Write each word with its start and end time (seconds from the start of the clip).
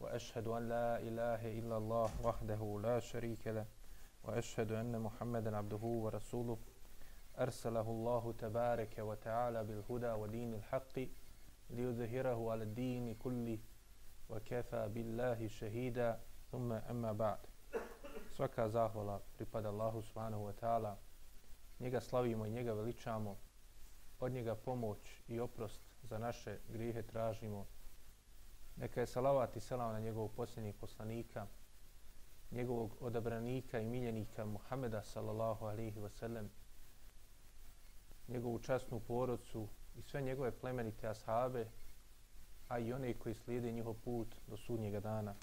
وأشهد 0.00 0.46
أن 0.48 0.68
لا 0.68 0.98
إله 0.98 1.58
إلا 1.58 1.76
الله 1.76 2.10
وحده 2.24 2.80
لا 2.82 3.00
شريك 3.00 3.46
له 3.46 3.66
وأشهد 4.24 4.72
أن 4.72 5.00
محمدا 5.00 5.56
عبده 5.56 5.84
ورسوله. 6.04 6.58
أرسله 7.38 7.80
الله 7.90 8.34
تبارك 8.38 8.98
وتعالى 8.98 9.64
بالهدى 9.64 10.10
ودين 10.10 10.54
الحق 10.54 10.98
ليظهره 11.70 12.50
على 12.52 12.62
الدين 12.64 13.14
كله 13.14 13.58
وكفى 14.30 14.88
بالله 14.94 15.48
شهيدا. 15.48 16.20
ثم 16.52 16.72
أما 16.72 17.12
بعد. 17.12 17.38
سوكا 18.36 18.68
زاهولا 18.68 19.20
رباد 19.40 19.66
الله 19.66 20.00
سبحانه 20.00 20.44
وتعالى 20.44 20.96
slavimo 22.00 22.46
i 22.46 22.50
njega 22.50 22.72
veličamo. 22.72 23.36
Od 24.20 24.32
njega 24.32 24.54
pomoć 24.54 24.98
i 25.28 25.40
oprost 25.40 25.80
za 26.02 26.18
naše 26.18 26.58
grijehe 26.68 27.02
tražimo. 27.02 27.66
Neka 28.80 29.00
je 29.00 29.06
salavat 29.06 29.56
i 29.56 29.60
selam 29.60 29.92
na 29.92 30.00
njegovog 30.00 30.32
posljednjeg 30.36 30.74
poslanika, 30.76 31.46
njegovog 32.50 32.96
odabranika 33.00 33.80
i 33.80 33.84
miljenika 33.84 34.44
Muhameda 34.44 35.02
sallallahu 35.02 35.64
alihi 35.66 36.00
wasallam, 36.00 36.46
njegovu 38.28 38.58
časnu 38.58 39.00
porodcu 39.00 39.68
i 39.96 40.02
sve 40.02 40.22
njegove 40.22 40.50
plemenite 40.50 41.08
ashabe, 41.08 41.66
a 42.68 42.78
i 42.78 42.92
one 42.92 43.14
koji 43.14 43.34
slijede 43.34 43.72
njihov 43.72 43.94
put 43.94 44.34
do 44.46 44.56
sudnjega 44.56 45.00
dana. 45.00 45.34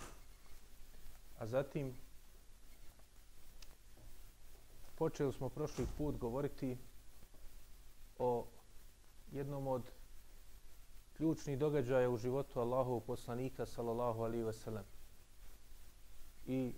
A 1.39 1.45
zatim 1.47 1.95
počeli 4.95 5.33
smo 5.33 5.49
prošli 5.49 5.87
put 5.97 6.17
govoriti 6.17 6.77
o 8.19 8.45
jednom 9.31 9.67
od 9.67 9.91
ključnih 11.17 11.57
događaja 11.59 12.09
u 12.09 12.17
životu 12.17 12.59
Allahovog 12.59 13.03
poslanika 13.03 13.65
sallallahu 13.65 14.21
alaihi 14.21 14.43
ve 14.43 14.53
sellem 14.53 14.83
i 16.45 16.73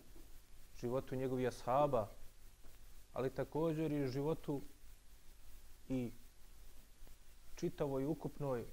životu 0.75 1.15
njegovih 1.15 1.47
ashaba 1.47 2.07
ali 3.13 3.29
također 3.29 3.91
i 3.91 4.07
životu 4.07 4.61
i 5.89 6.11
čitavoj 7.55 8.05
ukupnoj 8.05 8.65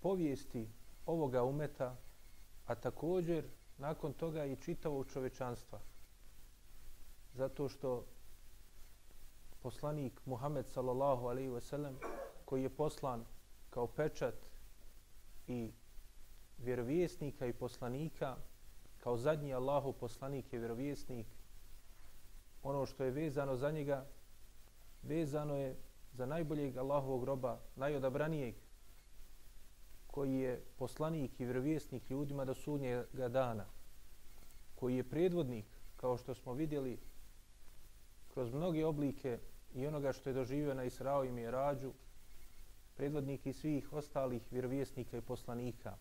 povijesti 0.00 0.68
ovoga 1.06 1.44
umeta 1.44 1.96
a 2.66 2.74
također 2.74 3.44
nakon 3.78 4.12
toga 4.12 4.44
i 4.44 4.56
čitavog 4.56 5.06
čovečanstva 5.12 5.80
zato 7.34 7.68
što 7.68 8.04
poslanik 9.62 10.26
Muhammed 10.26 10.66
sallallahu 10.68 11.26
alaihi 11.26 11.48
ve 11.48 11.60
sellem 11.60 11.98
koji 12.44 12.62
je 12.62 12.76
poslan 12.76 13.24
kao 13.74 13.86
pečat 13.86 14.34
i 15.46 15.72
vjerovjesnika 16.58 17.46
i 17.46 17.52
poslanika 17.52 18.36
kao 18.98 19.16
zadnji 19.16 19.54
Allahu 19.54 19.92
poslanik 19.92 20.52
i 20.52 20.58
vjerovjesnik. 20.58 21.26
Ono 22.62 22.86
što 22.86 23.04
je 23.04 23.10
vezano 23.10 23.56
za 23.56 23.70
njega 23.70 24.06
vezano 25.02 25.56
je 25.56 25.76
za 26.12 26.26
najboljeg 26.26 26.76
Allahovog 26.76 27.24
roba 27.24 27.60
najodabranijeg 27.76 28.54
koji 30.06 30.34
je 30.34 30.64
poslanik 30.76 31.40
i 31.40 31.44
vjerovjesnik 31.44 32.10
ljudima 32.10 32.44
do 32.44 32.54
sudnjega 32.54 33.28
dana 33.28 33.66
koji 34.74 34.96
je 34.96 35.10
predvodnik 35.10 35.66
kao 35.96 36.16
što 36.16 36.34
smo 36.34 36.52
vidjeli 36.52 36.98
kroz 38.28 38.52
mnoge 38.52 38.84
oblike 38.86 39.38
i 39.74 39.86
onoga 39.86 40.12
što 40.12 40.30
je 40.30 40.34
doživio 40.34 40.74
na 40.74 40.84
Israo 40.84 41.24
i 41.24 41.32
Mirađu 41.32 41.92
predvodnik 42.96 43.46
i 43.46 43.52
svih 43.52 43.92
ostalih 43.92 44.42
vjerovjesnika 44.50 45.16
i 45.16 45.20
poslanika. 45.20 45.96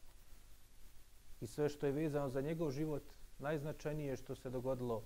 I 1.41 1.47
sve 1.47 1.69
što 1.69 1.85
je 1.85 1.91
vezano 1.91 2.29
za 2.29 2.41
njegov 2.41 2.71
život, 2.71 3.03
najznačajnije 3.39 4.15
što 4.15 4.35
se 4.35 4.49
dogodilo 4.49 5.03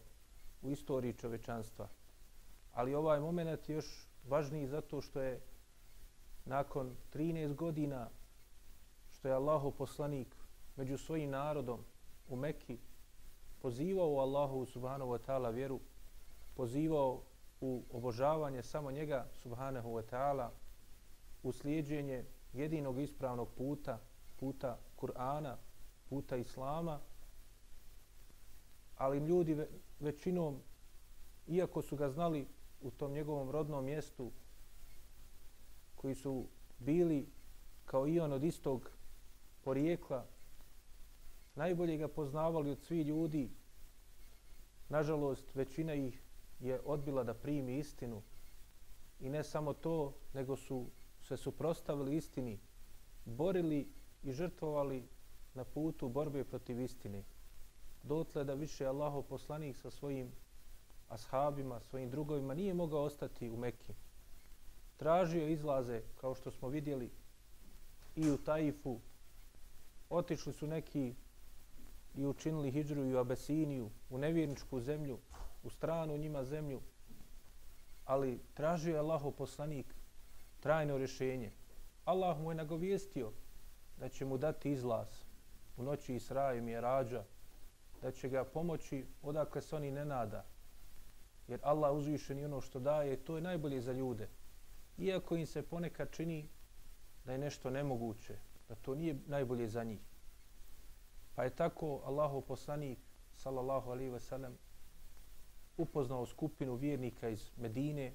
u 0.62 0.72
istoriji 0.72 1.14
čovečanstva. 1.14 1.90
Ali 2.74 2.96
ovaj 2.96 3.20
moment 3.20 3.70
je 3.70 3.76
još 3.76 4.08
važniji 4.28 4.68
zato 4.68 5.02
što 5.02 5.22
je 5.22 5.42
nakon 6.46 6.96
13 7.14 7.56
godina 7.56 8.10
što 9.10 9.28
je 9.28 9.34
Allahu 9.34 9.72
poslanik 9.72 10.36
među 10.76 10.98
svojim 10.98 11.30
narodom 11.30 11.80
u 12.28 12.36
Mekki 12.36 12.78
pozivao 13.62 14.20
Allahu 14.20 14.66
subhanahu 14.66 15.12
wa 15.12 15.20
ta'ala 15.28 15.54
vjeru, 15.54 15.80
pozivao 16.56 17.22
u 17.62 17.84
obožavanje 17.92 18.64
samo 18.64 18.92
njega 18.92 19.28
subhanahu 19.34 19.90
wa 19.90 20.04
ta'ala, 20.12 20.50
u 21.48 21.52
slijedženje 21.52 22.26
jedinog 22.54 23.00
ispravnog 23.00 23.50
puta, 23.58 24.00
puta 24.40 24.80
Kur'ana, 24.98 25.56
puta 26.10 26.38
Islama, 26.38 27.00
ali 28.98 29.18
ljudi 29.18 29.58
većinom, 30.00 30.62
iako 31.48 31.82
su 31.82 31.96
ga 31.96 32.10
znali 32.10 32.48
u 32.82 32.92
tom 32.92 33.12
njegovom 33.12 33.50
rodnom 33.50 33.86
mjestu, 33.86 34.32
koji 35.96 36.16
su 36.16 36.48
bili 36.80 37.28
kao 37.86 38.08
i 38.08 38.20
on 38.20 38.34
od 38.34 38.44
istog 38.44 38.92
porijekla, 39.62 40.26
najbolje 41.56 41.98
ga 41.98 42.08
poznavali 42.08 42.72
od 42.72 42.82
svih 42.82 43.06
ljudi, 43.06 43.50
nažalost 44.90 45.56
većina 45.56 45.94
ih 45.94 46.24
je 46.60 46.82
odbila 46.86 47.24
da 47.24 47.34
primi 47.34 47.78
istinu. 47.78 48.22
I 49.20 49.30
ne 49.30 49.44
samo 49.44 49.74
to, 49.74 50.14
nego 50.34 50.56
su 50.56 50.88
se 51.28 51.38
suprostavili 51.38 52.16
istini, 52.16 52.60
borili 53.26 53.88
i 54.24 54.34
žrtvovali 54.34 55.04
na 55.54 55.64
putu 55.64 56.10
borbe 56.10 56.44
protiv 56.44 56.80
istine. 56.80 57.24
Dotle 58.04 58.44
da 58.44 58.54
više 58.54 58.86
Allahov 58.86 59.24
poslanik 59.24 59.78
sa 59.78 59.92
svojim 59.92 60.32
ashabima, 61.10 61.80
svojim 61.80 62.10
drugovima 62.10 62.54
nije 62.54 62.74
mogao 62.74 63.04
ostati 63.04 63.50
u 63.50 63.58
Mekki. 63.58 63.94
Tražio 64.98 65.48
izlaze, 65.48 66.02
kao 66.22 66.36
što 66.36 66.52
smo 66.52 66.70
vidjeli, 66.70 67.12
i 68.16 68.30
u 68.30 68.38
Taifu. 68.38 69.00
Otišli 70.10 70.54
su 70.54 70.68
neki 70.68 71.16
i 72.16 72.26
učinili 72.26 72.72
hijđru 72.72 73.06
i 73.06 73.16
u 73.16 73.20
Abesiniju, 73.20 73.90
u 74.10 74.18
nevjerničku 74.18 74.80
zemlju, 74.80 75.20
u 75.64 75.70
stranu 75.70 76.18
njima 76.18 76.44
zemlju. 76.44 76.82
Ali 78.06 78.40
tražio 78.54 78.94
je 78.94 79.00
Allahov 79.00 79.32
poslanik 79.32 79.97
trajno 80.68 80.98
rješenje. 80.98 81.52
Allah 82.06 82.40
mu 82.40 82.52
je 82.52 82.56
nagovijestio 82.56 83.32
da 83.98 84.10
će 84.10 84.26
mu 84.26 84.38
dati 84.38 84.72
izlaz 84.72 85.08
u 85.78 85.84
noći 85.84 86.16
Isra 86.16 86.54
i 86.54 86.62
Mjerađa, 86.62 87.24
da 88.02 88.12
će 88.12 88.30
ga 88.30 88.44
pomoći 88.44 89.06
odakle 89.22 89.62
se 89.62 89.76
oni 89.76 89.92
ne 89.92 90.06
nada. 90.06 90.46
Jer 91.48 91.60
Allah 91.64 91.96
uzvišen 91.96 92.40
i 92.40 92.46
ono 92.46 92.62
što 92.62 92.80
daje, 92.80 93.16
to 93.16 93.36
je 93.36 93.42
najbolje 93.42 93.82
za 93.82 93.94
ljude. 93.94 94.28
Iako 94.98 95.36
im 95.36 95.46
se 95.46 95.64
ponekad 95.64 96.12
čini 96.12 96.50
da 97.26 97.32
je 97.32 97.38
nešto 97.38 97.70
nemoguće, 97.70 98.36
da 98.70 98.76
to 98.76 98.96
nije 98.96 99.16
najbolje 99.28 99.68
za 99.68 99.84
njih. 99.84 100.02
Pa 101.36 101.44
je 101.44 101.56
tako 101.56 102.02
Allahov 102.06 102.42
poslanik, 102.42 103.00
sallallahu 103.36 103.92
alaihi 103.92 104.12
ve 104.12 104.20
sellem, 104.20 104.58
upoznao 105.78 106.26
skupinu 106.26 106.76
vjernika 106.76 107.30
iz 107.30 107.52
Medine, 107.58 108.14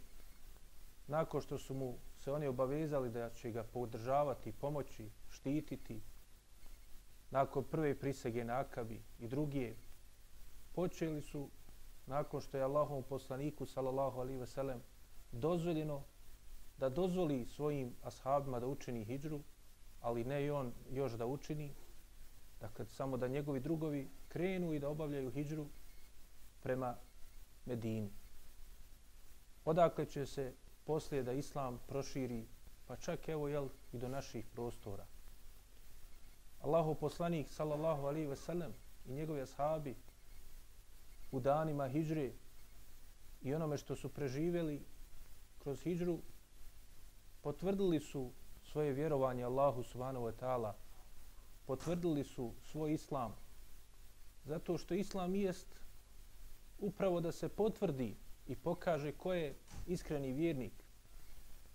nakon 1.06 1.40
što 1.40 1.58
su 1.58 1.74
mu 1.74 1.98
se 2.22 2.32
oni 2.32 2.46
obavezali 2.46 3.10
da 3.10 3.30
će 3.30 3.50
ga 3.50 3.62
podržavati, 3.62 4.52
pomoći, 4.52 5.10
štititi, 5.30 6.00
nakon 7.30 7.64
prve 7.64 7.98
prisege 7.98 8.44
na 8.44 8.60
Akabi 8.60 9.02
i 9.18 9.28
druge, 9.28 9.74
počeli 10.72 11.22
su, 11.22 11.50
nakon 12.06 12.40
što 12.40 12.56
je 12.56 12.62
Allahom 12.62 13.02
poslaniku, 13.02 13.66
sallallahu 13.66 14.20
alaihi 14.20 14.38
ve 14.38 14.46
sellem, 14.46 14.82
dozvoljeno 15.32 16.02
da 16.78 16.88
dozvoli 16.88 17.46
svojim 17.46 17.94
ashabima 18.02 18.60
da 18.60 18.66
učini 18.66 19.04
hijđru, 19.04 19.40
ali 20.00 20.24
ne 20.24 20.44
i 20.44 20.50
on 20.50 20.72
još 20.90 21.12
da 21.12 21.26
učini, 21.26 21.74
dakle 22.60 22.86
samo 22.86 23.16
da 23.16 23.28
njegovi 23.28 23.60
drugovi 23.60 24.10
krenu 24.28 24.72
i 24.72 24.78
da 24.78 24.88
obavljaju 24.88 25.30
hijđru 25.30 25.66
prema 26.62 26.96
Medini. 27.66 28.12
Odakle 29.64 30.06
će 30.06 30.26
se 30.26 30.54
poslije 30.84 31.22
da 31.22 31.32
islam 31.32 31.78
proširi, 31.86 32.46
pa 32.86 32.96
čak 32.96 33.28
evo 33.28 33.48
jel 33.48 33.68
i 33.92 33.98
do 33.98 34.08
naših 34.08 34.46
prostora. 34.46 35.06
Allahu 36.60 36.94
poslanik 36.94 37.48
sallallahu 37.50 38.06
alaihi 38.06 38.26
ve 38.26 38.36
sellem 38.36 38.72
i 39.06 39.12
njegovi 39.12 39.40
ashabi 39.40 39.96
u 41.30 41.40
danima 41.40 41.88
hijđre 41.88 42.32
i 43.42 43.54
onome 43.54 43.76
što 43.76 43.96
su 43.96 44.08
preživjeli 44.08 44.82
kroz 45.58 45.82
hijđru 45.82 46.18
potvrdili 47.40 48.00
su 48.00 48.30
svoje 48.62 48.92
vjerovanje 48.92 49.44
Allahu 49.44 49.82
subhanahu 49.82 50.26
wa 50.26 50.32
ta'ala 50.40 50.72
potvrdili 51.66 52.24
su 52.24 52.52
svoj 52.62 52.92
islam 52.92 53.34
zato 54.44 54.78
što 54.78 54.94
islam 54.94 55.34
jest 55.34 55.80
upravo 56.78 57.20
da 57.20 57.32
se 57.32 57.48
potvrdi 57.48 58.16
i 58.46 58.56
pokaže 58.56 59.12
ko 59.12 59.34
je 59.34 59.54
iskreni 59.86 60.32
vjernik 60.32 60.72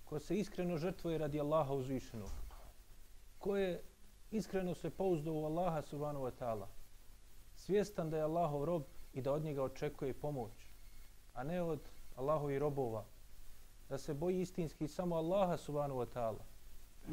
ko 0.05 0.19
se 0.19 0.37
iskreno 0.37 0.77
žrtvuje 0.77 1.17
radi 1.17 1.39
Allaha 1.39 1.73
uzvišenog 1.73 2.29
ko 3.39 3.57
je 3.57 3.83
iskreno 4.31 4.75
se 4.75 4.89
pouzdao 4.89 5.33
u 5.33 5.45
Allaha 5.45 5.81
subhanahu 5.81 6.25
wa 6.25 6.31
ta'ala. 6.39 6.67
Svjestan 7.55 8.09
da 8.09 8.17
je 8.17 8.23
Allahov 8.23 8.65
rob 8.65 8.83
i 9.13 9.21
da 9.21 9.33
od 9.33 9.43
njega 9.43 9.63
očekuje 9.63 10.13
pomoć 10.13 10.51
a 11.33 11.43
ne 11.43 11.61
od 11.61 11.79
Allahovi 12.15 12.59
robova. 12.59 13.05
Da 13.89 13.97
se 13.97 14.13
boji 14.13 14.41
istinski 14.41 14.87
samo 14.87 15.15
Allaha 15.15 15.57
subhanahu 15.57 15.99
wa 15.99 16.07
ta'ala. 16.13 16.43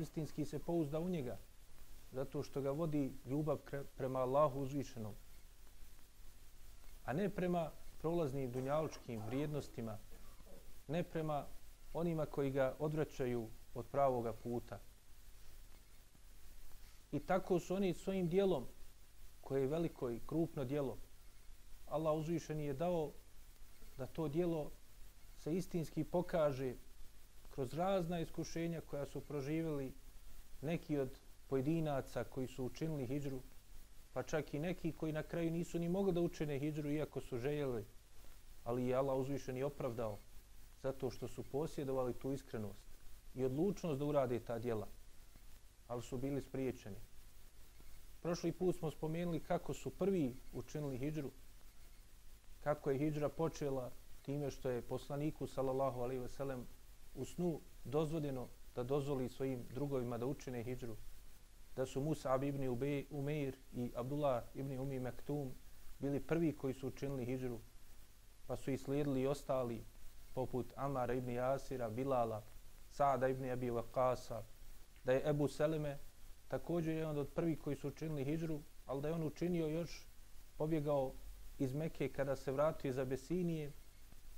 Istinski 0.00 0.44
se 0.44 0.58
pouzda 0.58 1.00
u 1.00 1.08
njega 1.08 1.38
zato 2.12 2.42
što 2.42 2.60
ga 2.60 2.70
vodi 2.70 3.12
ljubav 3.24 3.58
prema 3.96 4.18
Allahu 4.18 4.60
uzvišenom 4.60 5.14
a 7.04 7.12
ne 7.12 7.28
prema 7.30 7.70
prolaznim 8.04 8.50
dunjalučkim 8.52 9.22
vrijednostima 9.26 9.98
ne 10.88 11.02
prema 11.02 11.46
onima 11.92 12.26
koji 12.26 12.50
ga 12.50 12.76
odvraćaju 12.78 13.48
od 13.74 13.86
pravoga 13.86 14.32
puta. 14.32 14.78
I 17.12 17.20
tako 17.20 17.58
su 17.58 17.74
oni 17.74 17.94
svojim 17.94 18.28
dijelom 18.28 18.66
koje 19.40 19.60
je 19.60 19.66
veliko 19.66 20.10
i 20.10 20.20
krupno 20.26 20.64
dijelo 20.64 20.98
Allah 21.86 22.14
uzvišeni 22.16 22.64
je 22.64 22.74
dao 22.74 23.12
da 23.98 24.06
to 24.06 24.28
dijelo 24.28 24.70
se 25.38 25.56
istinski 25.56 26.04
pokaže 26.04 26.74
kroz 27.50 27.74
razna 27.74 28.20
iskušenja 28.20 28.80
koja 28.80 29.06
su 29.06 29.20
proživjeli 29.20 29.92
neki 30.60 30.98
od 30.98 31.18
pojedinaca 31.46 32.24
koji 32.24 32.46
su 32.46 32.64
učinili 32.64 33.06
hijđru, 33.06 33.40
pa 34.12 34.22
čak 34.22 34.54
i 34.54 34.58
neki 34.58 34.92
koji 34.92 35.12
na 35.12 35.22
kraju 35.22 35.50
nisu 35.50 35.78
ni 35.78 35.88
mogli 35.88 36.12
da 36.12 36.20
učine 36.20 36.58
hijđru 36.58 36.90
iako 36.90 37.20
su 37.20 37.38
željeli, 37.38 37.84
ali 38.64 38.86
je 38.86 38.94
Allah 38.94 39.16
uzvišen 39.16 39.56
i 39.56 39.62
opravdao 39.62 40.18
zato 40.82 41.10
što 41.10 41.28
su 41.28 41.42
posjedovali 41.42 42.14
tu 42.14 42.32
iskrenost 42.32 42.84
i 43.34 43.44
odlučnost 43.44 43.98
da 43.98 44.04
urade 44.04 44.40
ta 44.40 44.58
djela, 44.58 44.88
ali 45.88 46.02
su 46.02 46.18
bili 46.18 46.42
spriječeni. 46.42 46.96
Prošli 48.22 48.52
put 48.52 48.76
smo 48.76 48.90
spomenuli 48.90 49.40
kako 49.40 49.74
su 49.74 49.90
prvi 49.90 50.36
učinili 50.52 50.98
hijđru, 50.98 51.30
kako 52.60 52.90
je 52.90 52.98
hijđra 52.98 53.28
počela 53.28 53.90
time 54.22 54.50
što 54.50 54.70
je 54.70 54.82
poslaniku 54.82 55.46
sallallahu 55.46 56.00
alaihi 56.00 56.22
ve 56.22 56.28
sellem 56.28 56.66
u 57.14 57.24
snu 57.24 57.60
dozvoljeno 57.84 58.48
da 58.74 58.82
dozvoli 58.82 59.28
svojim 59.28 59.66
drugovima 59.74 60.18
da 60.18 60.26
učine 60.26 60.62
hijđru 60.62 60.96
da 61.76 61.86
su 61.86 62.00
Musa 62.00 62.38
ibn 62.42 62.68
Umeir 63.10 63.56
i 63.72 63.92
Abdullah 63.94 64.44
ibn 64.54 64.78
Umi 64.78 65.00
Mektum 65.00 65.52
bili 65.98 66.20
prvi 66.20 66.56
koji 66.56 66.74
su 66.74 66.88
učinili 66.88 67.24
hijđru 67.24 67.58
pa 68.46 68.56
su 68.56 68.70
i 68.70 68.78
slijedili 68.78 69.20
i 69.20 69.26
ostali 69.26 69.84
poput 70.34 70.72
Amara 70.76 71.14
ibn 71.14 71.30
Jasira, 71.30 71.90
Bilala, 71.90 72.42
Saada 72.90 73.28
ibn 73.28 73.50
Abi 73.50 73.70
Waqasa, 73.70 74.42
da 75.04 75.12
je 75.12 75.28
Ebu 75.30 75.48
Seleme 75.48 75.98
također 76.48 76.94
jedan 76.94 77.18
od 77.18 77.28
prvih 77.28 77.60
koji 77.60 77.76
su 77.76 77.88
učinili 77.88 78.24
hijđru, 78.24 78.60
ali 78.86 79.02
da 79.02 79.08
je 79.08 79.14
on 79.14 79.22
učinio 79.22 79.66
još 79.66 80.06
pobjegao 80.56 81.12
iz 81.58 81.74
Mekke 81.74 82.08
kada 82.08 82.36
se 82.36 82.52
vratio 82.52 82.88
iz 82.88 82.98
Abesinije, 82.98 83.72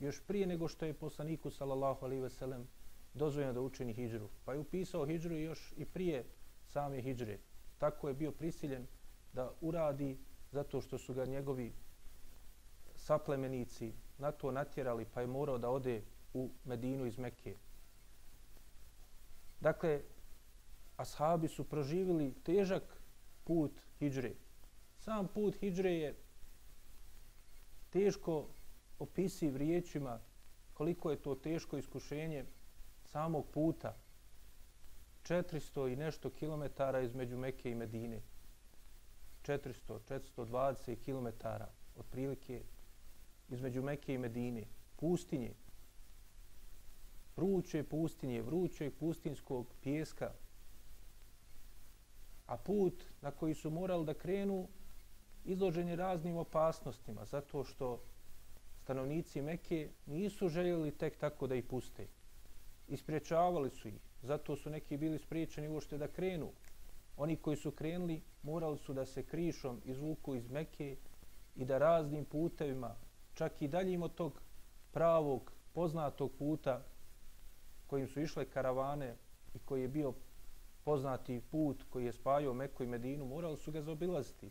još 0.01 0.21
prije 0.27 0.47
nego 0.47 0.69
što 0.69 0.87
je 0.87 0.95
poslaniku 0.95 1.51
sallallahu 1.51 2.05
alaihi 2.05 2.23
ve 2.23 2.31
sellem 2.31 2.69
dozvoljeno 3.15 3.53
da 3.53 3.61
učini 3.61 3.93
hijđru. 3.93 4.29
Pa 4.45 4.53
je 4.53 4.59
upisao 4.59 5.07
hijđru 5.07 5.37
još 5.37 5.75
i 5.77 5.85
prije 5.85 6.25
same 6.65 7.01
hijđre. 7.01 7.39
Tako 7.79 8.09
je 8.09 8.15
bio 8.15 8.33
prisiljen 8.33 8.87
da 9.33 9.53
uradi 9.61 10.19
zato 10.51 10.81
što 10.81 10.99
su 10.99 11.15
ga 11.15 11.25
njegovi 11.25 11.73
saplemenici 13.07 13.93
na 14.19 14.33
to 14.33 14.51
natjerali 14.51 15.05
pa 15.05 15.21
je 15.21 15.27
morao 15.27 15.59
da 15.59 15.71
ode 15.71 16.03
u 16.35 16.51
Medinu 16.65 17.07
iz 17.07 17.19
Mekke. 17.19 17.57
Dakle, 19.61 20.01
ashabi 20.97 21.49
su 21.49 21.65
proživili 21.65 22.35
težak 22.43 22.83
put 23.45 23.81
hijđre. 23.99 24.33
Sam 24.99 25.29
put 25.29 25.57
hijđre 25.61 25.93
je 25.93 26.17
teško 27.91 28.49
opisiv 28.99 29.57
riječima 29.57 30.21
koliko 30.75 31.11
je 31.11 31.23
to 31.23 31.35
teško 31.35 31.79
iskušenje 31.79 32.45
samog 33.05 33.47
puta. 33.51 33.97
400 35.23 35.93
i 35.93 35.97
nešto 35.97 36.31
kilometara 36.31 37.01
između 37.01 37.39
Mekke 37.39 37.71
i 37.71 37.75
Medine. 37.75 38.23
400, 39.43 40.21
420 40.37 40.97
kilometara 40.97 41.69
otprilike 41.97 42.63
između 43.49 43.83
Mekke 43.83 44.15
i 44.15 44.19
Medine. 44.19 44.65
Pustinje. 44.97 45.55
Vruće 47.37 47.83
pustinje, 47.83 48.43
vrućeg 48.43 48.95
pustinskog 49.01 49.67
pjeska. 49.83 50.33
A 52.47 52.57
put 52.57 53.05
na 53.23 53.31
koji 53.31 53.55
su 53.55 53.71
morali 53.71 54.07
da 54.07 54.15
krenu 54.15 54.69
izložen 55.45 55.89
je 55.89 55.97
raznim 55.97 56.37
opasnostima, 56.37 57.25
zato 57.25 57.65
što 57.65 58.01
stanovnici 58.83 59.43
Mekke 59.43 59.91
nisu 60.07 60.49
željeli 60.49 60.91
tek 60.91 61.17
tako 61.17 61.47
da 61.47 61.55
ih 61.55 61.65
puste. 61.65 62.07
Ispriječavali 62.89 63.71
su 63.71 63.89
ih, 63.89 64.01
zato 64.23 64.57
su 64.57 64.71
neki 64.71 64.97
bili 64.97 65.19
spriječeni 65.19 65.69
uošte 65.69 65.99
da 65.99 66.09
krenu. 66.09 66.53
Oni 67.17 67.37
koji 67.37 67.57
su 67.57 67.71
krenuli 67.71 68.23
morali 68.43 68.79
su 68.79 68.93
da 68.93 69.07
se 69.07 69.23
krišom 69.23 69.81
izvuku 69.85 70.35
iz 70.35 70.49
Mekke 70.49 70.97
i 71.57 71.65
da 71.65 71.79
raznim 71.79 72.25
putevima, 72.25 72.95
čak 73.37 73.63
i 73.63 73.69
daljim 73.69 74.03
od 74.03 74.15
tog 74.15 74.41
pravog, 74.93 75.53
poznatog 75.73 76.33
puta 76.39 76.83
kojim 77.87 78.09
su 78.09 78.21
išle 78.21 78.45
karavane 78.45 79.17
i 79.55 79.59
koji 79.59 79.83
je 79.83 79.89
bio 79.89 80.15
poznati 80.85 81.41
put 81.51 81.85
koji 81.91 82.05
je 82.05 82.13
spajao 82.13 82.55
Meku 82.55 82.85
i 82.85 82.87
Medinu, 82.87 83.27
morali 83.27 83.57
su 83.57 83.73
ga 83.73 83.83
zaobilaziti 83.83 84.51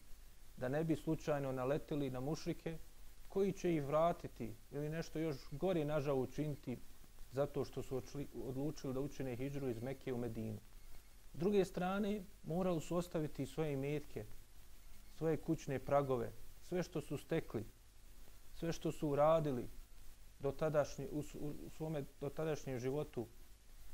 da 0.58 0.70
ne 0.70 0.84
bi 0.84 0.96
slučajno 0.96 1.52
naletili 1.52 2.10
na 2.10 2.20
mušrike 2.20 2.78
koji 3.30 3.52
će 3.52 3.76
ih 3.76 3.84
vratiti 3.84 4.56
ili 4.72 4.90
nešto 4.90 5.20
još 5.20 5.38
gore 5.52 5.86
nažal 5.86 6.20
učiniti 6.20 6.78
zato 7.32 7.66
što 7.66 7.84
su 7.84 8.02
odlučili 8.44 8.94
da 8.94 9.00
učine 9.00 9.36
hijđru 9.36 9.70
iz 9.70 9.82
Mekke 9.82 10.14
u 10.14 10.18
Medinu. 10.18 10.60
S 11.34 11.38
druge 11.38 11.66
strane, 11.66 12.24
morali 12.44 12.82
su 12.82 12.96
ostaviti 12.96 13.46
svoje 13.46 13.74
imetke, 13.74 14.26
svoje 15.18 15.38
kućne 15.38 15.80
pragove, 15.80 16.32
sve 16.62 16.84
što 16.84 17.02
su 17.02 17.18
stekli, 17.18 17.66
sve 18.56 18.72
što 18.72 18.92
su 18.92 19.10
uradili 19.10 19.70
do 20.40 20.52
tadašnje, 20.52 21.08
u, 21.12 21.20
u 21.40 21.70
svome 21.70 22.06
dotadašnjem 22.22 22.80
životu, 22.80 23.28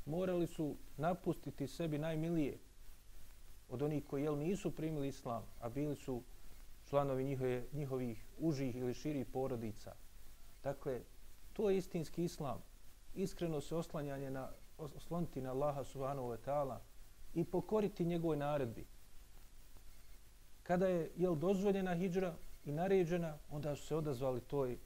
morali 0.04 0.46
su 0.46 0.76
napustiti 0.96 1.66
sebi 1.66 1.98
najmilije 1.98 2.58
od 3.68 3.82
onih 3.82 4.04
koji 4.06 4.22
jel, 4.22 4.38
nisu 4.38 4.70
primili 4.70 5.08
islam, 5.08 5.42
a 5.60 5.68
bili 5.68 5.96
su 5.96 6.22
članovi 6.88 7.24
njihove, 7.24 7.64
njihovih 7.72 8.26
užih 8.38 8.76
ili 8.76 8.94
širih 8.94 9.26
porodica. 9.26 9.94
Dakle, 10.62 11.00
to 11.52 11.70
je 11.70 11.76
istinski 11.76 12.24
islam. 12.24 12.62
Iskreno 13.14 13.60
se 13.60 13.76
oslanjanje 13.76 14.30
na, 14.30 14.50
osloniti 14.78 15.40
na 15.40 15.50
Allaha 15.50 15.84
subhanahu 15.84 16.28
wa 16.28 16.38
ta'ala 16.46 16.78
i 17.34 17.44
pokoriti 17.44 18.04
njegovoj 18.04 18.36
naredbi. 18.36 18.86
Kada 20.62 20.86
je 20.86 21.12
jel, 21.16 21.34
dozvoljena 21.34 21.94
hijđra 21.94 22.34
i 22.64 22.72
naređena, 22.72 23.38
onda 23.50 23.76
su 23.76 23.86
se 23.86 23.96
odazvali 23.96 24.40
toj 24.40 24.78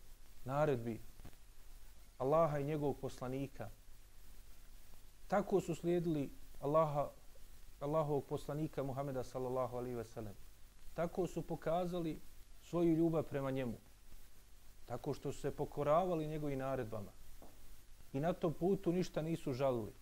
naredbi 0.45 1.01
Allaha 2.19 2.59
i 2.59 2.65
njegovog 2.65 3.01
poslanika. 3.01 3.71
Tako 5.29 5.61
su 5.61 5.75
slijedili 5.75 6.31
Allaha, 6.61 7.11
Allahovog 7.81 8.27
poslanika 8.27 8.83
Muhameda 8.83 9.25
sallallahu 9.25 9.77
alaihi 9.77 9.97
ve 9.97 10.05
sellem 10.05 10.35
tako 10.97 11.27
su 11.27 11.43
pokazali 11.43 12.21
svoju 12.63 12.95
ljubav 12.95 13.23
prema 13.23 13.51
njemu. 13.51 13.79
Tako 14.87 15.15
što 15.15 15.33
su 15.33 15.41
se 15.41 15.57
pokoravali 15.57 16.29
njegovim 16.29 16.59
naredbama. 16.59 17.13
I 18.13 18.21
na 18.21 18.33
tom 18.33 18.55
putu 18.55 18.93
ništa 18.93 19.23
nisu 19.23 19.53
žalili. 19.53 19.93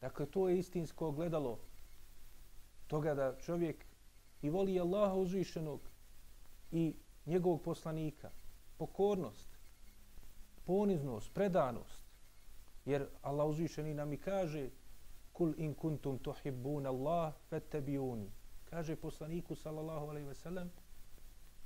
Dakle, 0.00 0.26
to 0.26 0.48
je 0.48 0.58
istinsko 0.58 1.10
gledalo 1.10 1.58
toga 2.86 3.14
da 3.14 3.36
čovjek 3.40 3.84
i 4.42 4.50
voli 4.50 4.80
Allaha 4.80 5.14
uzvišenog 5.14 5.80
i 6.70 6.96
njegovog 7.26 7.62
poslanika. 7.62 8.30
Pokornost, 8.76 9.58
poniznost, 10.64 11.34
predanost. 11.34 12.02
Jer 12.84 13.06
Allah 13.22 13.48
uzvišeni 13.48 13.94
nam 13.94 14.12
i 14.12 14.16
kaže 14.16 14.70
Kul 15.32 15.54
in 15.56 15.74
kuntum 15.74 16.18
tuhibbun 16.18 16.86
Allah, 16.86 17.34
fettebiuni 17.48 18.32
kaže 18.70 18.96
poslaniku 18.96 19.54
sallallahu 19.54 20.08
alejhi 20.08 20.28
ve 20.28 20.34
sellem 20.34 20.70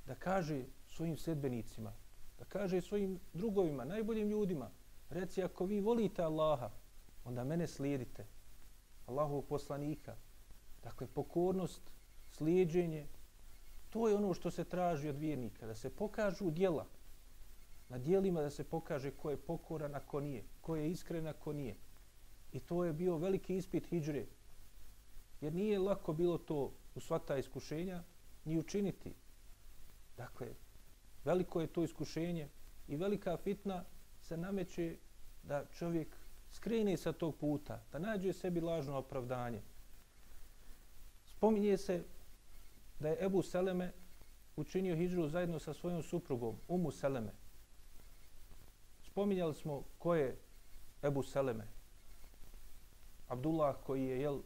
da 0.05 0.15
kaže 0.15 0.65
svojim 0.87 1.17
sledbenicima, 1.17 1.93
da 2.39 2.45
kaže 2.45 2.81
svojim 2.81 3.19
drugovima, 3.33 3.85
najboljim 3.85 4.29
ljudima, 4.29 4.69
reci 5.09 5.43
ako 5.43 5.65
vi 5.65 5.79
volite 5.79 6.21
Allaha, 6.21 6.69
onda 7.25 7.43
mene 7.43 7.67
slijedite. 7.67 8.25
Allahovog 9.05 9.45
poslanika. 9.47 10.15
Dakle, 10.83 11.07
pokornost, 11.07 11.81
slijedženje, 12.29 13.07
to 13.93 14.07
je 14.07 14.15
ono 14.15 14.33
što 14.33 14.51
se 14.51 14.63
traži 14.63 15.09
od 15.09 15.17
vjernika, 15.17 15.67
da 15.67 15.75
se 15.75 15.89
pokažu 15.89 16.51
dijela. 16.51 16.85
Na 17.89 17.97
dijelima 17.97 18.41
da 18.41 18.49
se 18.49 18.63
pokaže 18.63 19.11
ko 19.11 19.29
je 19.29 19.37
pokoran, 19.37 19.95
a 19.95 19.99
ko 19.99 20.19
nije, 20.19 20.43
ko 20.61 20.75
je 20.75 20.91
iskren, 20.91 21.27
a 21.27 21.33
ko 21.33 21.53
nije. 21.53 21.75
I 22.53 22.59
to 22.59 22.85
je 22.85 22.93
bio 22.93 23.17
veliki 23.17 23.55
ispit 23.55 23.87
hijdžre. 23.87 24.25
Jer 25.41 25.53
nije 25.53 25.79
lako 25.79 26.13
bilo 26.13 26.37
to 26.37 26.73
u 26.95 26.99
sva 26.99 27.19
ta 27.19 27.37
iskušenja 27.37 28.03
ni 28.45 28.57
učiniti. 28.59 29.13
Dakle, 30.17 30.47
veliko 31.25 31.61
je 31.61 31.67
to 31.67 31.83
iskušenje 31.83 32.49
i 32.87 32.97
velika 32.97 33.37
fitna 33.37 33.83
se 34.21 34.37
nameće 34.37 34.97
da 35.43 35.65
čovjek 35.65 36.17
skrene 36.49 36.97
sa 36.97 37.11
tog 37.11 37.35
puta, 37.35 37.83
da 37.91 37.99
nađe 37.99 38.33
sebi 38.33 38.61
lažno 38.61 38.97
opravdanje. 38.97 39.61
Spominje 41.25 41.77
se 41.77 42.03
da 42.99 43.09
je 43.09 43.25
Ebu 43.25 43.41
Seleme 43.41 43.91
učinio 44.55 44.95
hijđru 44.95 45.27
zajedno 45.27 45.59
sa 45.59 45.73
svojom 45.73 46.03
suprugom, 46.03 46.57
Umu 46.67 46.91
Seleme. 46.91 47.33
Spominjali 49.01 49.53
smo 49.53 49.83
ko 49.99 50.15
je 50.15 50.37
Ebu 51.03 51.23
Seleme. 51.23 51.67
Abdullah 53.27 53.75
koji 53.83 54.03
je, 54.03 54.21
jel, 54.21 54.41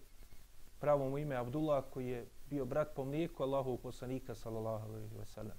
pravo 0.79 1.09
mu 1.09 1.17
ime 1.17 1.35
Abdullah 1.35 1.83
koji 1.89 2.07
je 2.07 2.27
bio 2.49 2.65
brat 2.65 2.95
po 2.95 3.05
mlijeku 3.05 3.43
Allahu 3.43 3.77
poslanika 3.77 4.35
sallallahu 4.35 4.89
alaihi 4.89 5.15
wa 5.15 5.25
sallam. 5.25 5.57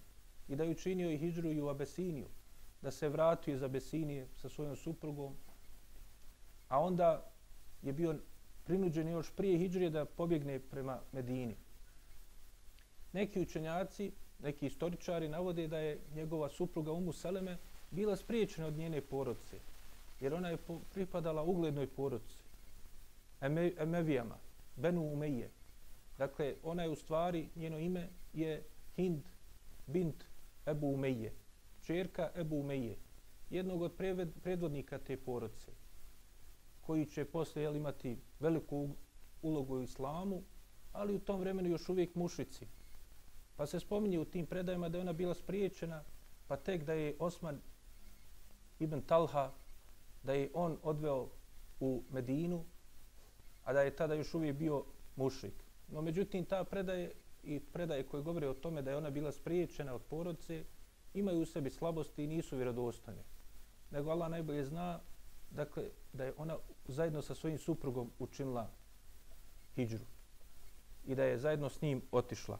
I 0.49 0.57
da 0.57 0.65
je 0.65 0.71
učinio 0.71 1.11
i 1.11 1.19
hijđru 1.19 1.53
i 1.53 1.61
u 1.61 1.69
Abesiniju, 1.69 2.27
da 2.83 2.91
se 2.91 3.09
vratio 3.09 3.55
iz 3.55 3.63
Abesinije 3.63 4.29
sa 4.35 4.49
svojom 4.49 4.77
suprugom, 4.77 5.37
a 6.69 6.81
onda 6.81 7.33
je 7.83 7.93
bio 7.93 8.15
prinuđen 8.65 9.09
još 9.09 9.37
prije 9.37 9.59
hijđrije 9.59 9.91
da 9.91 10.05
pobjegne 10.05 10.59
prema 10.61 11.01
Medini. 11.13 11.57
Neki 13.13 13.41
učenjaci, 13.41 14.13
neki 14.39 14.67
istoričari 14.67 15.29
navode 15.29 15.69
da 15.69 15.79
je 15.79 15.99
njegova 16.15 16.49
supruga 16.49 16.93
Umu 16.93 17.13
Seleme 17.13 17.59
bila 17.91 18.17
spriječena 18.17 18.67
od 18.67 18.77
njene 18.77 19.01
porodice, 19.01 19.59
jer 20.21 20.35
ona 20.35 20.49
je 20.49 20.59
pripadala 20.95 21.43
uglednoj 21.43 21.87
porodici, 21.87 22.43
Eme, 23.41 23.73
Emevijama, 23.79 24.39
Benu 24.77 25.03
Umeije. 25.03 25.51
Dakle, 26.19 26.55
ona 26.63 26.83
je 26.83 26.89
u 26.89 26.95
stvari, 26.95 27.49
njeno 27.57 27.79
ime 27.79 28.09
je 28.33 28.65
Hind 28.97 29.23
bint 29.87 30.25
Ebu 30.67 30.87
Umeije, 30.87 31.33
čerka 31.81 32.31
Ebu 32.37 32.57
Umeije, 32.57 32.97
jednog 33.51 33.83
od 33.83 33.93
predvodnika 34.43 34.99
te 34.99 35.17
porodice 35.17 35.73
koji 36.81 37.07
će 37.07 37.25
posle 37.25 37.63
jel, 37.63 37.77
imati 37.77 38.19
veliku 38.41 38.89
ulogu 39.43 39.75
u 39.75 39.83
islamu, 39.83 40.43
ali 40.93 41.15
u 41.15 41.19
tom 41.19 41.41
vremenu 41.41 41.69
još 41.69 41.89
uvijek 41.89 42.15
mušici. 42.15 42.67
Pa 43.59 43.67
se 43.67 43.81
spominje 43.81 44.19
u 44.19 44.25
tim 44.25 44.47
predajama 44.47 44.89
da 44.89 44.99
je 44.99 45.03
ona 45.03 45.13
bila 45.13 45.35
spriječena, 45.35 46.05
pa 46.47 46.57
tek 46.57 46.85
da 46.85 46.93
je 46.93 47.17
Osman 47.19 47.61
ibn 48.79 49.01
Talha, 49.01 49.53
da 50.23 50.33
je 50.33 50.51
on 50.55 50.79
odveo 50.83 51.29
u 51.81 52.03
Medinu, 52.11 52.65
a 53.65 53.73
da 53.73 53.83
je 53.83 53.97
tada 53.97 54.15
još 54.15 54.35
uvijek 54.35 54.57
bio 54.57 54.85
mušik. 55.17 55.55
No 55.89 56.03
međutim, 56.03 56.45
ta 56.45 56.65
predaje 56.65 57.13
i 57.43 57.61
predaje 57.61 58.07
koje 58.07 58.23
govore 58.23 58.49
o 58.49 58.55
tome 58.55 58.83
da 58.83 58.91
je 58.91 58.97
ona 58.97 59.11
bila 59.11 59.33
spriječena 59.33 59.95
od 59.95 60.03
porodce, 60.03 60.65
imaju 61.15 61.43
u 61.43 61.47
sebi 61.47 61.71
slabosti 61.71 62.25
i 62.25 62.27
nisu 62.27 62.57
vjerodostane. 62.57 63.23
Nego 63.91 64.11
Allah 64.11 64.31
najbolje 64.31 64.65
zna 64.65 65.01
dakle, 65.51 65.91
da 66.13 66.25
je 66.25 66.35
ona 66.37 66.59
zajedno 66.87 67.23
sa 67.23 67.35
svojim 67.35 67.59
suprugom 67.59 68.11
učinila 68.19 68.71
hijđru 69.75 70.05
i 71.07 71.15
da 71.15 71.25
je 71.25 71.39
zajedno 71.39 71.69
s 71.69 71.83
njim 71.83 72.03
otišla. 72.13 72.59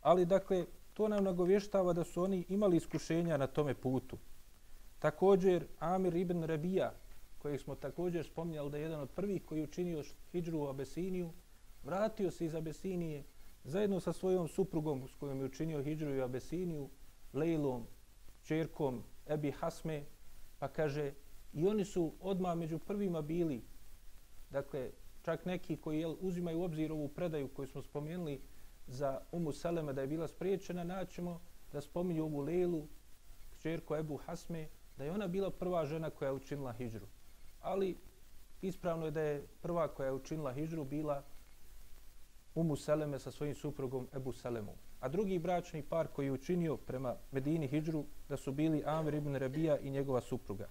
Ali, 0.00 0.26
dakle, 0.26 0.66
to 0.94 1.08
nam 1.08 1.24
nagovještava 1.24 1.92
da 1.92 2.04
su 2.04 2.22
oni 2.22 2.44
imali 2.48 2.76
iskušenja 2.76 3.36
na 3.36 3.46
tome 3.46 3.74
putu. 3.74 4.18
Također, 4.98 5.66
Amir 5.78 6.16
ibn 6.16 6.42
Rabija, 6.42 6.92
kojeg 7.38 7.60
smo 7.60 7.74
također 7.74 8.24
spominjali 8.24 8.70
da 8.70 8.76
je 8.76 8.82
jedan 8.82 9.00
od 9.00 9.10
prvih 9.10 9.44
koji 9.44 9.62
učinio 9.62 10.04
hijđru 10.32 10.58
u 10.58 10.68
Abesiniju, 10.68 11.32
vratio 11.84 12.30
se 12.30 12.44
iz 12.44 12.54
Abesinije 12.54 13.24
zajedno 13.64 14.00
sa 14.00 14.12
svojom 14.12 14.48
suprugom 14.48 15.08
s 15.08 15.14
kojom 15.14 15.40
je 15.40 15.46
učinio 15.46 15.82
hijđru 15.82 16.20
u 16.20 16.22
Abesiniju, 16.22 16.90
Lejlom, 17.32 17.86
čerkom 18.42 19.02
Ebi 19.26 19.50
Hasme, 19.50 20.04
pa 20.58 20.68
kaže, 20.68 21.12
I 21.52 21.66
oni 21.66 21.84
su 21.84 22.12
odmah 22.20 22.56
među 22.56 22.78
prvima 22.78 23.22
bili, 23.22 23.62
dakle, 24.50 24.90
čak 25.22 25.44
neki 25.44 25.76
koji 25.76 26.00
jel, 26.00 26.16
uzimaju 26.20 26.60
u 26.60 26.62
obzir 26.62 26.92
ovu 26.92 27.08
predaju 27.08 27.48
koju 27.48 27.66
smo 27.66 27.82
spomenuli 27.82 28.40
za 28.88 29.20
Umu 29.32 29.52
Saleme 29.52 29.92
da 29.92 30.00
je 30.00 30.06
bila 30.06 30.28
spriječena, 30.28 30.84
naćemo 30.84 31.40
da 31.72 31.80
spominju 31.80 32.24
ovu 32.24 32.40
Lelu, 32.40 32.88
čerku 33.58 33.94
Ebu 33.94 34.16
Hasme, 34.16 34.68
da 34.96 35.04
je 35.04 35.12
ona 35.12 35.26
bila 35.26 35.50
prva 35.50 35.86
žena 35.86 36.10
koja 36.10 36.28
je 36.28 36.32
učinila 36.32 36.72
hijđru. 36.72 37.06
Ali 37.60 37.96
ispravno 38.62 39.04
je 39.04 39.10
da 39.10 39.20
je 39.20 39.46
prva 39.62 39.88
koja 39.88 40.06
je 40.06 40.12
učinila 40.12 40.52
hijđru 40.52 40.84
bila 40.84 41.22
Umu 42.54 42.76
Seleme 42.76 43.18
sa 43.18 43.30
svojim 43.30 43.54
suprugom 43.54 44.08
Ebu 44.14 44.32
Selemom. 44.32 44.74
A 45.00 45.08
drugi 45.08 45.38
bračni 45.38 45.82
par 45.82 46.08
koji 46.08 46.26
je 46.26 46.32
učinio 46.32 46.76
prema 46.76 47.16
Medini 47.32 47.68
hijđru 47.68 48.04
da 48.28 48.36
su 48.36 48.52
bili 48.52 48.82
Amr 48.86 49.14
ibn 49.14 49.34
Rabija 49.34 49.78
i 49.78 49.90
njegova 49.90 50.20
supruga 50.20 50.68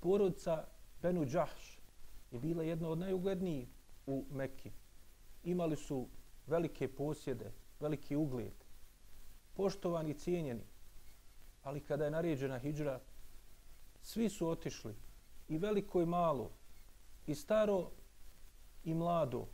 Porodca 0.00 0.64
Benu 1.02 1.24
Džahš 1.26 1.78
je 2.30 2.38
bila 2.38 2.62
jedna 2.62 2.88
od 2.88 2.98
najuglednijih 2.98 3.68
u 4.06 4.24
Mekki. 4.30 4.70
Imali 5.44 5.76
su 5.76 6.08
velike 6.52 6.88
posjede, 6.88 7.52
veliki 7.80 8.16
ugled, 8.16 8.64
poštovani 9.54 10.10
i 10.10 10.14
cijenjeni. 10.14 10.64
Ali 11.62 11.80
kada 11.80 12.04
je 12.04 12.10
naređena 12.10 12.58
hijđra, 12.58 13.00
svi 14.02 14.28
su 14.28 14.48
otišli, 14.48 14.94
i 15.48 15.58
veliko 15.58 16.02
i 16.02 16.06
malo, 16.06 16.50
i 17.26 17.34
staro 17.34 17.90
i 18.84 18.94
mlado, 18.94 19.46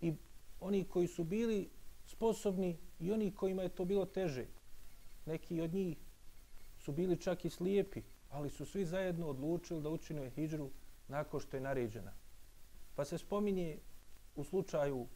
i 0.00 0.14
oni 0.60 0.84
koji 0.84 1.06
su 1.06 1.24
bili 1.24 1.70
sposobni 2.06 2.76
i 3.00 3.12
oni 3.12 3.34
kojima 3.34 3.62
je 3.62 3.68
to 3.68 3.84
bilo 3.84 4.06
teže. 4.06 4.46
Neki 5.26 5.60
od 5.60 5.74
njih 5.74 5.98
su 6.78 6.92
bili 6.92 7.16
čak 7.16 7.44
i 7.44 7.50
slijepi, 7.50 8.02
ali 8.30 8.50
su 8.50 8.66
svi 8.66 8.84
zajedno 8.84 9.28
odlučili 9.28 9.82
da 9.82 9.90
učine 9.90 10.30
hijđru 10.30 10.70
nakon 11.08 11.40
što 11.40 11.56
je 11.56 11.60
naređena. 11.60 12.12
Pa 12.94 13.04
se 13.04 13.18
spominje 13.18 13.78
u 14.36 14.44
slučaju 14.44 15.06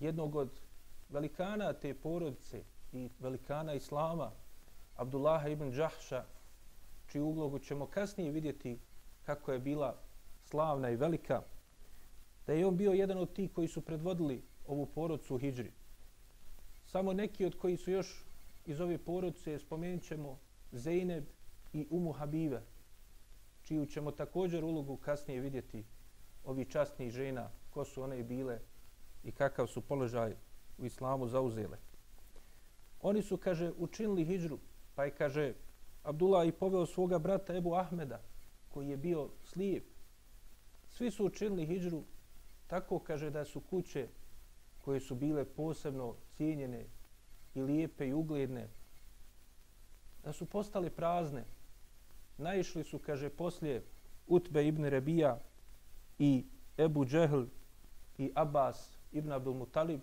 jednog 0.00 0.34
od 0.36 0.60
velikana 1.08 1.72
te 1.72 1.94
porodice 1.94 2.64
i 2.92 3.10
velikana 3.18 3.74
Islama, 3.74 4.30
Abdullaha 4.96 5.48
ibn 5.48 5.72
Džahša, 5.72 6.24
čiju 7.06 7.26
uglogu 7.26 7.58
ćemo 7.58 7.86
kasnije 7.86 8.32
vidjeti 8.32 8.78
kako 9.22 9.52
je 9.52 9.58
bila 9.58 9.96
slavna 10.44 10.90
i 10.90 10.96
velika, 10.96 11.42
da 12.46 12.52
je 12.52 12.66
on 12.66 12.76
bio 12.76 12.92
jedan 12.92 13.18
od 13.18 13.32
tih 13.32 13.52
koji 13.52 13.68
su 13.68 13.80
predvodili 13.80 14.42
ovu 14.66 14.86
porodcu 14.86 15.34
u 15.34 15.38
Hidžri. 15.38 15.72
Samo 16.86 17.12
neki 17.12 17.44
od 17.44 17.58
koji 17.58 17.76
su 17.76 17.90
još 17.90 18.24
iz 18.66 18.80
ove 18.80 18.98
porodice 18.98 19.58
spomenut 19.58 20.02
ćemo 20.02 20.38
Zeyneb 20.72 21.24
i 21.72 21.86
Umu 21.90 22.12
Habive, 22.12 22.62
čiju 23.62 23.86
ćemo 23.86 24.10
također 24.10 24.64
ulogu 24.64 24.96
kasnije 24.96 25.40
vidjeti 25.40 25.84
ovi 26.44 26.64
častni 26.64 27.10
žena, 27.10 27.50
ko 27.70 27.84
su 27.84 28.02
one 28.02 28.22
bile 28.22 28.58
i 29.24 29.32
kakav 29.32 29.66
su 29.66 29.80
položaj 29.80 30.36
u 30.78 30.84
islamu 30.84 31.28
zauzele. 31.28 31.78
Oni 33.00 33.22
su, 33.22 33.36
kaže, 33.36 33.72
učinili 33.78 34.24
hijđru, 34.24 34.58
pa 34.94 35.04
je, 35.04 35.10
kaže, 35.10 35.54
Abdullah 36.02 36.48
i 36.48 36.52
poveo 36.52 36.86
svoga 36.86 37.18
brata 37.18 37.56
Ebu 37.56 37.74
Ahmeda, 37.74 38.22
koji 38.68 38.88
je 38.88 38.96
bio 38.96 39.28
slijep. 39.44 39.84
Svi 40.88 41.10
su 41.10 41.26
učinili 41.26 41.66
hijđru, 41.66 42.02
tako, 42.66 42.98
kaže, 42.98 43.30
da 43.30 43.44
su 43.44 43.60
kuće 43.60 44.08
koje 44.78 45.00
su 45.00 45.14
bile 45.14 45.44
posebno 45.44 46.14
cijenjene 46.36 46.86
i 47.54 47.62
lijepe 47.62 48.08
i 48.08 48.12
ugledne, 48.12 48.68
da 50.24 50.32
su 50.32 50.46
postale 50.46 50.90
prazne, 50.90 51.44
naišli 52.38 52.84
su, 52.84 52.98
kaže, 52.98 53.30
poslije 53.30 53.84
Utbe 54.26 54.66
ibn 54.66 54.84
Rebija 54.84 55.40
i 56.18 56.44
Ebu 56.78 57.04
Džehl 57.04 57.42
i 58.18 58.32
Abbas 58.34 58.97
ibn 59.12 59.32
Abdul 59.32 59.54
Mutalib, 59.54 60.00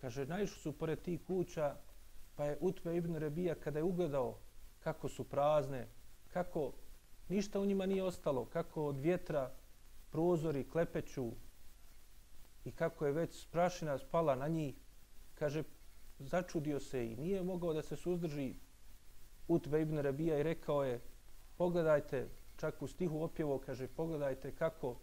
kaže, 0.00 0.26
naišli 0.26 0.58
su 0.58 0.72
pored 0.72 1.02
tih 1.02 1.20
kuća, 1.26 1.76
pa 2.36 2.44
je 2.44 2.58
Utbe 2.60 2.96
ibn 2.96 3.16
Rebija 3.16 3.54
kada 3.54 3.78
je 3.78 3.84
ugledao 3.84 4.38
kako 4.80 5.08
su 5.08 5.24
prazne, 5.24 5.88
kako 6.32 6.72
ništa 7.28 7.60
u 7.60 7.66
njima 7.66 7.86
nije 7.86 8.04
ostalo, 8.04 8.44
kako 8.44 8.84
od 8.84 9.00
vjetra 9.00 9.50
prozori 10.10 10.68
klepeću 10.68 11.30
i 12.64 12.72
kako 12.72 13.06
je 13.06 13.12
već 13.12 13.46
prašina 13.46 13.98
spala 13.98 14.34
na 14.34 14.48
njih, 14.48 14.74
kaže, 15.34 15.62
začudio 16.18 16.80
se 16.80 17.06
i 17.06 17.16
nije 17.16 17.42
mogao 17.42 17.72
da 17.72 17.82
se 17.82 17.96
suzdrži. 17.96 18.54
Utbe 19.48 19.82
ibn 19.82 19.98
Rabija 19.98 20.38
i 20.38 20.42
rekao 20.42 20.84
je 20.84 21.00
pogledajte, 21.56 22.28
čak 22.56 22.82
u 22.82 22.86
stihu 22.86 23.22
opjevo 23.22 23.58
kaže 23.58 23.88
pogledajte 23.88 24.54
kako 24.54 24.96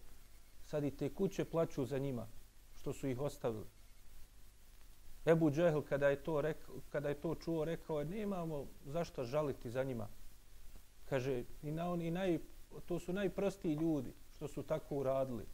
sad 0.63 0.83
i 0.83 0.91
te 0.91 1.13
kuće 1.13 1.45
plaću 1.45 1.85
za 1.85 1.97
njima 1.97 2.27
što 2.77 2.93
su 2.93 3.07
ih 3.07 3.21
ostavili. 3.21 3.65
Ebu 5.25 5.51
Džehl 5.51 5.81
kada 5.81 6.09
je 6.09 6.23
to, 6.23 6.41
rekao, 6.41 6.75
kada 6.89 7.09
je 7.09 7.21
to 7.21 7.35
čuo 7.35 7.65
rekao 7.65 7.99
je 7.99 8.05
nemamo 8.05 8.65
zašto 8.85 9.23
žaliti 9.23 9.71
za 9.71 9.83
njima. 9.83 10.07
Kaže 11.05 11.43
i, 11.63 11.71
na 11.71 11.91
on, 11.91 12.01
i 12.01 12.11
naj, 12.11 12.39
to 12.85 12.99
su 12.99 13.13
najprostiji 13.13 13.73
ljudi 13.73 14.13
što 14.35 14.47
su 14.47 14.63
tako 14.63 14.95
uradili. 14.95 15.45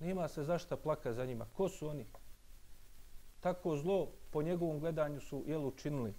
Nema 0.00 0.28
se 0.28 0.44
zašto 0.44 0.76
plaka 0.76 1.12
za 1.12 1.26
njima. 1.26 1.46
Ko 1.52 1.68
su 1.68 1.88
oni? 1.88 2.06
Tako 3.40 3.76
zlo 3.76 4.12
po 4.30 4.42
njegovom 4.42 4.80
gledanju 4.80 5.20
su 5.20 5.44
jel 5.46 5.66
učinili. 5.66 6.14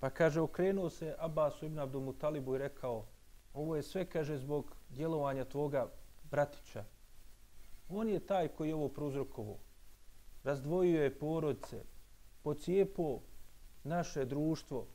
Pa 0.00 0.10
kaže, 0.10 0.40
okrenuo 0.40 0.90
se 0.90 1.14
Abbasu 1.18 1.66
ibn 1.66 1.78
Abdul 1.78 2.02
Mutalibu 2.02 2.54
i 2.54 2.58
rekao, 2.58 3.06
ovo 3.54 3.76
je 3.76 3.82
sve, 3.82 4.04
kaže, 4.04 4.36
zbog 4.38 4.76
djelovanja 4.88 5.44
tvoga 5.44 5.88
bratića. 6.30 6.84
On 7.88 8.08
je 8.08 8.20
taj 8.20 8.48
koji 8.48 8.68
je 8.68 8.74
ovo 8.74 8.88
prouzrokovo. 8.88 9.58
Razdvojio 10.44 11.02
je 11.02 11.18
porodce, 11.18 11.84
pocijepo 12.42 13.20
naše 13.84 14.24
društvo, 14.24 14.86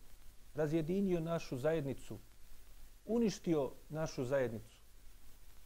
razjedinio 0.55 1.19
našu 1.19 1.57
zajednicu, 1.57 2.19
uništio 3.05 3.71
našu 3.89 4.23
zajednicu. 4.23 4.81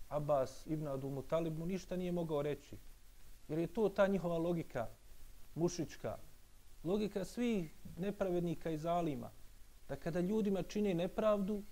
Abbas 0.10 0.68
ibn 0.68 0.88
Abdul 0.88 1.12
Mutalib 1.12 1.60
mu 1.60 1.66
ništa 1.66 1.96
nije 1.96 2.12
mogao 2.12 2.42
reći. 2.42 2.78
Jer 3.48 3.60
je 3.60 3.68
to 3.68 3.90
ta 3.90 4.08
njihova 4.08 4.38
logika 4.38 4.88
mušička. 5.56 6.18
Logika 6.84 7.26
svih 7.26 7.76
nepravednika 7.98 8.70
i 8.70 8.78
zalima. 8.78 9.32
Da 9.88 9.96
kada 9.96 10.20
ljudima 10.20 10.64
čine 10.64 10.94
nepravdu, 10.94 11.64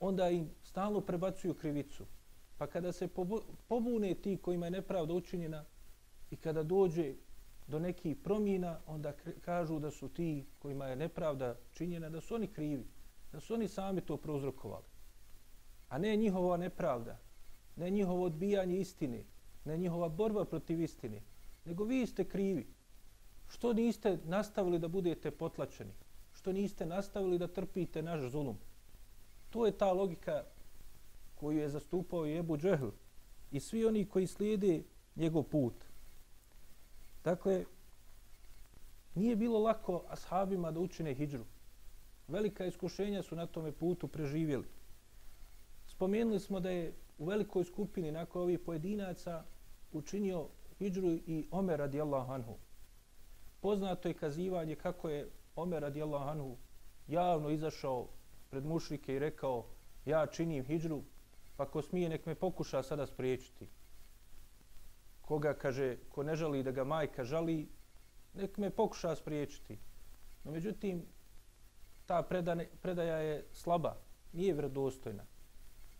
onda 0.00 0.30
im 0.30 0.50
stalno 0.62 1.00
prebacuju 1.00 1.54
krivicu. 1.54 2.06
Pa 2.58 2.66
kada 2.66 2.92
se 2.92 3.08
pobune 3.68 4.14
ti 4.14 4.36
kojima 4.36 4.66
je 4.66 4.70
nepravda 4.70 5.14
učinjena 5.14 5.64
i 6.30 6.36
kada 6.36 6.62
dođe 6.62 7.14
do 7.66 7.78
nekih 7.78 8.16
promjena, 8.16 8.80
onda 8.86 9.12
kažu 9.40 9.78
da 9.78 9.90
su 9.90 10.08
ti 10.08 10.46
kojima 10.58 10.86
je 10.86 10.96
nepravda 10.96 11.56
činjena, 11.72 12.10
da 12.10 12.20
su 12.20 12.34
oni 12.34 12.46
krivi. 12.46 12.86
Da 13.32 13.40
su 13.40 13.54
oni 13.54 13.68
sami 13.68 14.00
to 14.00 14.16
prouzrokovali. 14.16 14.84
A 15.88 15.98
ne 15.98 16.16
njihova 16.16 16.56
nepravda, 16.56 17.18
ne 17.76 17.90
njihovo 17.90 18.24
odbijanje 18.24 18.76
istine, 18.76 19.24
ne 19.64 19.76
njihova 19.76 20.08
borba 20.08 20.44
protiv 20.44 20.80
istine, 20.80 21.22
nego 21.64 21.84
vi 21.84 22.06
ste 22.06 22.24
krivi. 22.24 22.66
Što 23.48 23.72
niste 23.72 24.18
nastavili 24.24 24.78
da 24.78 24.88
budete 24.88 25.30
potlačeni? 25.30 25.92
Što 26.32 26.52
niste 26.52 26.86
nastavili 26.86 27.38
da 27.38 27.48
trpite 27.48 28.02
naš 28.02 28.20
zulum? 28.30 28.58
To 29.50 29.66
je 29.66 29.78
ta 29.78 29.92
logika 29.92 30.44
koju 31.34 31.58
je 31.58 31.68
zastupao 31.68 32.26
i 32.26 32.36
Ebu 32.36 32.56
Džehl 32.56 32.88
i 33.50 33.60
svi 33.60 33.84
oni 33.84 34.08
koji 34.08 34.26
slijede 34.26 34.82
njegov 35.16 35.42
put. 35.42 35.74
Dakle, 37.24 37.64
nije 39.14 39.36
bilo 39.36 39.58
lako 39.58 40.04
ashabima 40.08 40.70
da 40.70 40.80
učine 40.80 41.14
hijđru. 41.14 41.44
Velika 42.28 42.66
iskušenja 42.66 43.22
su 43.22 43.36
na 43.36 43.46
tome 43.46 43.72
putu 43.72 44.08
preživjeli. 44.08 44.64
Spomenuli 45.86 46.40
smo 46.40 46.60
da 46.60 46.70
je 46.70 46.92
u 47.18 47.24
velikoj 47.24 47.64
skupini 47.64 48.12
nakon 48.12 48.42
ovih 48.42 48.58
pojedinaca 48.58 49.44
učinio 49.92 50.48
hijđru 50.78 51.08
i 51.10 51.48
Omer 51.50 51.78
radijallahu 51.78 52.32
anhu. 52.32 52.56
Poznato 53.60 54.08
je 54.08 54.14
kazivanje 54.14 54.74
kako 54.74 55.08
je 55.08 55.30
Omer 55.56 55.82
radijallahu 55.82 56.28
anhu 56.28 56.56
javno 57.08 57.50
izašao 57.50 58.08
pred 58.50 58.64
mušrike 58.64 59.14
i 59.14 59.18
rekao 59.18 59.66
ja 60.04 60.26
činim 60.26 60.64
hijđru, 60.64 61.02
pa 61.56 61.66
ko 61.70 61.82
smije 61.82 62.08
nek 62.08 62.26
me 62.26 62.34
pokuša 62.34 62.82
sada 62.82 63.06
spriječiti. 63.06 63.68
Koga 65.22 65.54
kaže, 65.54 65.96
ko 66.08 66.22
ne 66.22 66.36
žali 66.36 66.62
da 66.62 66.70
ga 66.70 66.84
majka 66.84 67.24
žali, 67.24 67.68
nek 68.34 68.58
me 68.58 68.70
pokuša 68.70 69.16
spriječiti. 69.16 69.78
No 70.44 70.50
međutim, 70.50 71.06
ta 72.06 72.22
predane, 72.22 72.68
predaja 72.82 73.16
je 73.16 73.46
slaba, 73.52 73.96
nije 74.32 74.52
vjerodostojna. 74.52 75.24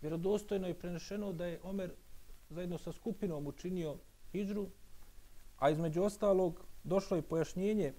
Vjerodostojno 0.01 0.69
je 0.69 0.79
prenešeno 0.79 1.33
da 1.33 1.47
je 1.47 1.61
Omer 1.63 1.95
zajedno 2.51 2.79
sa 2.79 2.93
skupinom 2.93 3.47
učinio 3.47 3.97
hijđru, 4.33 4.69
a 5.59 5.71
između 5.71 6.03
ostalog 6.03 6.67
došlo 6.85 7.17
je 7.17 7.23
pojašnjenje 7.23 7.95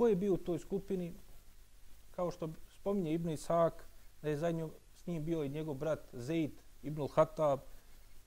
ko 0.00 0.08
je 0.08 0.16
bio 0.16 0.34
u 0.34 0.36
toj 0.36 0.58
skupini, 0.58 1.14
kao 2.10 2.30
što 2.30 2.48
spominje 2.70 3.14
Ibn 3.14 3.30
Isak, 3.30 3.84
da 4.22 4.28
je 4.28 4.36
zajedno 4.36 4.70
s 4.88 4.89
njim 5.10 5.24
bio 5.24 5.44
i 5.44 5.48
njegov 5.48 5.74
brat 5.74 6.08
Zaid 6.12 6.52
ibn 6.82 7.08
Khattab, 7.08 7.60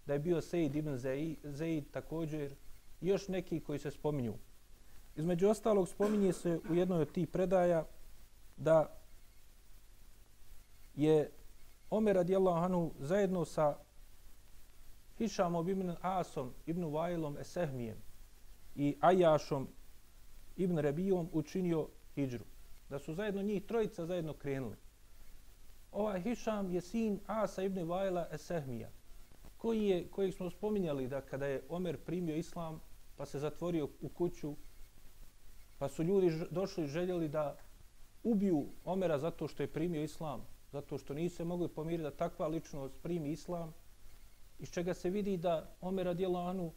da 0.05 0.13
je 0.13 0.19
bio 0.19 0.41
Said 0.41 0.75
ibn 0.75 0.97
Zaid 1.43 1.91
također, 1.91 2.55
i 3.01 3.07
još 3.07 3.27
neki 3.27 3.59
koji 3.59 3.79
se 3.79 3.91
spominju. 3.91 4.33
Između 5.15 5.49
ostalog 5.49 5.87
spominje 5.87 6.33
se 6.33 6.59
u 6.69 6.75
jednoj 6.75 7.01
od 7.01 7.11
tih 7.11 7.27
predaja 7.27 7.85
da 8.57 8.99
je 10.95 11.31
Omer 11.89 12.15
radijallahu 12.15 12.65
anhu 12.65 12.91
zajedno 12.99 13.45
sa 13.45 13.77
Hišamom 15.17 15.69
ibn 15.69 15.95
Asom, 16.01 16.53
ibn 16.65 16.85
Vajlom 16.85 17.37
Esehmijem 17.37 17.97
i 18.75 18.95
Ajašom 18.99 19.67
ibn 20.55 20.77
Rebijom 20.77 21.29
učinio 21.31 21.87
hijđru. 22.15 22.45
Da 22.89 22.99
su 22.99 23.13
zajedno 23.13 23.41
njih 23.41 23.65
trojica 23.65 24.05
zajedno 24.05 24.33
krenuli. 24.33 24.75
Ovaj 25.93 26.21
Hišam 26.21 26.71
je 26.71 26.81
sin 26.81 27.19
Asa 27.27 27.63
ibn 27.63 27.89
Vajla 27.89 28.27
Esehmija, 28.31 28.89
koji 29.57 29.83
je, 29.83 30.07
kojeg 30.11 30.33
smo 30.33 30.49
spominjali 30.49 31.07
da 31.07 31.21
kada 31.21 31.45
je 31.45 31.63
Omer 31.69 31.97
primio 31.97 32.35
islam, 32.35 32.81
pa 33.17 33.25
se 33.25 33.39
zatvorio 33.39 33.87
u 34.01 34.09
kuću, 34.09 34.55
pa 35.77 35.89
su 35.89 36.03
ljudi 36.03 36.31
došli 36.51 36.83
i 36.83 36.87
željeli 36.87 37.29
da 37.29 37.57
ubiju 38.23 38.65
Omera 38.85 39.17
zato 39.17 39.47
što 39.47 39.63
je 39.63 39.73
primio 39.73 40.03
islam, 40.03 40.45
zato 40.71 40.97
što 40.97 41.13
nisu 41.13 41.35
se 41.35 41.43
mogli 41.43 41.67
pomiriti 41.67 42.03
da 42.03 42.11
takva 42.11 42.47
ličnost 42.47 42.95
primi 43.03 43.31
islam, 43.31 43.73
iz 44.59 44.71
čega 44.71 44.93
se 44.93 45.09
vidi 45.09 45.37
da 45.37 45.75
Omer 45.81 46.07
Adjelanu, 46.07 46.71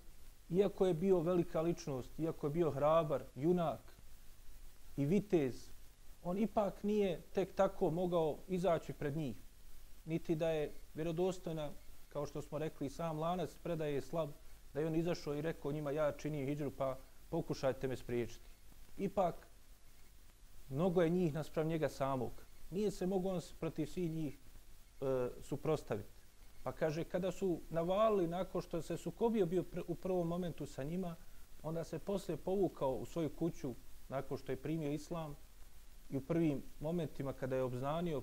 iako 0.50 0.86
je 0.86 0.94
bio 0.94 1.20
velika 1.20 1.60
ličnost, 1.60 2.18
iako 2.18 2.46
je 2.46 2.50
bio 2.50 2.70
hrabar, 2.70 3.22
junak 3.34 3.96
i 4.96 5.06
vitez, 5.06 5.75
on 6.26 6.38
ipak 6.38 6.82
nije 6.82 7.22
tek 7.32 7.54
tako 7.54 7.90
mogao 7.90 8.38
izaći 8.48 8.92
pred 8.92 9.16
njih. 9.16 9.36
Niti 10.04 10.34
da 10.34 10.50
je 10.50 10.72
vjerodostojna, 10.94 11.72
kao 12.08 12.26
što 12.26 12.42
smo 12.42 12.58
rekli, 12.58 12.90
sam 12.90 13.18
lanac 13.18 13.56
predaje 13.62 13.94
je 13.94 14.02
slab, 14.02 14.30
da 14.74 14.80
je 14.80 14.86
on 14.86 14.96
izašao 14.96 15.34
i 15.34 15.42
rekao 15.42 15.72
njima 15.72 15.90
ja 15.90 16.12
činim 16.12 16.46
hijđru 16.46 16.70
pa 16.70 16.98
pokušajte 17.30 17.88
me 17.88 17.96
spriječiti. 17.96 18.50
Ipak, 18.96 19.46
mnogo 20.68 21.02
je 21.02 21.10
njih 21.10 21.34
nasprav 21.34 21.66
njega 21.66 21.88
samog 21.88 22.46
nije 22.70 22.90
se 22.90 23.06
mogao 23.06 23.32
on 23.32 23.40
protiv 23.60 23.86
svih 23.86 24.12
njih 24.12 24.38
e, 25.00 25.28
suprostaviti. 25.42 26.10
Pa 26.62 26.72
kaže, 26.72 27.04
kada 27.04 27.32
su 27.32 27.60
navalili 27.70 28.26
nakon 28.26 28.62
što 28.62 28.82
se 28.82 28.96
sukobio 28.96 29.46
bio 29.46 29.62
pr 29.62 29.80
u 29.88 29.94
prvom 29.94 30.28
momentu 30.28 30.66
sa 30.66 30.82
njima, 30.82 31.16
onda 31.62 31.84
se 31.84 31.98
poslije 31.98 32.36
povukao 32.36 32.94
u 32.94 33.06
svoju 33.06 33.30
kuću 33.36 33.74
nakon 34.08 34.38
što 34.38 34.52
je 34.52 34.62
primio 34.62 34.92
islam 34.92 35.36
i 36.10 36.16
u 36.16 36.20
prvim 36.20 36.62
momentima 36.80 37.32
kada 37.32 37.56
je 37.56 37.62
obznanio, 37.62 38.22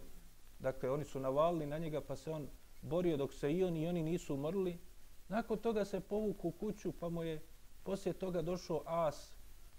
dakle 0.60 0.90
oni 0.90 1.06
su 1.06 1.20
navalili 1.20 1.66
na 1.66 1.78
njega 1.78 2.02
pa 2.02 2.16
se 2.16 2.32
on 2.32 2.48
borio 2.82 3.18
dok 3.18 3.34
se 3.34 3.54
i 3.54 3.64
oni 3.64 3.82
i 3.82 3.88
oni 3.88 4.04
nisu 4.04 4.34
umrli. 4.34 4.80
Nakon 5.28 5.58
toga 5.58 5.86
se 5.86 6.00
povuku 6.00 6.48
u 6.48 6.52
kuću 6.52 6.92
pa 6.92 7.10
mu 7.10 7.24
je 7.24 7.42
poslije 7.84 8.14
toga 8.14 8.42
došao 8.42 8.84
As 8.86 9.38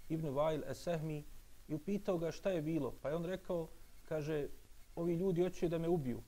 ibn 0.09 0.29
Vail 0.29 0.63
Esehmi 0.69 1.23
i 1.67 1.73
upitao 1.73 2.17
ga 2.17 2.31
šta 2.31 2.49
je 2.49 2.61
bilo. 2.61 2.93
Pa 3.01 3.09
je 3.09 3.15
on 3.15 3.25
rekao, 3.25 3.67
kaže, 4.05 4.47
ovi 4.95 5.15
ljudi 5.15 5.43
hoće 5.43 5.69
da 5.69 5.77
me 5.77 5.89
ubiju. 5.89 6.21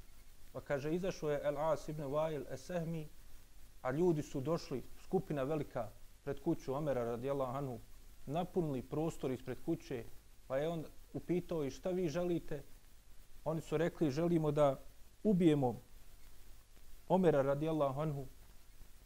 Pa 0.54 0.62
kaže, 0.62 0.96
izašao 0.96 1.32
je 1.32 1.42
El 1.44 1.58
As 1.58 1.90
ibn 1.90 2.04
Vail 2.04 2.46
Esehmi, 2.52 3.10
a 3.82 3.92
ljudi 3.92 4.22
su 4.22 4.42
došli, 4.42 4.84
skupina 5.04 5.44
velika, 5.44 5.90
pred 6.24 6.40
kuću 6.42 6.74
Omera 6.74 7.04
radijallahu 7.04 7.58
anhu, 7.58 7.80
napunili 8.26 8.82
prostor 8.82 9.32
ispred 9.32 9.62
kuće, 9.66 10.04
pa 10.48 10.58
je 10.58 10.70
on 10.70 10.86
upitao 11.18 11.64
i 11.66 11.72
šta 11.72 11.90
vi 11.90 12.08
želite? 12.08 12.64
Oni 13.44 13.62
su 13.62 13.78
rekli, 13.78 14.12
želimo 14.12 14.52
da 14.52 14.80
ubijemo 15.24 15.82
Omera 17.08 17.42
radijallahu 17.42 18.02
anhu, 18.02 18.28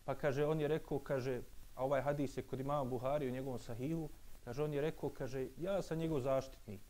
pa 0.05 0.15
kaže, 0.15 0.45
on 0.45 0.61
je 0.61 0.67
rekao, 0.67 0.99
kaže, 0.99 1.41
a 1.75 1.85
ovaj 1.85 2.01
hadis 2.01 2.37
je 2.37 2.43
kod 2.43 2.59
imama 2.59 2.89
Buhari 2.89 3.27
u 3.27 3.31
njegovom 3.31 3.59
sahihu, 3.59 4.09
kaže, 4.43 4.63
on 4.63 4.73
je 4.73 4.81
rekao, 4.81 5.09
kaže, 5.09 5.47
ja 5.57 5.81
sam 5.81 5.97
njegov 5.97 6.19
zaštitnik 6.19 6.81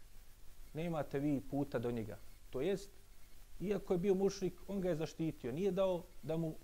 nemate 0.73 1.19
vi 1.19 1.41
puta 1.41 1.79
do 1.79 1.91
njega. 1.91 2.17
To 2.49 2.61
jest, 2.61 2.91
iako 3.59 3.93
je 3.93 3.99
bio 3.99 4.15
mušrik, 4.15 4.53
on 4.67 4.81
ga 4.81 4.89
je 4.89 4.95
zaštitio. 4.95 5.51
Nije 5.51 5.71
dao 5.71 6.03
da 6.23 6.37
mu 6.37 6.55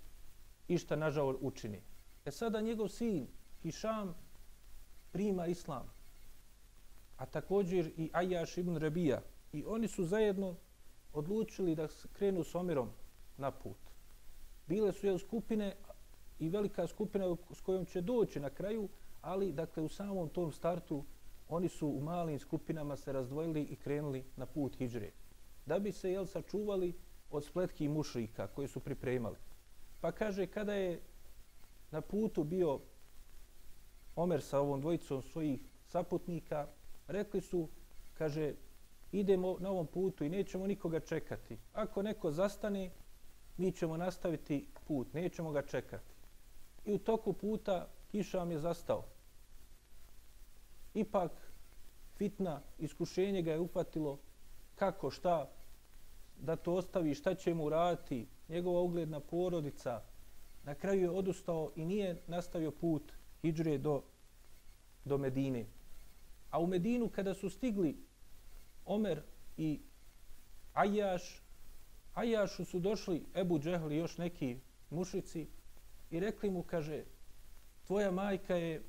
išta 0.68 0.96
nažal 0.96 1.36
učini. 1.40 1.82
E 2.24 2.30
sada 2.30 2.60
njegov 2.60 2.88
sin, 2.88 3.26
Hišam, 3.62 4.14
prima 5.12 5.46
islam 5.46 5.90
a 7.18 7.26
također 7.26 7.92
i 7.96 8.10
Ajaš 8.12 8.58
ibn 8.58 8.76
Rabija. 8.76 9.22
I 9.52 9.64
oni 9.66 9.88
su 9.88 10.04
zajedno 10.04 10.56
odlučili 11.12 11.74
da 11.74 11.88
krenu 12.12 12.44
s 12.44 12.54
Omerom 12.54 12.90
na 13.36 13.50
put. 13.50 13.78
Bile 14.66 14.92
su 14.92 15.06
je 15.06 15.18
skupine 15.18 15.76
i 16.38 16.48
velika 16.48 16.86
skupina 16.86 17.36
s 17.54 17.60
kojom 17.60 17.84
će 17.84 18.00
doći 18.00 18.40
na 18.40 18.50
kraju, 18.50 18.88
ali 19.20 19.52
dakle 19.52 19.82
u 19.82 19.88
samom 19.88 20.28
tom 20.28 20.52
startu 20.52 21.04
oni 21.48 21.68
su 21.68 21.88
u 21.88 22.00
malim 22.00 22.38
skupinama 22.38 22.96
se 22.96 23.12
razdvojili 23.12 23.62
i 23.62 23.76
krenuli 23.76 24.24
na 24.36 24.46
put 24.46 24.76
hijđre. 24.76 25.10
Da 25.66 25.78
bi 25.78 25.92
se 25.92 26.12
jel 26.12 26.26
sačuvali 26.26 26.94
od 27.30 27.44
spletki 27.44 27.88
mušrika 27.88 28.46
koje 28.46 28.68
su 28.68 28.80
pripremali. 28.80 29.36
Pa 30.00 30.12
kaže 30.12 30.46
kada 30.46 30.74
je 30.74 31.00
na 31.90 32.00
putu 32.00 32.44
bio 32.44 32.80
Omer 34.16 34.42
sa 34.42 34.60
ovom 34.60 34.80
dvojicom 34.80 35.22
svojih 35.22 35.60
saputnika, 35.86 36.68
rekli 37.08 37.40
su, 37.40 37.68
kaže, 38.14 38.54
idemo 39.12 39.56
na 39.60 39.70
ovom 39.70 39.86
putu 39.86 40.24
i 40.24 40.28
nećemo 40.28 40.66
nikoga 40.66 41.00
čekati. 41.00 41.58
Ako 41.72 42.02
neko 42.02 42.30
zastane, 42.30 42.90
mi 43.56 43.72
ćemo 43.72 43.96
nastaviti 43.96 44.68
put, 44.86 45.14
nećemo 45.14 45.50
ga 45.50 45.62
čekati. 45.62 46.12
I 46.84 46.92
u 46.92 46.98
toku 46.98 47.32
puta 47.32 47.88
kiša 48.10 48.38
vam 48.38 48.50
je 48.50 48.58
zastao. 48.58 49.04
Ipak 50.94 51.32
fitna, 52.16 52.60
iskušenje 52.78 53.42
ga 53.42 53.52
je 53.52 53.60
upatilo 53.60 54.18
kako, 54.74 55.10
šta, 55.10 55.50
da 56.40 56.56
to 56.56 56.74
ostavi, 56.74 57.14
šta 57.14 57.34
će 57.34 57.54
mu 57.54 57.68
raditi, 57.68 58.26
njegova 58.48 58.80
ugledna 58.80 59.20
porodica. 59.20 60.02
Na 60.64 60.74
kraju 60.74 61.02
je 61.02 61.10
odustao 61.10 61.72
i 61.76 61.84
nije 61.84 62.22
nastavio 62.26 62.70
put 62.70 63.12
hijđre 63.42 63.78
do, 63.78 64.02
do 65.04 65.18
Medine. 65.18 65.66
A 66.50 66.58
u 66.60 66.66
Medinu 66.66 67.08
kada 67.08 67.34
su 67.34 67.50
stigli 67.50 67.96
Omer 68.84 69.22
i 69.56 69.80
Ajaš, 70.74 71.42
Ajašu 72.14 72.64
su 72.64 72.78
došli 72.78 73.24
Ebu 73.34 73.58
Džehli 73.58 73.94
i 73.94 73.98
još 73.98 74.18
neki 74.18 74.56
mušici 74.90 75.46
i 76.10 76.20
rekli 76.20 76.50
mu, 76.50 76.62
kaže, 76.62 77.04
tvoja 77.86 78.10
majka 78.10 78.56
je, 78.56 78.82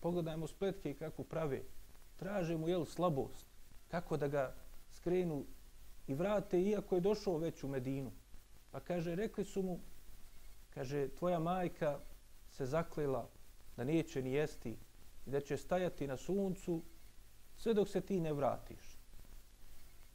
pogledajmo 0.00 0.46
spletke 0.46 0.94
kako 0.94 1.24
prave, 1.24 1.62
traže 2.16 2.56
mu, 2.56 2.68
jel, 2.68 2.84
slabost, 2.84 3.46
kako 3.88 4.16
da 4.16 4.28
ga 4.28 4.54
skrenu 4.92 5.44
i 6.06 6.14
vrate, 6.14 6.62
iako 6.62 6.94
je 6.94 7.00
došao 7.00 7.38
već 7.38 7.64
u 7.64 7.68
Medinu. 7.68 8.12
Pa 8.70 8.80
kaže, 8.80 9.14
rekli 9.14 9.44
su 9.44 9.62
mu, 9.62 9.80
kaže, 10.74 11.08
tvoja 11.08 11.38
majka 11.38 11.98
se 12.50 12.66
zaklela 12.66 13.28
da 13.76 13.84
neće 13.84 14.22
ni 14.22 14.32
jesti 14.32 14.76
i 15.26 15.30
da 15.30 15.40
će 15.40 15.56
stajati 15.56 16.06
na 16.06 16.16
suncu 16.16 16.82
sve 17.56 17.74
dok 17.74 17.88
se 17.88 18.00
ti 18.00 18.20
ne 18.20 18.32
vratiš. 18.32 18.98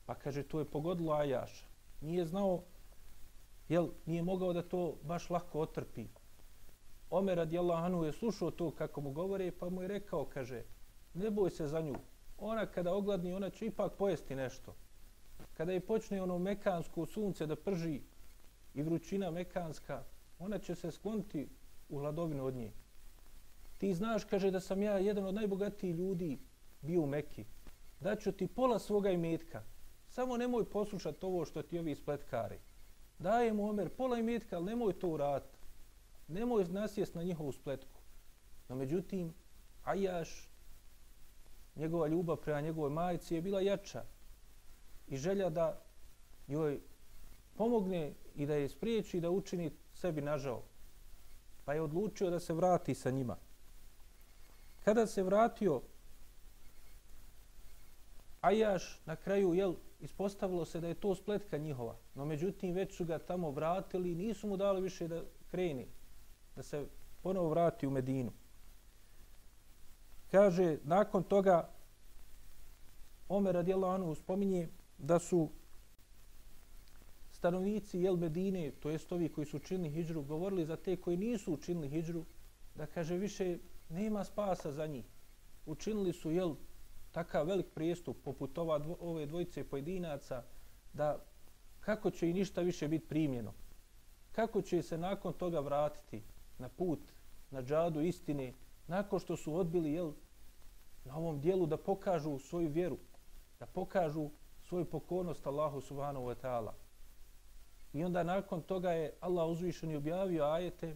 Pa 0.05 0.15
kaže, 0.15 0.43
to 0.43 0.59
je 0.59 0.65
pogodilo 0.65 1.13
Ajaša. 1.13 1.65
Nije 2.01 2.25
znao, 2.25 2.63
jel, 3.69 3.89
nije 4.05 4.23
mogao 4.23 4.53
da 4.53 4.61
to 4.61 4.97
baš 5.03 5.29
lako 5.29 5.59
otrpi. 5.59 6.07
Omer 7.09 7.37
radijallahu 7.37 7.85
anhu 7.85 8.05
je 8.05 8.13
slušao 8.13 8.51
to 8.51 8.71
kako 8.71 9.01
mu 9.01 9.11
govore, 9.11 9.51
pa 9.51 9.69
mu 9.69 9.81
je 9.81 9.87
rekao, 9.87 10.25
kaže, 10.25 10.63
ne 11.13 11.31
boj 11.31 11.49
se 11.49 11.67
za 11.67 11.81
nju. 11.81 11.95
Ona 12.37 12.65
kada 12.65 12.93
ogladni, 12.93 13.33
ona 13.33 13.49
će 13.49 13.65
ipak 13.65 13.93
pojesti 13.97 14.35
nešto. 14.35 14.75
Kada 15.53 15.71
je 15.71 15.85
počne 15.85 16.21
ono 16.21 16.37
mekansko 16.37 17.05
sunce 17.05 17.45
da 17.45 17.55
prži 17.55 18.01
i 18.73 18.83
vrućina 18.83 19.31
mekanska, 19.31 20.03
ona 20.39 20.59
će 20.59 20.75
se 20.75 20.91
skloniti 20.91 21.49
u 21.89 21.99
hladovinu 21.99 22.45
od 22.45 22.55
nje. 22.55 22.71
Ti 23.77 23.93
znaš, 23.93 24.23
kaže, 24.23 24.51
da 24.51 24.59
sam 24.59 24.81
ja 24.81 24.97
jedan 24.97 25.25
od 25.25 25.35
najbogatijih 25.35 25.95
ljudi 25.95 26.39
bio 26.81 27.01
u 27.01 27.07
Mekki. 27.07 27.45
Daću 27.99 28.31
ti 28.31 28.47
pola 28.47 28.79
svoga 28.79 29.09
imetka. 29.11 29.63
Samo 30.09 30.37
nemoj 30.37 30.69
poslušati 30.69 31.25
ovo 31.25 31.45
što 31.45 31.61
ti 31.61 31.79
ovi 31.79 31.95
spletkari. 31.95 32.59
Daje 33.19 33.53
mu 33.53 33.69
Omer 33.69 33.89
pola 33.89 34.19
imetka, 34.19 34.55
ali 34.55 34.65
nemoj 34.65 34.99
to 34.99 35.09
urat. 35.09 35.57
Nemoj 36.27 36.65
nasjest 36.65 37.15
na 37.15 37.23
njihovu 37.23 37.51
spletku. 37.51 38.01
No 38.69 38.75
međutim, 38.75 39.33
Ajaš, 39.83 40.49
njegova 41.75 42.07
ljubav 42.07 42.37
prema 42.37 42.61
njegovoj 42.61 42.89
majici 42.89 43.35
je 43.35 43.41
bila 43.41 43.61
jača. 43.61 44.03
I 45.07 45.17
želja 45.17 45.49
da 45.49 45.81
joj 46.47 46.79
pomogne 47.55 48.13
i 48.35 48.45
da 48.45 48.55
je 48.55 48.69
spriječi 48.69 49.21
da 49.21 49.29
učini 49.29 49.71
sebi 49.93 50.21
nažao. 50.21 50.63
Pa 51.65 51.73
je 51.73 51.81
odlučio 51.81 52.29
da 52.29 52.39
se 52.39 52.53
vrati 52.53 52.95
sa 52.95 53.11
njima. 53.11 53.37
Kada 54.87 55.07
se 55.07 55.23
vratio, 55.23 55.81
Ajaš 58.41 59.01
na 59.05 59.15
kraju, 59.15 59.53
jel, 59.53 59.73
ispostavilo 59.99 60.65
se 60.65 60.81
da 60.81 60.87
je 60.87 60.93
to 60.93 61.15
spletka 61.15 61.57
njihova. 61.57 61.95
No 62.15 62.25
međutim, 62.25 62.73
već 62.73 62.95
su 62.95 63.05
ga 63.05 63.19
tamo 63.19 63.51
vratili 63.51 64.11
i 64.11 64.15
nisu 64.15 64.47
mu 64.47 64.57
dali 64.57 64.81
više 64.81 65.07
da 65.07 65.23
kreni, 65.51 65.87
da 66.55 66.63
se 66.63 66.85
ponovo 67.23 67.49
vrati 67.49 67.87
u 67.87 67.91
Medinu. 67.91 68.31
Kaže, 70.31 70.77
nakon 70.83 71.23
toga, 71.23 71.69
Omer 73.29 73.55
radijallahu 73.55 73.93
anhu 73.93 74.15
spominje 74.15 74.69
da 74.97 75.19
su 75.19 75.49
stanovnici 77.31 77.99
Jel 77.99 78.15
Medine, 78.15 78.71
to 78.71 78.89
jest 78.89 79.11
ovi 79.11 79.29
koji 79.29 79.47
su 79.47 79.57
učinili 79.57 79.89
hijđru, 79.89 80.23
govorili 80.23 80.65
za 80.65 80.75
te 80.75 80.95
koji 80.95 81.17
nisu 81.17 81.53
učinili 81.53 81.89
hijđru, 81.89 82.25
da 82.75 82.85
kaže 82.85 83.17
više 83.17 83.57
nema 83.89 84.23
spasa 84.23 84.71
za 84.71 84.87
njih. 84.87 85.05
Učinili 85.65 86.13
su 86.13 86.31
Jel 86.31 86.55
takav 87.11 87.47
velik 87.47 87.65
prijestup 87.75 88.17
poput 88.23 88.57
ova 88.57 88.79
dvo, 88.79 88.97
ove 88.99 89.25
dvojice 89.25 89.63
pojedinaca 89.63 90.43
da 90.93 91.25
kako 91.79 92.11
će 92.11 92.29
i 92.29 92.33
ništa 92.33 92.61
više 92.61 92.87
biti 92.87 93.07
primljeno. 93.07 93.53
Kako 94.31 94.61
će 94.61 94.81
se 94.81 94.97
nakon 94.97 95.33
toga 95.33 95.59
vratiti 95.59 96.23
na 96.57 96.69
put, 96.69 96.99
na 97.51 97.61
džadu 97.61 98.01
istine, 98.01 98.53
nakon 98.87 99.19
što 99.19 99.37
su 99.37 99.55
odbili 99.55 99.91
jel, 99.91 100.11
na 101.05 101.17
ovom 101.17 101.39
dijelu 101.41 101.65
da 101.65 101.77
pokažu 101.77 102.39
svoju 102.39 102.69
vjeru, 102.69 102.97
da 103.59 103.65
pokažu 103.65 104.29
svoju 104.67 104.85
pokornost 104.85 105.47
Allahu 105.47 105.81
subhanahu 105.81 106.25
wa 106.25 106.35
ta'ala. 106.41 106.71
I 107.93 108.03
onda 108.03 108.23
nakon 108.23 108.61
toga 108.61 108.91
je 108.91 109.13
Allah 109.19 109.49
uzvišen 109.49 109.91
i 109.91 109.95
objavio 109.95 110.43
ajete 110.43 110.95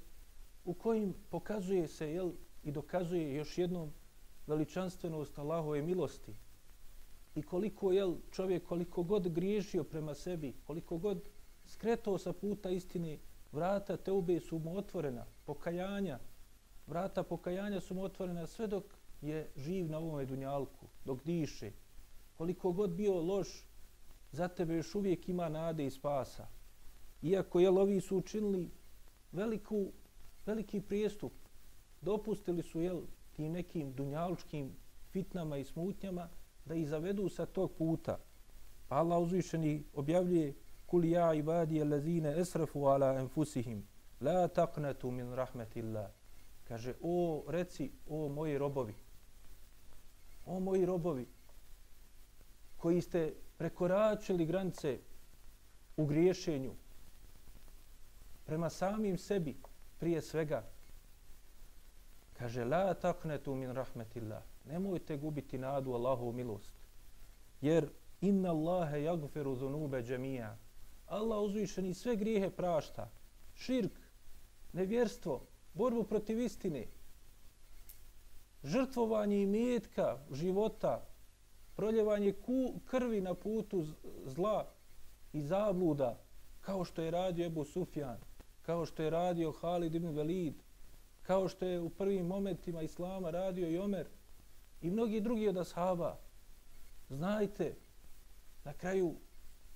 u 0.66 0.74
kojim 0.74 1.16
pokazuje 1.30 1.88
se 1.88 2.14
jel, 2.14 2.32
i 2.64 2.72
dokazuje 2.72 3.36
još 3.36 3.58
jednom 3.58 3.92
veličanstvenost 4.48 5.40
Allahove 5.40 5.82
milosti. 5.82 6.36
I 7.36 7.42
koliko 7.42 7.92
je 7.92 8.04
čovjek, 8.32 8.68
koliko 8.68 9.04
god 9.04 9.28
griješio 9.30 9.84
prema 9.84 10.14
sebi, 10.14 10.56
koliko 10.64 10.98
god 10.98 11.30
skretao 11.66 12.18
sa 12.18 12.34
puta 12.34 12.70
istine, 12.70 13.20
vrata 13.52 13.98
teube 13.98 14.40
su 14.40 14.60
mu 14.60 14.78
otvorena, 14.78 15.26
pokajanja, 15.46 16.20
vrata 16.88 17.24
pokajanja 17.24 17.80
su 17.80 17.94
mu 17.94 18.04
otvorena 18.04 18.48
sve 18.48 18.68
dok 18.68 18.84
je 19.22 19.52
živ 19.56 19.90
na 19.90 19.98
ovome 19.98 20.26
dunjalku, 20.26 20.88
dok 21.06 21.24
diše. 21.24 21.72
Koliko 22.38 22.72
god 22.72 22.90
bio 22.90 23.22
loš, 23.22 23.66
za 24.32 24.48
tebe 24.48 24.76
još 24.76 24.96
uvijek 24.96 25.30
ima 25.30 25.50
nade 25.50 25.86
i 25.86 25.92
spasa. 25.92 26.48
Iako 27.22 27.60
je 27.60 27.70
ovi 27.70 28.02
su 28.02 28.18
učinili 28.18 28.72
veliku, 29.32 29.92
veliki 30.46 30.82
prijestup, 30.82 31.34
dopustili 32.02 32.64
su 32.64 32.82
jel, 32.82 33.02
tim 33.36 33.52
nekim 33.52 33.94
dunjalučkim 33.94 34.76
fitnama 35.12 35.58
i 35.58 35.66
smutnjama 35.66 36.30
da 36.66 36.76
ih 36.76 36.88
zavedu 36.88 37.30
sa 37.30 37.46
tog 37.46 37.72
puta. 37.78 38.20
Pa 38.88 38.96
Allah 38.96 39.22
uzvišeni 39.22 39.84
objavljuje 39.94 40.56
kul 40.86 41.06
ja 41.06 41.34
ibadi 41.34 41.84
lezine 41.84 42.40
esrafu 42.40 42.86
ala 42.86 43.14
enfusihim 43.20 43.88
la 44.22 44.48
taqnatu 44.48 45.12
min 45.12 45.34
rahmetillah. 45.34 46.10
Kaže, 46.68 46.94
o, 47.02 47.44
reci, 47.48 47.92
o 48.08 48.30
moji 48.30 48.58
robovi, 48.58 48.96
o 50.46 50.60
moji 50.60 50.86
robovi, 50.86 51.28
koji 52.78 53.02
ste 53.02 53.34
prekoračili 53.58 54.46
granice 54.46 55.00
u 55.98 56.06
griješenju 56.06 56.74
prema 58.46 58.70
samim 58.70 59.18
sebi 59.18 59.56
prije 60.00 60.22
svega, 60.22 60.64
Kaže, 62.42 62.66
la 62.66 62.94
taknetu 62.94 63.56
min 63.56 63.70
rahmetillah. 63.70 64.42
Nemojte 64.66 65.18
gubiti 65.18 65.58
nadu 65.58 65.94
Allahu 65.94 66.32
milost. 66.32 66.74
Jer 67.62 67.90
inna 68.22 68.50
Allahe 68.50 69.04
jagferu 69.04 69.56
zunube 69.56 70.02
džemija. 70.04 70.58
Allah 71.08 71.42
uzvišeni 71.42 71.94
sve 71.94 72.16
grijehe 72.16 72.50
prašta. 72.50 73.10
Širk, 73.56 74.00
nevjerstvo, 74.74 75.42
borbu 75.74 76.04
protiv 76.04 76.40
istine, 76.40 76.88
žrtvovanje 78.64 79.42
i 79.42 79.46
metka 79.46 80.18
života, 80.32 81.06
proljevanje 81.76 82.34
ku, 82.34 82.80
krvi 82.86 83.22
na 83.22 83.34
putu 83.34 83.86
zla 84.26 84.72
i 85.34 85.42
zabluda, 85.42 86.18
kao 86.62 86.86
što 86.86 87.02
je 87.02 87.12
radio 87.12 87.46
Ebu 87.46 87.66
Sufjan, 87.66 88.18
kao 88.62 88.86
što 88.86 89.04
je 89.04 89.10
radio 89.10 89.52
Halid 89.52 89.96
ibn 89.96 90.08
Velid, 90.08 90.64
kao 91.22 91.48
što 91.48 91.66
je 91.66 91.80
u 91.80 91.90
prvim 91.90 92.26
momentima 92.26 92.82
Islama 92.82 93.30
radio 93.30 93.70
i 93.70 93.78
Omer 93.78 94.08
i 94.82 94.90
mnogi 94.90 95.22
drugi 95.22 95.48
od 95.48 95.58
ashaba, 95.58 96.18
znajte, 97.10 97.76
na 98.64 98.74
kraju 98.74 99.16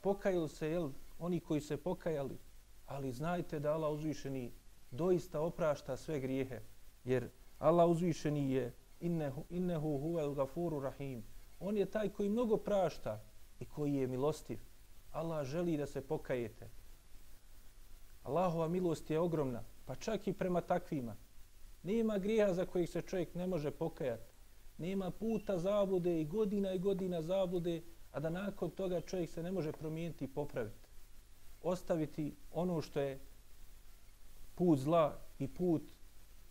pokajali 0.02 0.50
se, 0.50 0.70
jel, 0.70 0.90
oni 1.20 1.40
koji 1.40 1.62
se 1.62 1.78
pokajali, 1.78 2.38
ali 2.86 3.12
znajte 3.12 3.60
da 3.60 3.74
Allah 3.74 3.94
uzvišeni 3.94 4.52
doista 4.92 5.42
oprašta 5.42 5.98
sve 5.98 6.20
grijehe, 6.20 6.62
jer 7.04 7.30
Allah 7.60 7.90
uzvišeni 7.90 8.52
je 8.52 8.74
innehu, 9.00 9.46
innehu 9.50 9.98
huvel 9.98 10.34
gafuru 10.34 10.80
rahim. 10.80 11.24
On 11.60 11.78
je 11.78 11.86
taj 11.86 12.10
koji 12.10 12.30
mnogo 12.30 12.58
prašta 12.58 13.24
i 13.60 13.66
koji 13.66 13.94
je 13.94 14.08
milostiv. 14.08 14.60
Allah 15.12 15.46
želi 15.46 15.78
da 15.78 15.86
se 15.86 16.02
pokajete. 16.02 16.70
Allahova 18.24 18.68
milost 18.68 19.10
je 19.10 19.20
ogromna, 19.20 19.64
pa 19.86 19.96
čak 19.96 20.28
i 20.28 20.34
prema 20.34 20.62
takvima. 20.62 21.16
Nema 21.86 22.18
griha 22.18 22.54
za 22.54 22.66
kojih 22.66 22.90
se 22.90 23.02
čovjek 23.02 23.36
ne 23.36 23.48
može 23.48 23.72
pokajati. 23.72 24.34
Nema 24.78 25.12
puta 25.12 25.58
zablude 25.58 26.22
i 26.22 26.26
godina 26.26 26.74
i 26.74 26.80
godina 26.80 27.22
zablude, 27.22 27.82
a 28.12 28.20
da 28.20 28.30
nakon 28.30 28.72
toga 28.72 29.02
čovjek 29.02 29.30
se 29.30 29.44
ne 29.44 29.52
može 29.52 29.72
promijeniti 29.72 30.26
i 30.26 30.34
popraviti. 30.34 30.90
Ostaviti 31.62 32.36
ono 32.52 32.82
što 32.82 33.00
je 33.00 33.20
put 34.56 34.80
zla 34.80 35.20
i 35.40 35.48
put 35.48 35.84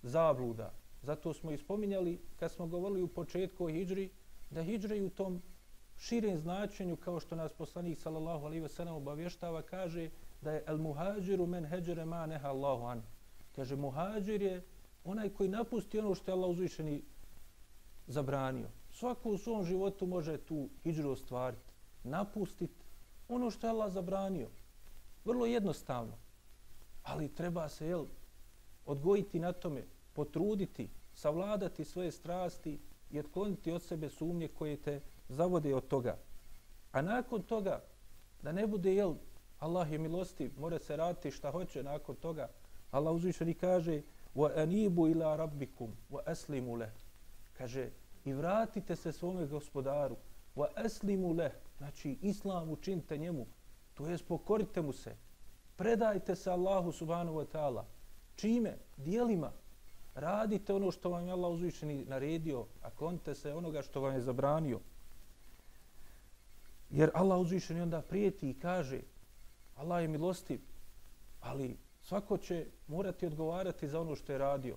zabluda. 0.02 0.72
Zato 1.02 1.32
smo 1.32 1.52
ispominjali 1.52 2.20
kad 2.36 2.52
smo 2.52 2.66
govorili 2.66 3.02
u 3.02 3.08
početku 3.08 3.64
o 3.64 3.68
hijđri, 3.68 4.10
da 4.50 4.62
hijđre 4.62 5.02
u 5.02 5.10
tom 5.10 5.42
širem 5.96 6.38
značenju, 6.38 6.96
kao 6.96 7.20
što 7.20 7.36
nas 7.36 7.52
poslanik 7.52 7.98
sallallahu 7.98 8.44
alaihi 8.44 8.62
ve 8.62 8.68
sellem 8.68 8.94
obavještava, 8.94 9.62
kaže 9.62 10.10
da 10.40 10.52
je 10.52 10.64
el 10.66 10.78
muhađiru 10.78 11.46
men 11.46 11.64
heđere 11.64 12.04
ma 12.04 12.26
neha 12.26 12.48
Allahu 12.48 12.84
an. 12.84 13.02
Kaže, 13.56 13.76
muhađir 13.76 14.42
je 14.42 14.62
onaj 15.04 15.30
koji 15.30 15.48
napusti 15.48 15.98
ono 15.98 16.14
što 16.14 16.30
je 16.30 16.34
Allah 16.34 16.50
uzvišeni 16.50 17.02
zabranio. 18.06 18.68
Svako 18.90 19.30
u 19.30 19.38
svom 19.38 19.64
životu 19.64 20.06
može 20.06 20.38
tu 20.38 20.68
hijđru 20.82 21.10
ostvariti, 21.10 21.72
napustiti 22.04 22.84
ono 23.28 23.50
što 23.50 23.66
je 23.66 23.70
Allah 23.70 23.92
zabranio. 23.92 24.48
Vrlo 25.24 25.46
jednostavno. 25.46 26.12
Ali 27.02 27.34
treba 27.34 27.68
se, 27.68 27.86
jel, 27.86 28.06
odgojiti 28.86 29.38
na 29.38 29.52
tome, 29.52 29.84
potruditi, 30.12 30.90
savladati 31.14 31.84
svoje 31.84 32.12
strasti 32.12 32.80
i 33.10 33.18
otkloniti 33.18 33.72
od 33.72 33.82
sebe 33.82 34.08
sumnje 34.08 34.48
koje 34.48 34.76
te 34.76 35.00
zavode 35.28 35.74
od 35.74 35.88
toga. 35.88 36.18
A 36.92 37.02
nakon 37.02 37.42
toga, 37.42 37.84
da 38.42 38.52
ne 38.52 38.66
bude, 38.66 38.94
jel, 38.94 39.14
Allah 39.58 39.92
je 39.92 39.98
milostiv, 39.98 40.52
mora 40.58 40.78
se 40.78 40.96
raditi 40.96 41.30
šta 41.30 41.50
hoće 41.50 41.82
nakon 41.82 42.16
toga. 42.16 42.48
Allah 42.90 43.14
uzvišeni 43.14 43.54
kaže 43.54 44.02
wa 44.34 44.50
anibu 44.56 45.06
رَبِّكُمْ 45.06 45.36
rabbikum 45.36 45.94
wa. 46.10 46.88
Kaže, 47.58 47.90
i 48.24 48.32
vratite 48.32 48.96
se 48.96 49.12
svome 49.12 49.46
gospodaru 49.46 50.16
وَأَسْلِمُ 50.56 50.84
aslimu 50.84 51.32
leh. 51.32 51.52
Znači, 51.78 52.18
islam 52.22 52.70
učinite 52.70 53.18
njemu, 53.18 53.46
to 53.94 54.08
jest 54.08 54.26
pokorite 54.26 54.82
mu 54.82 54.92
se. 54.92 55.16
Predajte 55.76 56.36
se 56.36 56.50
Allahu 56.50 56.92
subhanahu 56.92 57.36
wa 57.36 57.46
ta'ala. 57.52 57.84
Čime? 58.36 58.78
Dijelima. 58.96 59.52
Radite 60.14 60.74
ono 60.74 60.90
što 60.90 61.10
vam 61.10 61.26
je 61.26 61.32
Allah 61.32 61.50
uzvišeni 61.50 62.04
naredio, 62.04 62.66
a 62.82 62.90
konte 62.90 63.34
se 63.34 63.54
onoga 63.54 63.82
što 63.82 64.00
vam 64.00 64.14
je 64.14 64.20
zabranio. 64.20 64.80
Jer 66.90 67.10
Allah 67.14 67.38
uzvišeni 67.38 67.80
onda 67.80 68.02
prijeti 68.02 68.50
i 68.50 68.58
kaže 68.58 69.00
Allah 69.76 70.02
je 70.02 70.08
milostiv, 70.08 70.60
ali 71.40 71.76
svako 72.04 72.38
će 72.38 72.66
morati 72.86 73.26
odgovarati 73.26 73.88
za 73.88 74.00
ono 74.00 74.16
što 74.16 74.32
je 74.32 74.38
radio. 74.38 74.76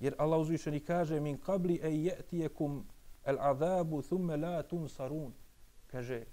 Jer 0.00 0.14
Allah 0.18 0.40
uzvišeni 0.40 0.80
kaže 0.80 1.20
min 1.20 1.38
qabli 1.38 1.78
e 1.82 1.90
je'tijekum 1.90 2.82
el 3.24 3.36
azabu 3.40 4.02
thumme 4.02 4.36
la 4.36 4.62
tun 4.62 4.88
sarun. 4.88 5.32
Kaže, 5.86 6.24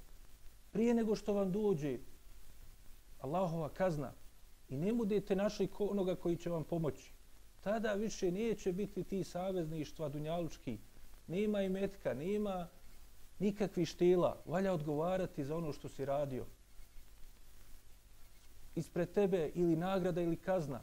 prije 0.71 0.93
nego 0.93 1.15
što 1.15 1.33
vam 1.33 1.51
dođe 1.51 1.97
Allahova 3.19 3.69
kazna 3.69 4.13
i 4.69 4.77
ne 4.77 4.93
budete 4.93 5.35
našli 5.35 5.69
onoga 5.79 6.15
koji 6.15 6.37
će 6.37 6.49
vam 6.49 6.63
pomoći, 6.63 7.11
tada 7.61 7.93
više 7.93 8.31
neće 8.31 8.73
biti 8.73 9.03
ti 9.03 9.23
savezništva 9.23 10.09
dunjalučki, 10.09 10.77
nema 11.27 11.61
i 11.61 11.69
metka, 11.69 12.13
nema 12.13 12.67
nikakvi 13.39 13.85
štela, 13.85 14.41
valja 14.45 14.73
odgovarati 14.73 15.45
za 15.45 15.55
ono 15.55 15.73
što 15.73 15.89
si 15.89 16.05
radio 16.05 16.45
ispred 18.75 19.11
tebe 19.11 19.51
ili 19.55 19.75
nagrada 19.75 20.21
ili 20.21 20.35
kazna, 20.35 20.81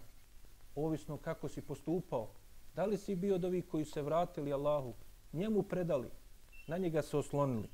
ovisno 0.75 1.17
kako 1.17 1.49
si 1.49 1.61
postupao. 1.61 2.31
Da 2.75 2.85
li 2.85 2.97
si 2.97 3.15
bio 3.15 3.35
od 3.35 3.45
ovih 3.45 3.69
koji 3.69 3.85
se 3.85 4.03
vratili 4.03 4.53
Allahu, 4.53 4.95
njemu 5.33 5.63
predali, 5.63 6.09
na 6.67 6.79
njega 6.79 7.03
se 7.03 7.17
oslonili. 7.17 7.69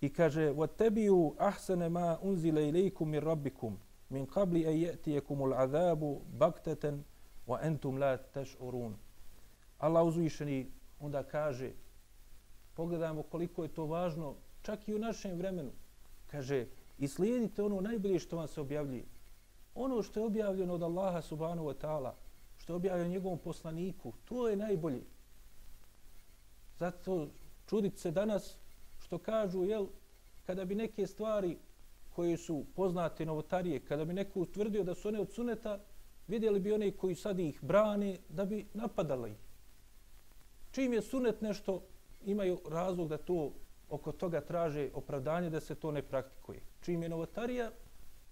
I 0.00 0.08
kaže, 0.12 0.50
وَتَبِيُوا 0.50 1.34
أَحْسَنَ 1.48 1.88
مَا 1.88 2.18
min 2.22 2.58
إِلَيْكُمْ 2.58 3.04
مِنْ 3.04 3.20
رَبِّكُمْ 3.20 3.76
مِنْ 4.10 4.26
قَبْلِ 4.26 4.56
أَيَّتِيَكُمُ 4.56 5.44
الْعَذَابُ 5.44 6.22
بَكْتَةً 6.38 6.98
وَأَنْتُمْ 7.46 7.98
لَا 7.98 8.16
تَشْعُرُونَ 8.16 8.94
Allah 9.78 10.06
uzvišeni 10.06 10.72
onda 11.00 11.22
kaže, 11.22 11.72
pogledajmo 12.74 13.22
koliko 13.22 13.62
je 13.62 13.68
to 13.68 13.86
važno, 13.86 14.36
čak 14.62 14.88
i 14.88 14.94
u 14.94 14.98
našem 14.98 15.38
vremenu, 15.38 15.70
kaže, 16.26 16.66
i 17.00 17.08
slijedite 17.08 17.62
ono 17.62 17.80
najbolje 17.80 18.18
što 18.18 18.36
vam 18.36 18.48
se 18.48 18.60
objavljuje. 18.60 19.04
Ono 19.74 20.02
što 20.02 20.20
je 20.20 20.26
objavljeno 20.26 20.74
od 20.74 20.82
Allaha 20.82 21.22
subhanahu 21.22 21.68
wa 21.68 21.74
ta'ala, 21.74 22.12
što 22.58 22.72
je 22.72 22.76
objavljeno 22.76 23.10
njegovom 23.10 23.38
poslaniku, 23.38 24.12
to 24.24 24.48
je 24.48 24.56
najbolje. 24.56 25.02
Zato 26.78 27.28
čudit 27.66 27.98
se 27.98 28.10
danas 28.10 28.56
što 28.98 29.18
kažu, 29.18 29.64
jel, 29.64 29.86
kada 30.46 30.64
bi 30.64 30.74
neke 30.74 31.06
stvari 31.06 31.56
koje 32.10 32.36
su 32.36 32.64
poznate 32.74 33.26
novotarije, 33.26 33.80
kada 33.80 34.04
bi 34.04 34.14
neko 34.14 34.40
utvrdio 34.40 34.84
da 34.84 34.94
su 34.94 35.08
one 35.08 35.20
od 35.20 35.32
suneta, 35.32 35.78
vidjeli 36.28 36.60
bi 36.60 36.72
one 36.72 36.90
koji 36.90 37.14
sad 37.14 37.38
ih 37.38 37.58
brane 37.62 38.18
da 38.28 38.44
bi 38.44 38.66
napadali. 38.74 39.34
Čim 40.70 40.92
je 40.92 41.02
sunet 41.02 41.40
nešto, 41.40 41.82
imaju 42.24 42.58
razlog 42.68 43.08
da 43.08 43.18
to 43.18 43.52
oko 43.90 44.12
toga 44.12 44.40
traže 44.40 44.90
opravdanje 44.94 45.50
da 45.50 45.60
se 45.60 45.74
to 45.74 45.90
ne 45.92 46.02
praktikuje. 46.02 46.60
Čim 46.80 47.02
je 47.02 47.08
novotarija, 47.08 47.70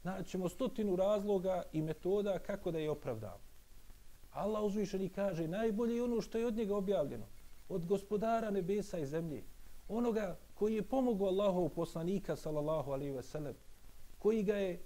naćemo 0.02 0.48
stotinu 0.48 0.96
razloga 0.96 1.62
i 1.72 1.82
metoda 1.82 2.38
kako 2.38 2.70
da 2.70 2.78
je 2.78 2.90
opravdamo. 2.90 3.48
Allah 4.30 4.62
uzvišeni 4.62 5.08
kaže, 5.08 5.48
najbolje 5.48 5.96
je 5.96 6.02
ono 6.02 6.20
što 6.20 6.38
je 6.38 6.46
od 6.46 6.56
njega 6.56 6.76
objavljeno, 6.76 7.26
od 7.68 7.86
gospodara 7.86 8.50
nebesa 8.50 8.98
i 8.98 9.06
zemlje, 9.06 9.44
onoga 9.88 10.38
koji 10.54 10.74
je 10.74 10.82
pomogao 10.82 11.28
Allahov 11.28 11.68
poslanika, 11.68 12.36
sallallahu 12.36 12.90
alaihi 12.92 13.12
ve 13.12 13.22
sellem, 13.22 13.54
koji 14.18 14.42
ga 14.42 14.54
je 14.54 14.80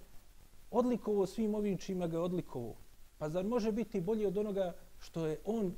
odlikovo 0.71 1.25
svim 1.25 1.55
ovim 1.55 1.77
čima 1.77 2.07
ga 2.07 2.17
je 2.17 2.21
odlikovo. 2.21 2.75
Pa 3.17 3.29
zar 3.29 3.45
može 3.45 3.71
biti 3.71 4.01
bolje 4.01 4.27
od 4.27 4.37
onoga 4.37 4.75
što 4.99 5.25
je 5.25 5.39
on 5.45 5.75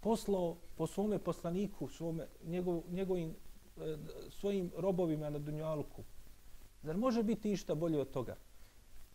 poslao 0.00 0.56
po 0.76 0.86
svome 0.86 1.18
poslaniku, 1.18 1.88
svome, 1.88 2.26
njegov, 2.44 2.82
njegovim 2.90 3.34
E, 3.80 3.96
svojim 4.30 4.70
robovima 4.76 5.30
na 5.30 5.38
Dunjaluku. 5.38 6.02
Zar 6.82 6.96
može 6.96 7.22
biti 7.22 7.52
išta 7.52 7.74
bolje 7.74 8.00
od 8.00 8.10
toga? 8.10 8.36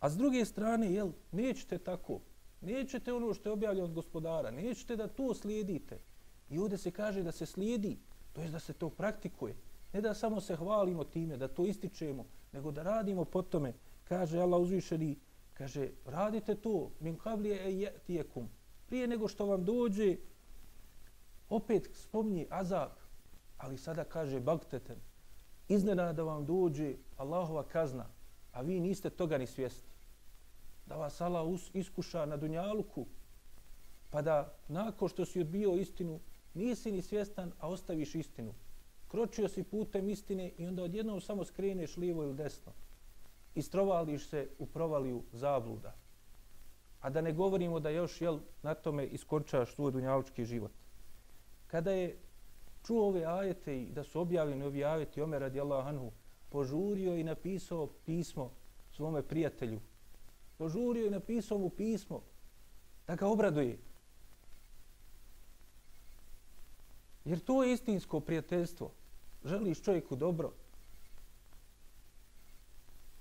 A 0.00 0.10
s 0.10 0.16
druge 0.16 0.44
strane, 0.44 0.92
jel, 0.92 1.10
nećete 1.32 1.78
tako. 1.78 2.20
Nećete 2.60 3.12
ono 3.12 3.34
što 3.34 3.48
je 3.48 3.52
objavljeno 3.52 3.84
od 3.84 3.94
gospodara. 3.94 4.50
Nećete 4.50 4.96
da 4.96 5.08
to 5.08 5.34
slijedite. 5.34 5.98
I 6.50 6.58
ovdje 6.58 6.78
se 6.78 6.90
kaže 6.90 7.22
da 7.22 7.32
se 7.32 7.46
slijedi, 7.46 7.98
to 8.32 8.40
je 8.42 8.50
da 8.50 8.58
se 8.58 8.72
to 8.72 8.90
praktikuje. 8.90 9.54
Ne 9.92 10.00
da 10.00 10.14
samo 10.14 10.40
se 10.40 10.56
hvalimo 10.56 11.04
time, 11.04 11.36
da 11.36 11.48
to 11.48 11.66
ističemo, 11.66 12.26
nego 12.52 12.70
da 12.70 12.82
radimo 12.82 13.24
po 13.24 13.42
tome. 13.42 13.72
Kaže 14.04 14.38
Allah 14.38 14.60
uzvišeni, 14.60 15.16
kaže, 15.54 15.88
radite 16.04 16.54
to, 16.54 16.90
min 17.00 17.16
kavlije 17.16 17.66
e 17.66 17.72
jetijekum. 17.72 18.48
Prije 18.86 19.06
nego 19.06 19.28
što 19.28 19.46
vam 19.46 19.64
dođe, 19.64 20.16
opet 21.48 21.90
spomni 21.92 22.46
azab, 22.50 22.90
Ali 23.58 23.78
sada 23.78 24.04
kaže 24.04 24.40
bagteten, 24.40 24.98
iznenada 25.68 26.22
vam 26.22 26.46
dođe 26.46 26.94
Allahova 27.16 27.62
kazna, 27.62 28.06
a 28.52 28.62
vi 28.62 28.80
niste 28.80 29.10
toga 29.10 29.38
ni 29.38 29.46
svjesni. 29.46 29.88
Da 30.86 30.96
vas 30.96 31.20
Allah 31.20 31.60
iskuša 31.72 32.26
na 32.26 32.36
dunjaluku, 32.36 33.06
pa 34.10 34.22
da 34.22 34.54
nakon 34.68 35.08
što 35.08 35.24
si 35.24 35.40
odbio 35.40 35.74
istinu, 35.74 36.20
nisi 36.54 36.92
ni 36.92 37.02
svjestan, 37.02 37.52
a 37.58 37.68
ostaviš 37.68 38.14
istinu. 38.14 38.54
Kročio 39.08 39.48
si 39.48 39.62
putem 39.62 40.08
istine 40.08 40.52
i 40.58 40.66
onda 40.66 40.82
odjednom 40.82 41.20
samo 41.20 41.44
skreneš 41.44 41.96
lijevo 41.96 42.22
ili 42.22 42.34
desno. 42.34 42.72
I 43.54 43.62
se 44.18 44.48
u 44.58 44.66
provaliju 44.66 45.22
zabluda. 45.32 45.96
A 47.00 47.10
da 47.10 47.20
ne 47.20 47.32
govorimo 47.32 47.80
da 47.80 47.90
još 47.90 48.20
jel, 48.20 48.38
na 48.62 48.74
tome 48.74 49.06
iskorčaš 49.06 49.74
svoj 49.74 49.92
dunjalučki 49.92 50.44
život. 50.44 50.72
Kada 51.66 51.90
je 51.90 52.18
čuo 52.86 53.08
ove 53.08 53.24
ajete 53.24 53.82
i 53.82 53.92
da 53.92 54.04
su 54.04 54.20
objavljeni 54.20 54.64
ovi 54.64 54.84
ajeti 54.84 55.22
Omer 55.22 55.40
radijallahu 55.40 55.88
anhu, 55.88 56.10
požurio 56.48 57.16
i 57.16 57.24
napisao 57.24 57.86
pismo 58.06 58.50
svome 58.90 59.22
prijatelju. 59.22 59.80
Požurio 60.58 61.06
i 61.06 61.10
napisao 61.10 61.58
mu 61.58 61.70
pismo 61.70 62.22
da 63.06 63.14
ga 63.14 63.26
obraduje. 63.26 63.78
Jer 67.24 67.40
to 67.40 67.64
je 67.64 67.72
istinsko 67.72 68.20
prijateljstvo. 68.20 68.90
Želiš 69.44 69.82
čovjeku 69.82 70.16
dobro, 70.16 70.52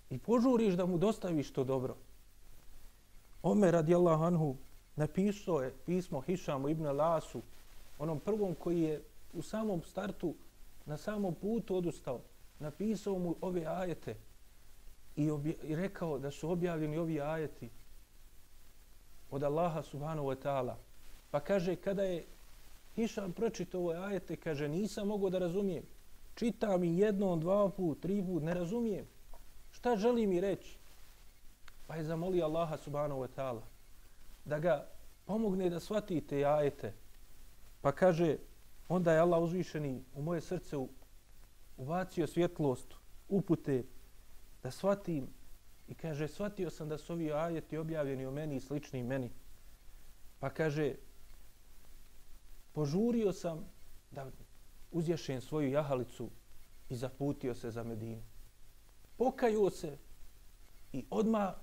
i 0.10 0.18
požuriš 0.18 0.74
da 0.74 0.86
mu 0.86 0.98
dostaviš 0.98 1.52
to 1.52 1.64
dobro. 1.64 1.96
Omer 3.44 3.74
radijallahu 3.74 4.24
anhu 4.24 4.56
napisao 4.96 5.62
je 5.62 5.74
pismo 5.86 6.22
Hišamu 6.22 6.70
ibn 6.70 6.86
Lasu, 6.86 7.42
onom 8.00 8.20
prvom 8.20 8.56
koji 8.56 8.82
je 8.82 9.04
u 9.34 9.42
samom 9.42 9.84
startu, 9.84 10.36
na 10.86 10.98
samom 10.98 11.36
putu 11.36 11.76
odustao, 11.76 12.22
napisao 12.60 13.20
mu 13.20 13.36
ove 13.42 13.66
ajete 13.66 14.16
i, 15.16 15.32
i 15.64 15.76
rekao 15.76 16.20
da 16.20 16.32
su 16.32 16.52
objavljeni 16.52 16.98
ovi 16.98 17.22
ajeti 17.22 17.70
od 19.32 19.44
Allaha 19.44 19.82
subhanahu 19.82 20.28
wa 20.28 20.36
ta'ala. 20.44 20.76
Pa 21.32 21.40
kaže, 21.40 21.76
kada 21.76 22.04
je 22.04 22.26
Hišam 22.96 23.34
pročitao 23.34 23.82
ove 23.82 23.98
ajete, 23.98 24.36
kaže, 24.36 24.68
nisam 24.68 25.08
mogao 25.08 25.30
da 25.30 25.40
razumijem. 25.40 25.84
Čitam 26.36 26.84
i 26.84 26.98
jednom, 26.98 27.40
dva 27.40 27.70
put, 27.70 28.00
tri 28.02 28.24
put, 28.26 28.44
ne 28.44 28.54
razumijem. 28.54 29.06
Šta 29.72 29.96
želi 29.96 30.28
mi 30.28 30.42
reći? 30.42 30.78
Pa 31.88 31.96
je 31.96 32.04
zamolio 32.04 32.46
Allaha 32.46 32.78
subhanahu 32.78 33.22
wa 33.22 33.28
ta'ala 33.36 33.62
da 34.46 34.60
ga 34.60 34.88
pomogne 35.26 35.70
da 35.70 35.80
shvati 35.80 36.22
te 36.22 36.46
ajete. 36.46 36.94
Pa 37.82 37.92
kaže, 37.92 38.38
onda 38.90 39.14
je 39.14 39.20
Allah 39.20 39.44
uzvišeni 39.44 40.04
u 40.14 40.22
moje 40.22 40.42
srce 40.42 40.78
ubacio 41.78 42.28
svjetlost, 42.28 42.94
upute, 43.30 43.84
da 44.64 44.72
shvatim. 44.72 45.28
I 45.88 45.96
kaže, 45.96 46.28
shvatio 46.28 46.70
sam 46.70 46.90
da 46.90 46.98
su 46.98 47.14
ovi 47.14 47.32
ajeti 47.34 47.78
objavljeni 47.78 48.26
o 48.26 48.32
meni 48.32 48.56
i 48.56 48.60
slični 48.60 49.04
meni. 49.04 49.32
Pa 50.40 50.50
kaže, 50.50 50.96
požurio 52.72 53.34
sam 53.34 53.66
da 54.12 54.32
uzješem 54.92 55.42
svoju 55.42 55.72
jahalicu 55.72 56.30
i 56.90 56.96
zaputio 56.96 57.56
se 57.56 57.72
za 57.72 57.84
Medinu. 57.84 58.22
Pokajuo 59.18 59.70
se 59.70 59.98
i 60.94 61.06
odma 61.10 61.56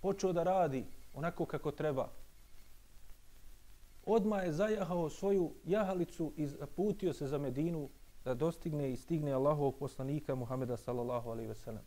počeo 0.00 0.32
da 0.32 0.42
radi 0.42 0.84
onako 1.14 1.46
kako 1.46 1.70
treba. 1.70 2.12
Odma 4.06 4.40
je 4.42 4.52
zajahao 4.52 5.10
svoju 5.10 5.54
jahalicu 5.64 6.32
i 6.36 6.46
zaputio 6.46 7.12
se 7.12 7.26
za 7.26 7.38
Medinu 7.38 7.88
da 8.24 8.34
dostigne 8.34 8.92
i 8.92 8.96
stigne 8.96 9.32
Allahovog 9.32 9.78
poslanika 9.78 10.34
Muhameda 10.34 10.76
sallallahu 10.76 11.30
alaihi 11.30 11.48
ve 11.48 11.54
sellem. 11.54 11.82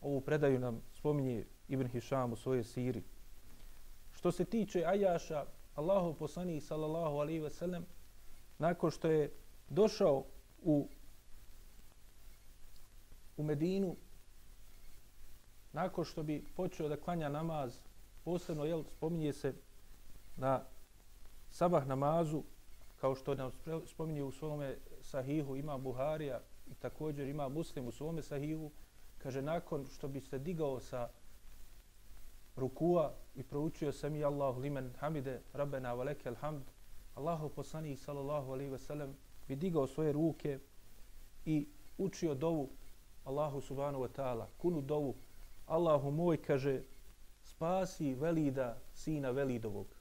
Ovu 0.00 0.20
predaju 0.20 0.60
nam 0.60 0.82
spominje 0.92 1.44
Ibn 1.68 1.86
Hišam 1.86 2.32
u 2.32 2.36
svojoj 2.36 2.64
siri. 2.64 3.02
Što 4.12 4.32
se 4.32 4.44
tiče 4.44 4.84
Ajaša, 4.86 5.44
Allahov 5.74 6.14
poslanik 6.14 6.62
sallallahu 6.62 7.16
alaihi 7.16 7.40
ve 7.40 7.50
sellem, 7.50 7.86
nakon 8.58 8.90
što 8.90 9.08
je 9.08 9.32
došao 9.68 10.24
u 10.62 10.88
u 13.36 13.42
Medinu, 13.42 13.96
nakon 15.72 16.04
što 16.04 16.22
bi 16.22 16.44
počeo 16.56 16.88
da 16.88 16.96
klanja 16.96 17.28
namaz, 17.28 17.78
posebno 18.24 18.64
jel, 18.64 18.84
spominje 18.84 19.32
se 19.32 19.54
na 20.36 20.64
sabah 21.54 21.86
namazu, 21.86 22.42
kao 22.96 23.14
što 23.14 23.34
nam 23.34 23.50
spominje 23.86 24.22
u 24.22 24.32
svome 24.32 24.76
sahihu, 25.00 25.56
ima 25.56 25.78
Buharija 25.78 26.40
i 26.66 26.74
također 26.74 27.28
ima 27.28 27.48
muslim 27.48 27.86
u 27.86 27.92
svome 27.92 28.22
sahihu, 28.22 28.70
kaže 29.18 29.42
nakon 29.42 29.86
što 29.86 30.08
bi 30.08 30.20
se 30.20 30.38
digao 30.38 30.80
sa 30.80 31.08
rukua 32.56 33.12
i 33.34 33.42
proučio 33.42 33.92
sam 33.92 34.16
i 34.16 34.24
Allahu 34.24 34.60
limen 34.60 34.92
hamide 34.98 35.40
rabbena 35.52 35.92
valeke 35.92 36.28
alhamd, 36.28 36.62
Allahu 37.14 37.48
poslanik 37.48 37.98
sallallahu 37.98 38.52
alaihi 38.52 38.70
ve 38.70 38.78
sellem 38.78 39.16
bi 39.48 39.56
digao 39.56 39.86
svoje 39.86 40.12
ruke 40.12 40.58
i 41.44 41.68
učio 41.98 42.34
dovu 42.34 42.70
Allahu 43.24 43.60
subhanahu 43.60 44.04
wa 44.04 44.08
ta'ala, 44.08 44.46
kunu 44.58 44.80
dovu. 44.80 45.14
Allahu 45.66 46.10
moj 46.10 46.36
kaže, 46.36 46.82
spasi 47.42 48.14
Velida, 48.14 48.78
sina 48.92 49.30
Velidovog. 49.30 49.93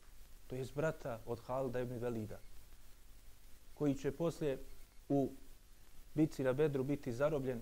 To 0.54 0.58
je 0.58 0.66
brata 0.76 1.22
od 1.26 1.40
Halda 1.40 1.80
ibn 1.82 1.98
Velida, 1.98 2.40
koji 3.74 3.96
će 3.96 4.12
poslije 4.12 4.60
u 5.10 5.32
bici 6.14 6.44
na 6.44 6.54
Bedru 6.54 6.84
biti 6.84 7.12
zarobljen, 7.12 7.62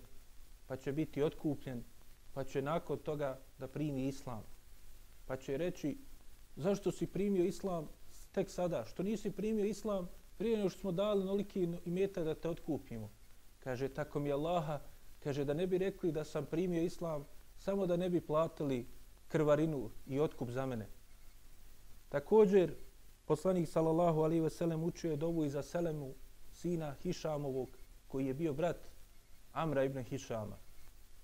pa 0.67 0.75
će 0.77 0.91
biti 0.91 1.23
otkupljen, 1.23 1.83
pa 2.33 2.43
će 2.43 2.61
nakon 2.61 2.97
toga 2.97 3.39
da 3.57 3.67
primi 3.67 4.07
islam. 4.07 4.43
Pa 5.25 5.37
će 5.37 5.57
reći, 5.57 5.97
zašto 6.55 6.91
si 6.91 7.07
primio 7.07 7.45
islam 7.45 7.87
tek 8.31 8.49
sada? 8.49 8.85
Što 8.85 9.03
nisi 9.03 9.31
primio 9.31 9.65
islam 9.65 10.09
prije 10.37 10.57
nego 10.57 10.69
što 10.69 10.79
smo 10.79 10.91
dali 10.91 11.25
noliki 11.25 11.67
imeta 11.85 12.23
da 12.23 12.35
te 12.35 12.49
otkupimo? 12.49 13.09
Kaže, 13.59 13.89
tako 13.89 14.19
mi 14.19 14.31
Allaha, 14.31 14.79
kaže 15.23 15.45
da 15.45 15.53
ne 15.53 15.67
bi 15.67 15.77
rekli 15.77 16.11
da 16.11 16.23
sam 16.23 16.45
primio 16.45 16.83
islam 16.83 17.25
samo 17.57 17.87
da 17.87 17.97
ne 17.97 18.09
bi 18.09 18.21
platili 18.21 18.87
krvarinu 19.27 19.89
i 20.07 20.19
otkup 20.19 20.49
za 20.49 20.65
mene. 20.65 21.00
Također, 22.11 22.73
poslanik 23.25 23.69
sallallahu 23.69 24.21
alaihi 24.21 24.49
sellem 24.49 24.83
učio 24.83 25.11
je 25.11 25.17
dovu 25.17 25.45
i 25.45 25.49
za 25.49 25.61
Selemu, 25.63 26.13
sina 26.51 26.95
Hišamovog, 27.01 27.77
koji 28.07 28.25
je 28.25 28.33
bio 28.33 28.53
brat 28.53 28.77
Amra 29.51 29.83
ibn 29.83 30.03
Hišama, 30.03 30.57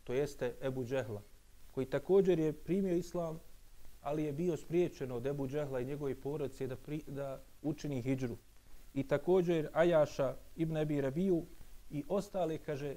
to 0.04 0.14
jeste 0.14 0.56
Ebu 0.62 0.86
Džehla, 0.86 1.22
koji 1.72 1.86
također 1.86 2.40
je 2.40 2.54
primio 2.54 2.96
islam, 2.96 3.40
ali 4.02 4.24
je 4.24 4.34
bio 4.34 4.58
spriječen 4.58 5.12
od 5.12 5.26
Ebu 5.26 5.48
Džehla 5.48 5.80
i 5.80 5.86
njegove 5.86 6.16
porodice 6.16 6.68
da, 6.68 6.76
pri, 6.76 7.04
da 7.08 7.42
učini 7.62 8.02
hijđru. 8.02 8.38
I 8.94 9.08
također 9.08 9.70
Ajaša 9.74 10.36
ibn 10.56 10.78
Ebi 10.78 11.02
Rabiju 11.02 11.46
i 11.90 12.04
ostale, 12.08 12.58
kaže, 12.58 12.96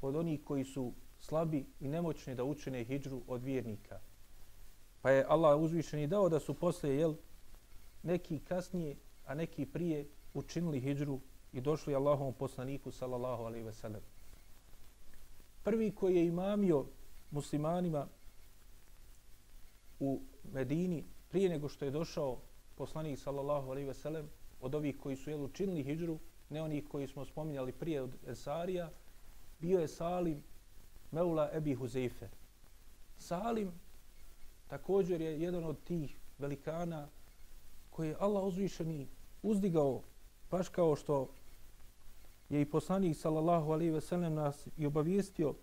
od 0.00 0.16
onih 0.16 0.40
koji 0.44 0.64
su 0.64 0.92
slabi 1.18 1.66
i 1.80 1.88
nemoćni 1.88 2.34
da 2.34 2.44
učine 2.44 2.84
hijđru 2.84 3.22
od 3.26 3.42
vjernika. 3.42 4.00
Pa 5.02 5.10
je 5.10 5.24
Allah 5.28 5.60
uzvišeni 5.60 6.06
dao 6.06 6.28
da 6.28 6.40
su 6.40 6.54
poslije, 6.54 6.96
jel, 6.96 7.14
neki 8.02 8.38
kasnije, 8.38 8.96
a 9.26 9.34
neki 9.34 9.66
prije 9.66 10.08
učinili 10.34 10.80
hijđru 10.80 11.20
i 11.52 11.60
došli 11.60 11.94
Allahovom 11.94 12.34
poslaniku, 12.34 12.90
sallallahu 12.90 13.42
alaihi 13.42 13.64
ve 13.64 13.72
sellem. 13.72 14.02
Prvi 15.62 15.90
koji 15.90 16.16
je 16.16 16.26
imamio 16.26 16.86
muslimanima 17.30 18.08
u 20.00 20.20
Medini, 20.52 21.04
prije 21.28 21.48
nego 21.48 21.68
što 21.68 21.84
je 21.84 21.90
došao 21.90 22.40
poslanik, 22.74 23.18
sallallahu 23.18 23.70
alaihi 23.70 23.88
ve 23.88 23.94
sellem, 23.94 24.28
od 24.60 24.74
ovih 24.74 24.98
koji 24.98 25.16
su 25.16 25.30
jel, 25.30 25.44
učinili 25.44 25.82
hidžru, 25.82 26.18
ne 26.50 26.62
onih 26.62 26.88
koji 26.88 27.08
smo 27.08 27.24
spominjali 27.24 27.72
prije 27.72 28.02
od 28.02 28.14
Esarija, 28.26 28.90
bio 29.58 29.80
je 29.80 29.88
Salim 29.88 30.42
Meula 31.10 31.50
Ebi 31.52 31.74
Huzeife. 31.74 32.28
Salim 33.18 33.72
također 34.72 35.20
je 35.20 35.40
jedan 35.40 35.64
od 35.64 35.84
tih 35.84 36.16
velikana 36.38 37.08
koji 37.90 38.08
je 38.08 38.16
Allah 38.18 38.44
uzvišeni 38.44 39.08
uzdigao 39.42 40.02
baš 40.50 40.68
kao 40.68 40.96
što 40.96 41.28
je 42.48 42.60
i 42.60 42.70
poslanik 42.70 43.16
sallallahu 43.16 43.72
alaihi 43.72 43.90
ve 43.90 44.00
sellem 44.00 44.34
nas 44.34 44.68
i 44.78 44.86
obavijestio 44.86 45.54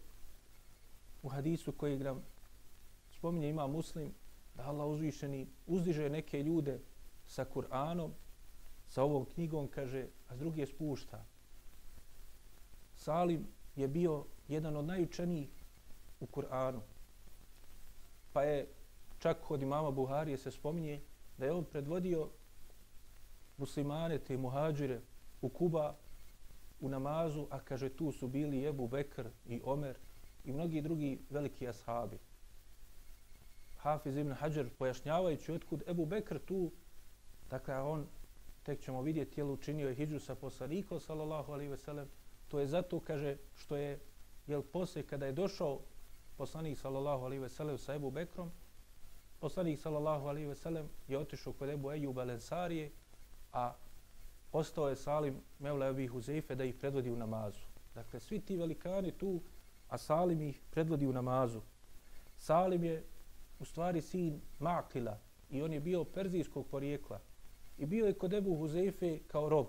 u 1.24 1.30
hadisu 1.30 1.72
koji 1.72 1.98
nam 1.98 2.22
spominje 3.18 3.50
ima 3.50 3.68
muslim 3.68 4.14
da 4.56 4.64
Allah 4.64 4.88
uzvišeni 4.88 5.48
uzdiže 5.68 6.10
neke 6.10 6.44
ljude 6.44 6.80
sa 7.28 7.46
Kur'anom 7.54 8.10
sa 8.88 9.04
ovom 9.04 9.26
knjigom 9.26 9.68
kaže 9.68 10.08
a 10.28 10.36
s 10.36 10.40
druge 10.40 10.66
spušta 10.66 11.26
Salim 12.96 13.48
je 13.76 13.88
bio 13.88 14.26
jedan 14.48 14.76
od 14.76 14.86
najučenijih 14.86 15.50
u 16.20 16.26
Kur'anu. 16.26 16.80
Pa 18.34 18.44
je 18.44 18.79
čak 19.20 19.38
kod 19.48 19.62
imama 19.62 19.92
Buharije 19.92 20.38
se 20.38 20.52
spominje 20.52 21.02
da 21.38 21.46
je 21.46 21.52
on 21.52 21.66
predvodio 21.66 22.30
muslimane 23.58 24.20
te 24.20 24.38
muhađire 24.38 25.02
u 25.42 25.50
Kuba 25.50 25.96
u 26.80 26.90
namazu, 26.90 27.48
a 27.50 27.60
kaže 27.60 27.90
tu 27.90 28.12
su 28.12 28.28
bili 28.28 28.66
Ebu 28.66 28.88
Bekr 28.88 29.28
i 29.46 29.62
Omer 29.64 29.98
i 30.44 30.52
mnogi 30.52 30.82
drugi 30.82 31.20
veliki 31.30 31.68
ashabi. 31.68 32.20
Hafiz 33.78 34.18
ibn 34.18 34.32
Hajar 34.32 34.70
pojašnjavajući 34.78 35.52
otkud 35.52 35.84
Ebu 35.88 36.06
Bekr 36.06 36.40
tu, 36.40 36.72
dakle 37.50 37.76
on, 37.76 38.08
tek 38.64 38.82
ćemo 38.82 39.02
vidjeti, 39.02 39.40
je 39.40 39.44
učinio 39.44 39.88
je 39.88 39.96
hijđu 39.96 40.20
sa 40.20 40.36
poslanikom, 40.36 41.00
sallallahu 41.00 41.52
alaihi 41.52 41.72
ve 41.72 41.78
sellem, 41.78 42.10
To 42.50 42.60
je 42.60 42.68
zato, 42.68 43.00
kaže, 43.00 43.38
što 43.56 43.78
je, 43.78 44.00
jel, 44.48 44.62
poslije 44.62 45.06
kada 45.08 45.26
je 45.26 45.32
došao 45.32 45.80
poslanik, 46.38 46.78
sallallahu 46.78 47.26
alaihi 47.26 47.42
ve 47.42 47.50
sellem, 47.50 47.78
sa 47.78 47.96
Ebu 47.96 48.12
Bekrom, 48.12 48.52
poslanik, 49.40 49.80
sallallahu 49.80 50.28
alaihi 50.28 50.48
ve 50.48 50.56
sellem, 50.56 50.90
je 51.08 51.18
otišao 51.18 51.54
kod 51.54 51.70
Ebu 51.70 51.92
Ejub 51.92 52.20
Alensarije, 52.20 52.92
a 53.54 53.74
ostao 54.52 54.90
je 54.90 54.96
Salim 54.96 55.42
Mevla 55.60 55.88
Ebi 55.88 56.08
Huzeife 56.08 56.56
da 56.56 56.64
ih 56.64 56.76
predvodi 56.76 57.12
u 57.12 57.16
namazu. 57.16 57.60
Dakle, 57.96 58.20
svi 58.20 58.40
ti 58.40 58.58
velikani 58.58 59.12
tu, 59.12 59.42
a 59.90 59.98
Salim 59.98 60.42
ih 60.42 60.62
predvodi 60.72 61.08
u 61.08 61.14
namazu. 61.14 61.62
Salim 62.38 62.84
je 62.84 63.04
u 63.60 63.66
stvari 63.66 64.02
sin 64.02 64.42
Makila 64.60 65.18
i 65.50 65.62
on 65.62 65.74
je 65.74 65.80
bio 65.80 66.04
perzijskog 66.04 66.68
porijekla 66.68 67.20
i 67.78 67.86
bio 67.86 68.06
je 68.06 68.14
kod 68.14 68.34
Ebu 68.34 68.56
Huzeife 68.56 69.20
kao 69.28 69.50
rob. 69.50 69.68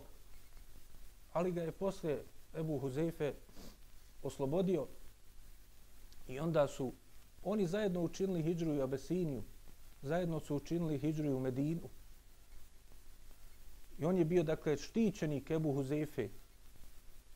Ali 1.33 1.53
ga 1.53 1.63
je 1.63 1.73
posle 1.73 2.19
Ebu 2.55 2.79
Huzeife 2.79 3.35
oslobodio 4.23 4.87
I 6.31 6.39
onda 6.41 6.69
su 6.69 6.93
oni 7.43 7.67
zajedno 7.67 8.03
učinili 8.03 8.43
hijđru 8.43 8.75
i 8.75 8.83
Abesiniju, 8.83 9.43
zajedno 10.03 10.41
su 10.41 10.57
učinili 10.57 10.99
hijđru 10.99 11.37
u 11.37 11.41
Medinu. 11.41 11.89
I 13.99 14.05
on 14.05 14.19
je 14.19 14.25
bio, 14.25 14.43
dakle, 14.43 14.77
štićeni 14.77 15.45
Kebu 15.45 15.73
Huzefe. 15.73 16.29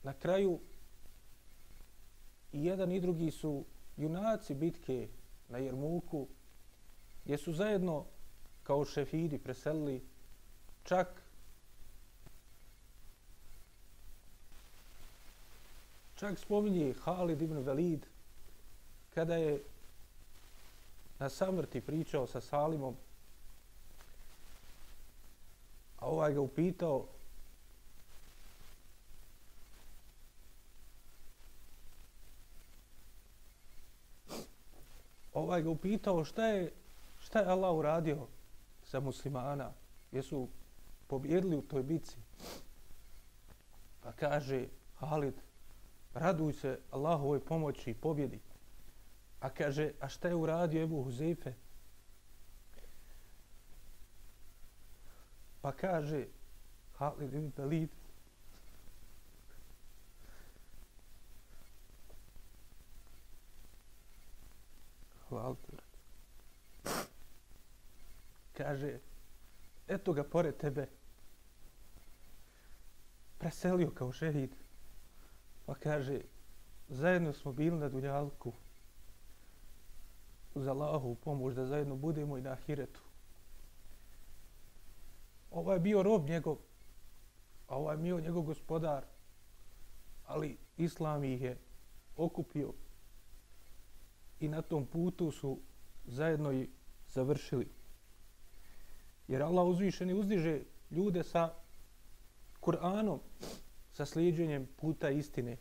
Na 0.03 0.13
kraju 0.13 0.61
i 2.53 2.65
jedan 2.65 2.93
i 2.93 3.01
drugi 3.01 3.31
su 3.31 3.65
junaci 3.97 4.55
bitke 4.55 5.09
na 5.49 5.59
Jermuku, 5.59 6.29
gdje 7.25 7.39
su 7.39 7.53
zajedno 7.53 8.05
kao 8.63 8.85
šefidi 8.85 9.39
preselili 9.39 10.03
čak 10.85 11.23
čak 16.15 16.39
spominje 16.39 16.95
Halid 17.01 17.43
ibn 17.43 17.59
Velid 17.59 18.07
kada 19.15 19.37
je 19.37 19.63
na 21.19 21.29
samrti 21.29 21.81
pričao 21.81 22.27
sa 22.27 22.41
Salimom 22.41 22.97
a 25.99 26.07
ovaj 26.07 26.35
ga 26.35 26.41
upitao 26.41 27.07
ovaj 35.35 35.63
ga 35.63 35.71
upitao 35.71 36.25
šta 36.25 36.47
je 36.47 36.73
šta 37.19 37.39
je 37.39 37.47
Allah 37.47 37.75
uradio 37.75 38.27
za 38.91 39.01
muslimana? 39.01 39.73
Jesu 40.13 40.49
pobjedili 41.07 41.57
u 41.57 41.63
toj 41.63 41.83
bici 41.83 42.17
pa 44.03 44.13
kaže 44.13 44.67
Halid 44.95 45.35
raduj 46.15 46.53
se 46.53 46.79
Allahovoj 46.91 47.41
pomoći 47.41 47.91
i 47.91 47.95
pobjedi 47.95 48.41
a 49.45 49.51
kaže 49.51 49.93
a 50.01 50.09
šta 50.09 50.29
je 50.29 50.35
uradio 50.35 50.83
Ebu 50.83 51.03
Huzeife 51.05 51.53
pa 55.61 55.73
kaže 55.73 56.27
Halid 56.97 57.35
ibn 57.35 57.51
Talid 57.51 57.91
Hvala 65.29 65.57
Kaže, 68.57 69.01
eto 69.89 70.13
ga 70.13 70.25
pored 70.25 70.57
tebe. 70.57 70.87
Preselio 73.39 73.91
kao 73.91 74.13
šehid. 74.13 74.55
Pa 75.67 75.75
kaže, 75.75 76.21
zajedno 76.89 77.33
smo 77.33 77.53
bili 77.53 77.79
na 77.79 77.89
Dunjalku. 77.89 78.53
Uz 80.55 80.67
Allahu 80.67 81.15
pomoć 81.15 81.55
da 81.55 81.67
zajedno 81.67 81.97
budemo 81.97 82.39
i 82.39 82.43
na 82.43 82.51
Ahiretu. 82.51 83.01
Ovo 85.51 85.73
je 85.73 85.81
bio 85.81 86.03
rob 86.03 86.29
njegov, 86.29 86.57
a 87.67 87.77
ovo 87.77 87.91
je 87.91 87.97
bio 87.97 88.21
njegov 88.21 88.43
gospodar. 88.43 89.05
Ali 90.27 90.57
Islam 90.77 91.25
ih 91.25 91.43
je 91.43 91.59
okupio 92.17 92.73
i 94.41 94.49
na 94.49 94.63
tom 94.63 94.87
putu 94.87 95.31
su 95.31 95.59
zajedno 96.05 96.53
i 96.53 96.69
završili. 97.09 97.69
Jer 99.29 99.43
Allah 99.43 99.67
uzvišeni 99.67 100.15
uzdiže 100.15 100.61
ljude 100.91 101.25
sa 101.25 101.55
Kur'anom, 102.61 103.19
sa 103.93 104.07
slijedženjem 104.07 104.69
puta 104.77 105.11
istine. 105.11 105.57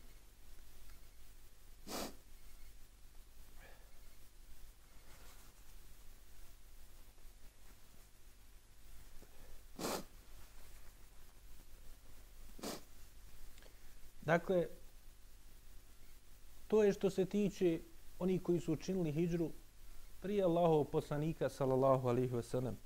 Dakle, 14.33 14.67
to 16.67 16.83
je 16.83 16.93
što 16.93 17.09
se 17.09 17.25
tiče 17.25 17.81
oni 18.19 18.39
koji 18.39 18.59
su 18.59 18.73
učinili 18.73 19.11
hijđru 19.11 19.51
prije 20.21 20.43
Allahov 20.43 20.83
poslanika 20.85 21.49
sallallahu 21.49 22.07
alaihi 22.07 22.35
ve 22.35 22.43
sellem. 22.43 22.77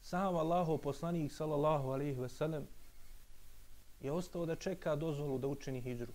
Sam 0.00 0.36
Allahov 0.36 0.78
poslanik 0.78 1.32
sallallahu 1.32 1.90
alaihi 1.90 2.20
ve 2.20 2.28
sellem 2.28 2.66
je 4.00 4.12
ostao 4.12 4.46
da 4.46 4.56
čeka 4.56 4.96
dozvolu 4.96 5.38
da 5.38 5.48
učini 5.48 5.80
hijđru. 5.80 6.12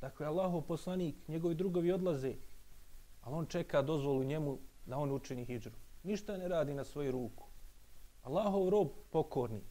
Dakle, 0.00 0.26
Allahov 0.26 0.62
poslanik, 0.62 1.28
njegovi 1.28 1.54
drugovi 1.54 1.92
odlaze, 1.92 2.34
ali 3.22 3.36
on 3.36 3.46
čeka 3.46 3.82
dozvolu 3.82 4.24
njemu 4.24 4.58
da 4.86 4.96
on 4.96 5.12
učini 5.12 5.44
hijđru. 5.44 5.76
Ništa 6.02 6.36
ne 6.36 6.48
radi 6.48 6.74
na 6.74 6.84
svoju 6.84 7.12
ruku. 7.12 7.44
Allahov 8.22 8.68
rob 8.68 8.88
pokorni. 9.10 9.69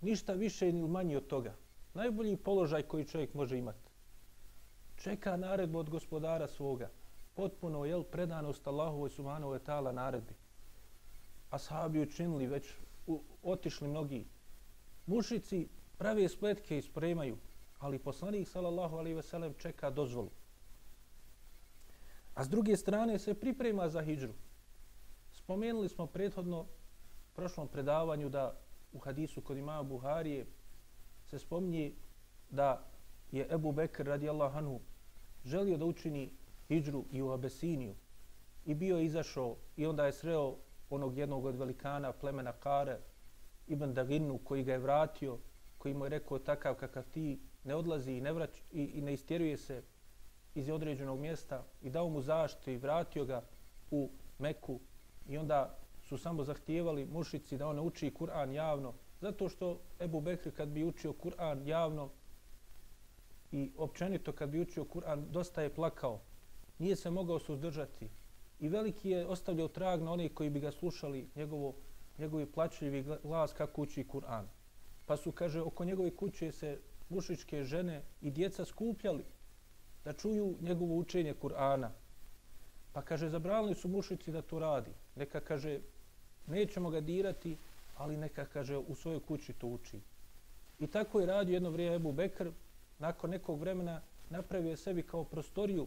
Ništa 0.00 0.32
više 0.32 0.72
ni 0.72 0.88
manje 0.88 1.16
od 1.16 1.26
toga. 1.26 1.54
Najbolji 1.94 2.36
položaj 2.36 2.82
koji 2.82 3.04
čovjek 3.04 3.34
može 3.34 3.58
imati 3.58 3.86
čeka 4.96 5.36
naredbu 5.36 5.78
od 5.78 5.90
gospodara 5.90 6.48
svoga. 6.48 6.90
Potpuno, 7.34 7.84
je 7.84 8.02
predanost 8.10 8.66
Allahu 8.66 9.08
Subhanahu 9.08 9.52
wa 9.52 9.58
ta'ala 9.58 9.92
naredbi. 9.92 10.34
Ashabi 11.50 12.00
učinili 12.00 12.46
već, 12.46 12.72
u, 13.06 13.22
otišli 13.42 13.88
mnogi. 13.88 14.26
Mušici 15.06 15.68
prave 15.98 16.28
spletke 16.28 16.78
i 16.78 16.82
spremaju, 16.82 17.36
ali 17.78 17.98
poslanik, 17.98 18.48
sallallahu 18.48 18.96
alaihi 18.96 19.16
ve 19.16 19.22
sellem, 19.22 19.54
čeka 19.58 19.90
dozvolu. 19.90 20.30
A 22.34 22.44
s 22.44 22.48
druge 22.48 22.76
strane 22.76 23.18
se 23.18 23.34
priprema 23.34 23.88
za 23.88 24.02
hijđru. 24.02 24.32
Spomenuli 25.32 25.88
smo 25.88 26.06
prethodno 26.06 26.66
prošlom 27.34 27.68
predavanju 27.68 28.28
da 28.28 28.58
u 28.92 28.98
hadisu 28.98 29.40
kod 29.40 29.58
imama 29.58 29.82
Buharije 29.82 30.46
se 31.24 31.38
spominje 31.38 31.92
da 32.50 32.84
je 33.32 33.48
Ebu 33.50 33.72
Bekr 33.72 34.06
radijallahu 34.06 34.58
anhu 34.58 34.80
želio 35.44 35.76
da 35.76 35.84
učini 35.84 36.32
hijđru 36.68 37.04
i 37.12 37.22
u 37.22 37.30
Abesiniju 37.30 37.94
i 38.64 38.74
bio 38.74 39.00
izašao 39.00 39.56
i 39.76 39.86
onda 39.86 40.06
je 40.06 40.12
sreo 40.12 40.56
onog 40.90 41.18
jednog 41.18 41.44
od 41.44 41.56
velikana 41.56 42.12
plemena 42.12 42.52
Kare 42.52 42.98
Ibn 43.66 43.94
Daginu 43.94 44.38
koji 44.38 44.64
ga 44.64 44.72
je 44.72 44.78
vratio 44.78 45.38
koji 45.78 45.94
mu 45.94 46.04
je 46.04 46.08
rekao 46.08 46.38
takav 46.38 46.74
kakav 46.74 47.04
ti 47.10 47.40
ne 47.64 47.74
odlazi 47.74 48.12
i 48.12 48.20
ne, 48.20 48.32
vrać, 48.32 48.62
i, 48.72 48.84
i 48.84 49.00
ne 49.00 49.12
istjeruje 49.12 49.56
se 49.56 49.82
iz 50.54 50.68
određenog 50.68 51.20
mjesta. 51.20 51.64
I 51.82 51.90
dao 51.90 52.08
mu 52.08 52.20
zaštitu 52.20 52.70
i 52.70 52.76
vratio 52.76 53.24
ga 53.24 53.42
u 53.90 54.10
Meku. 54.38 54.80
I 55.28 55.38
onda 55.38 55.78
su 56.08 56.18
samo 56.18 56.44
zahtijevali 56.44 57.04
mušici 57.04 57.56
da 57.56 57.68
on 57.68 57.78
uči 57.78 58.12
Kur'an 58.18 58.52
javno 58.52 58.94
zato 59.20 59.48
što 59.48 59.80
Ebu 60.00 60.20
Bekr 60.20 60.50
kad 60.50 60.68
bi 60.68 60.84
učio 60.84 61.12
Kur'an 61.12 61.66
javno 61.66 62.10
i 63.52 63.72
općenito 63.76 64.32
kad 64.32 64.50
bi 64.50 64.60
učio 64.60 64.84
Kur'an 64.84 65.30
dosta 65.30 65.62
je 65.62 65.74
plakao. 65.74 66.20
Nije 66.78 66.96
se 66.96 67.10
mogao 67.10 67.38
suzdržati. 67.38 68.10
I 68.60 68.68
veliki 68.68 69.10
je 69.10 69.26
ostavljao 69.26 69.68
trag 69.68 70.02
na 70.02 70.12
onih 70.12 70.34
koji 70.34 70.50
bi 70.50 70.60
ga 70.60 70.72
slušali 70.72 71.28
njegovo, 71.36 71.74
njegovi 72.18 72.46
plaćljivi 72.46 73.04
glas 73.22 73.52
kako 73.52 73.82
uči 73.82 74.04
Kur'an. 74.12 74.44
Pa 75.06 75.16
su, 75.16 75.32
kaže, 75.32 75.60
oko 75.60 75.84
njegove 75.84 76.16
kuće 76.16 76.52
se 76.52 76.80
mušičke 77.08 77.64
žene 77.64 78.02
i 78.20 78.30
djeca 78.30 78.64
skupljali 78.64 79.24
da 80.04 80.12
čuju 80.12 80.56
njegovo 80.60 80.96
učenje 80.96 81.34
Kur'ana. 81.42 81.88
Pa 82.92 83.02
kaže, 83.02 83.28
zabranili 83.28 83.74
su 83.74 83.88
mušici 83.88 84.32
da 84.32 84.42
to 84.42 84.58
radi. 84.58 84.90
Neka 85.16 85.40
kaže, 85.40 85.80
nećemo 86.46 86.90
ga 86.90 87.00
dirati, 87.00 87.56
ali 87.96 88.16
neka 88.16 88.44
kaže, 88.44 88.76
u 88.76 88.94
svojoj 88.94 89.20
kući 89.20 89.52
to 89.52 89.66
uči. 89.66 90.00
I 90.80 90.86
tako 90.86 91.20
je 91.20 91.26
radio 91.26 91.54
jedno 91.54 91.70
vrijeme 91.70 91.96
Ebu 91.96 92.12
Bekr, 92.12 92.50
nakon 92.98 93.30
nekog 93.30 93.60
vremena 93.60 94.00
napravio 94.30 94.76
sebi 94.76 95.02
kao 95.02 95.24
prostoriju 95.24 95.86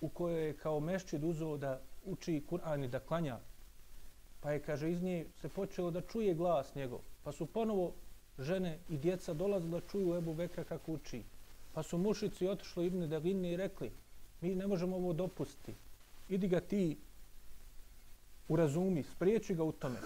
u 0.00 0.08
kojoj 0.08 0.46
je 0.46 0.56
kao 0.56 0.80
mešćid 0.80 1.24
uzeo 1.24 1.56
da 1.56 1.80
uči 2.04 2.42
Kur'an 2.50 2.84
i 2.84 2.88
da 2.88 3.00
klanja. 3.00 3.38
Pa 4.40 4.52
je, 4.52 4.62
kaže, 4.62 4.90
iz 4.90 5.02
nje 5.02 5.26
se 5.40 5.48
počelo 5.48 5.90
da 5.90 6.00
čuje 6.00 6.34
glas 6.34 6.74
njegov. 6.74 7.00
Pa 7.24 7.32
su 7.32 7.46
ponovo 7.46 7.92
žene 8.38 8.78
i 8.88 8.98
djeca 8.98 9.34
dolazili 9.34 9.70
da 9.70 9.80
čuju 9.80 10.14
Ebu 10.16 10.34
Bekra 10.34 10.64
kako 10.64 10.92
uči. 10.92 11.22
Pa 11.72 11.82
su 11.82 11.98
mušici 11.98 12.48
otišli 12.48 12.86
Ibne 12.86 13.06
Dagini 13.06 13.52
i 13.52 13.56
rekli, 13.56 13.90
mi 14.40 14.54
ne 14.54 14.66
možemo 14.66 14.96
ovo 14.96 15.12
dopustiti. 15.12 15.74
Idi 16.28 16.48
ga 16.48 16.60
ti 16.60 16.96
urazumi, 18.50 19.02
spriječi 19.02 19.54
ga 19.54 19.64
u 19.64 19.72
tome. 19.72 19.98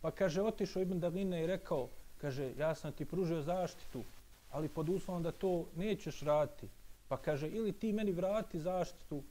Pa 0.00 0.10
kaže, 0.10 0.42
otišao 0.42 0.82
Ibn 0.82 1.00
Dagini 1.00 1.40
i 1.42 1.46
rekao, 1.46 1.88
kaže, 2.20 2.52
ja 2.58 2.74
sam 2.74 2.92
ti 2.92 3.04
pružio 3.04 3.42
zaštitu, 3.42 4.02
ali 4.50 4.68
pod 4.68 4.88
uslovom 4.88 5.22
da 5.22 5.32
to 5.32 5.66
nećeš 5.76 6.20
raditi. 6.20 6.68
Pa 7.08 7.16
kaže, 7.16 7.48
ili 7.48 7.72
ti 7.72 7.92
meni 7.92 8.12
vrati 8.12 8.60
zaštitu, 8.60 9.22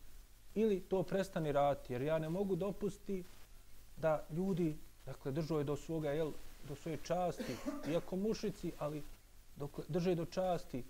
ili 0.55 0.79
to 0.79 1.03
prestani 1.03 1.51
raditi, 1.51 1.93
jer 1.93 2.01
ja 2.01 2.19
ne 2.19 2.29
mogu 2.29 2.55
dopustiti 2.55 3.23
da 3.97 4.25
ljudi, 4.31 4.77
dakle, 5.05 5.31
držaju 5.31 5.63
do 5.63 5.75
svoga, 5.75 6.11
jel, 6.11 6.31
do 6.67 6.75
svoje 6.75 6.97
časti, 7.03 7.55
iako 7.91 8.15
mušici, 8.15 8.71
ali 8.79 9.03
dok 9.55 9.79
drže 9.87 10.15
do 10.15 10.25
časti, 10.25 10.83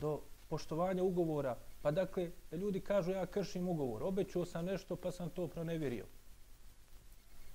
do 0.00 0.20
poštovanja 0.48 1.02
ugovora, 1.02 1.56
pa 1.82 1.90
dakle, 1.90 2.30
da 2.50 2.56
ljudi 2.56 2.80
kažu 2.80 3.10
ja 3.10 3.26
kršim 3.26 3.68
ugovor, 3.68 4.02
obećao 4.02 4.44
sam 4.44 4.64
nešto 4.64 4.96
pa 4.96 5.10
sam 5.10 5.30
to 5.30 5.48
pronevjerio. 5.48 6.06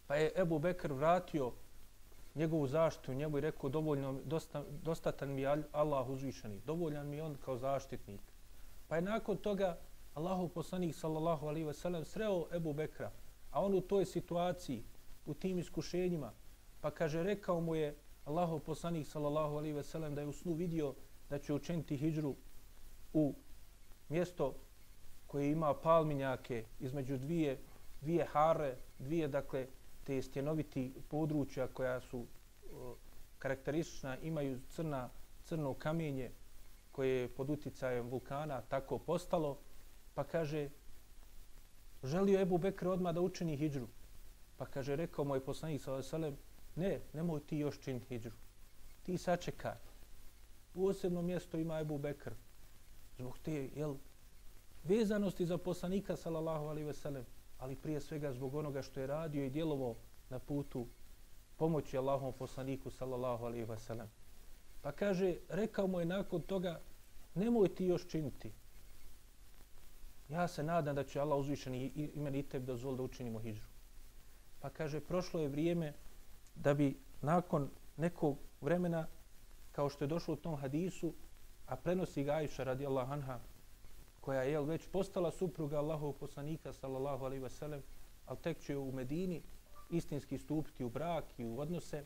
Pa 0.10 0.16
je 0.16 0.32
Ebu 0.36 0.60
Bekr 0.60 0.93
vratio 0.93 1.51
njegovu 2.36 2.68
zaštitu 2.68 3.14
njemu 3.14 3.38
i 3.38 3.41
rekao 3.41 3.70
dovoljno, 3.70 4.20
dosta, 4.26 4.64
dostatan 4.84 5.34
mi 5.34 5.41
je 5.41 5.64
Allah 5.72 6.10
uzvišeni, 6.10 6.62
dovoljan 6.66 7.07
mi 7.07 7.22
on 7.22 7.36
kao 7.36 7.57
zaštitnik. 7.57 8.22
Pa 8.88 8.95
je 8.95 9.01
nakon 9.01 9.38
toga 9.38 9.78
Allahu 10.14 10.47
poslanik 10.49 10.95
sallallahu 10.95 11.47
alaihi 11.47 11.68
ve 11.68 11.74
sellem 11.74 12.05
sreo 12.05 12.47
Ebu 12.55 12.74
Bekra, 12.74 13.12
a 13.51 13.62
on 13.66 13.74
u 13.74 13.82
toj 13.82 14.05
situaciji, 14.05 14.84
u 15.26 15.34
tim 15.34 15.60
iskušenjima, 15.60 16.34
pa 16.82 16.91
kaže, 16.91 17.24
rekao 17.24 17.62
mu 17.62 17.76
je 17.76 17.95
Allahu 18.26 18.60
poslanik 18.60 19.07
sallallahu 19.07 19.57
alaihi 19.57 19.76
ve 19.76 19.84
sellem 19.84 20.16
da 20.16 20.22
je 20.22 20.28
u 20.28 20.34
snu 20.34 20.53
vidio 20.53 20.93
da 21.30 21.39
će 21.39 21.53
učiniti 21.53 21.97
hijđru 21.97 22.36
u 23.14 23.36
mjesto 24.10 24.55
koje 25.28 25.51
ima 25.51 25.74
palminjake 25.74 26.66
između 26.80 27.18
dvije, 27.18 27.60
dvije 28.01 28.26
hare, 28.26 28.76
dvije, 28.99 29.28
dakle, 29.28 29.68
te 30.04 30.22
stjenoviti 30.22 30.93
područja 31.10 31.68
koja 31.68 32.02
su 32.02 32.26
karakteristična, 33.39 34.18
imaju 34.18 34.60
crna, 34.70 35.10
crno 35.43 35.74
kamenje 35.74 36.32
koje 36.91 37.22
je 37.22 37.28
pod 37.28 37.50
uticajem 37.50 38.10
vulkana 38.10 38.62
tako 38.62 38.97
postalo, 38.97 39.58
pa 40.14 40.24
kaže, 40.24 40.70
želio 42.04 42.41
Ebu 42.41 42.58
Bekr 42.58 42.88
odmah 42.88 43.14
da 43.14 43.22
učini 43.22 43.58
hijđru. 43.58 43.88
Pa 44.58 44.66
kaže, 44.66 44.95
rekao 44.95 45.26
moj 45.26 45.45
poslanik 45.45 45.82
sa 45.82 45.93
Veselem, 45.95 46.38
ne, 46.76 47.02
nemoj 47.14 47.39
ti 47.39 47.58
još 47.58 47.80
čin 47.80 48.00
hijđru. 48.00 48.36
Ti 49.04 49.18
sačekaj. 49.18 49.76
Posebno 50.74 51.22
mjesto 51.22 51.58
ima 51.58 51.80
Ebu 51.80 51.97
Bekr. 51.97 52.34
Zbog 53.18 53.39
te, 53.39 53.70
jel, 53.76 53.95
vezanosti 54.84 55.45
za 55.45 55.58
poslanika, 55.58 56.16
sallallahu 56.16 56.66
alaihi 56.66 56.88
veselem, 56.88 57.26
ali 57.60 57.76
prije 57.76 58.01
svega 58.01 58.34
zbog 58.34 58.55
onoga 58.55 58.82
što 58.82 58.99
je 58.99 59.07
radio 59.07 59.45
i 59.45 59.49
djelovao 59.49 59.95
na 60.30 60.39
putu 60.39 60.88
pomoći 61.57 61.97
Allahom 61.97 62.34
poslaniku 62.34 62.89
sallallahu 62.89 63.45
alaihi 63.45 63.66
wa 63.66 63.80
sallam. 63.80 64.12
Pa 64.82 64.91
kaže, 64.91 65.36
rekao 65.49 65.88
mu 65.88 65.99
je 65.99 66.05
nakon 66.05 66.41
toga, 66.41 66.82
nemoj 67.36 67.76
ti 67.76 67.86
još 67.86 68.07
činiti. 68.07 68.51
Ja 70.30 70.47
se 70.47 70.64
nadam 70.64 70.95
da 70.95 71.03
će 71.03 71.20
Allah 71.20 71.39
uzvišeni 71.39 71.86
i, 71.86 72.12
i, 72.16 72.20
meni 72.20 72.39
i 72.39 72.43
tebi 72.43 72.66
dozvoli 72.66 72.97
da 72.97 73.03
učinimo 73.03 73.39
hijđu. 73.39 73.64
Pa 74.60 74.70
kaže, 74.70 74.99
prošlo 74.99 75.39
je 75.41 75.47
vrijeme 75.47 75.93
da 76.55 76.74
bi 76.74 76.97
nakon 77.22 77.70
nekog 77.97 78.38
vremena, 78.62 79.07
kao 79.72 79.89
što 79.89 80.03
je 80.03 80.07
došlo 80.07 80.34
u 80.34 80.38
tom 80.38 80.55
hadisu, 80.55 81.14
a 81.66 81.76
prenosi 81.76 82.24
ga 82.24 82.32
Aisha 82.32 82.64
radijallahu 82.64 83.14
anha, 83.14 83.39
koja 84.30 84.43
je 84.43 84.61
već 84.61 84.88
postala 84.88 85.32
supruga 85.32 85.77
Allahovog 85.77 86.17
poslanika 86.17 86.73
sallallahu 86.73 87.25
alaihi 87.25 87.43
wasallam, 87.43 87.82
ali 88.25 88.38
tek 88.38 88.59
će 88.59 88.77
u 88.77 88.91
Medini 88.91 89.41
istinski 89.89 90.38
stupiti 90.38 90.84
u 90.84 90.89
brak 90.89 91.25
i 91.38 91.45
u 91.45 91.59
odnose. 91.59 92.05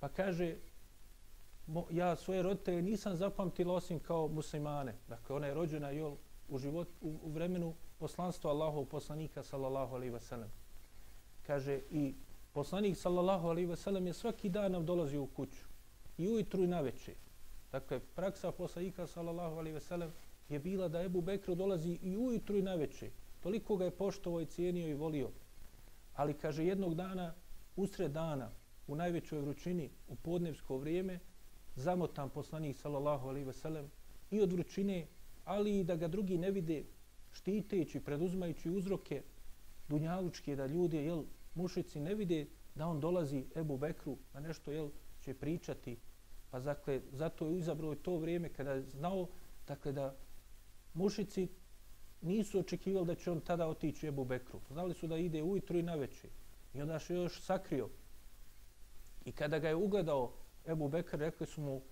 Pa 0.00 0.08
kaže, 0.08 0.56
ja 1.90 2.16
svoje 2.16 2.42
roditelje 2.42 2.82
nisam 2.82 3.16
zapamtila 3.16 3.74
osim 3.74 4.00
kao 4.00 4.28
muslimane. 4.28 4.94
Dakle, 5.08 5.36
ona 5.36 5.46
je 5.46 5.54
rođena 5.54 5.90
jel, 5.90 6.16
u, 6.48 6.58
život, 6.58 6.88
u, 7.00 7.18
u 7.22 7.30
vremenu 7.30 7.74
poslanstva 7.98 8.50
Allahov 8.50 8.84
poslanika 8.84 9.42
sallallahu 9.42 9.94
alaihi 9.94 10.12
wasallam. 10.12 10.48
Kaže, 11.46 11.80
i 11.90 12.14
poslanik 12.52 12.96
sallallahu 12.96 13.48
alaihi 13.48 13.68
wasallam 13.68 14.06
je 14.06 14.12
svaki 14.12 14.48
dan 14.48 14.72
nam 14.72 14.86
dolazio 14.86 15.22
u 15.22 15.26
kuću. 15.26 15.64
I 16.18 16.28
ujutru 16.28 16.64
i 16.64 16.66
na 16.66 16.80
večer. 16.80 17.14
Dakle, 17.72 18.00
praksa 18.00 18.52
poslanika 18.52 19.06
sallallahu 19.06 19.56
alaihi 19.56 19.76
wasallam 19.76 20.10
je 20.48 20.58
bila 20.58 20.88
da 20.88 21.02
Ebu 21.02 21.20
Bekru 21.20 21.54
dolazi 21.54 21.98
i 22.02 22.16
ujutru 22.16 22.56
i 22.56 22.62
na 22.62 22.74
večer. 22.74 23.10
Toliko 23.40 23.76
ga 23.76 23.84
je 23.84 23.90
poštovao 23.96 24.40
i 24.40 24.46
cijenio 24.46 24.88
i 24.88 24.94
volio. 24.94 25.30
Ali 26.14 26.34
kaže 26.34 26.64
jednog 26.64 26.94
dana, 26.94 27.34
usred 27.76 28.12
dana, 28.12 28.50
u 28.86 28.94
najvećoj 28.94 29.40
vrućini, 29.40 29.90
u 30.08 30.16
podnevsko 30.16 30.76
vrijeme, 30.76 31.18
zamotan 31.76 32.30
poslanik 32.30 32.76
sallallahu 32.76 33.28
alaihi 33.28 33.46
ve 33.46 33.52
sellem 33.52 33.90
i 34.30 34.40
od 34.40 34.52
vrućine, 34.52 35.06
ali 35.44 35.78
i 35.78 35.84
da 35.84 35.96
ga 35.96 36.08
drugi 36.08 36.38
ne 36.38 36.50
vide, 36.50 36.84
štiteći, 37.32 38.00
preduzmajući 38.00 38.70
uzroke 38.70 39.22
dunjalučke, 39.88 40.56
da 40.56 40.66
ljudi, 40.66 40.96
jel, 40.96 41.24
mušici 41.54 42.00
ne 42.00 42.14
vide 42.14 42.46
da 42.74 42.86
on 42.86 43.00
dolazi 43.00 43.44
Ebu 43.56 43.76
Bekru, 43.76 44.16
a 44.32 44.40
nešto, 44.40 44.72
jel, 44.72 44.90
će 45.20 45.34
pričati. 45.34 45.96
Pa 46.50 46.60
dakle, 46.60 47.00
zato 47.12 47.46
je 47.46 47.58
izabrao 47.58 47.94
to 47.94 48.16
vrijeme 48.16 48.48
kada 48.48 48.72
je 48.72 48.82
znao, 48.82 49.28
dakle, 49.66 49.92
da 49.92 50.16
mušici 50.94 51.48
nisu 52.20 52.58
očekivali 52.58 53.06
da 53.06 53.14
će 53.14 53.30
on 53.30 53.40
tada 53.40 53.68
otići 53.68 54.06
Ebu 54.06 54.24
Bekru. 54.24 54.60
Znali 54.68 54.94
su 54.94 55.06
da 55.06 55.16
ide 55.16 55.42
ujutru 55.42 55.78
i 55.78 55.82
na 55.82 55.94
večer. 55.94 56.30
I 56.74 56.82
onda 56.82 56.98
se 56.98 57.14
još 57.14 57.42
sakrio. 57.42 57.88
I 59.24 59.32
kada 59.32 59.58
ga 59.58 59.68
je 59.68 59.74
ugledao 59.74 60.32
Ebu 60.66 60.88
Bekr, 60.88 61.18
rekli 61.18 61.46
su 61.46 61.60
mu 61.60 61.82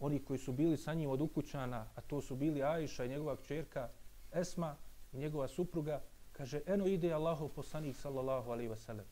oni 0.00 0.24
koji 0.24 0.38
su 0.38 0.52
bili 0.52 0.76
sa 0.76 0.94
njim 0.94 1.10
od 1.10 1.20
ukućana, 1.20 1.88
a 1.94 2.00
to 2.00 2.20
su 2.20 2.36
bili 2.36 2.62
Ajša 2.62 3.04
i 3.04 3.08
njegova 3.08 3.36
kćerka 3.36 3.88
Esma 4.32 4.76
i 5.12 5.18
njegova 5.18 5.48
supruga, 5.48 6.02
kaže, 6.32 6.60
eno 6.66 6.86
ide 6.86 7.12
Allahov 7.12 7.48
poslanik 7.48 7.96
sallallahu 7.96 8.50
alaihi 8.50 8.70
wasallam. 8.70 9.04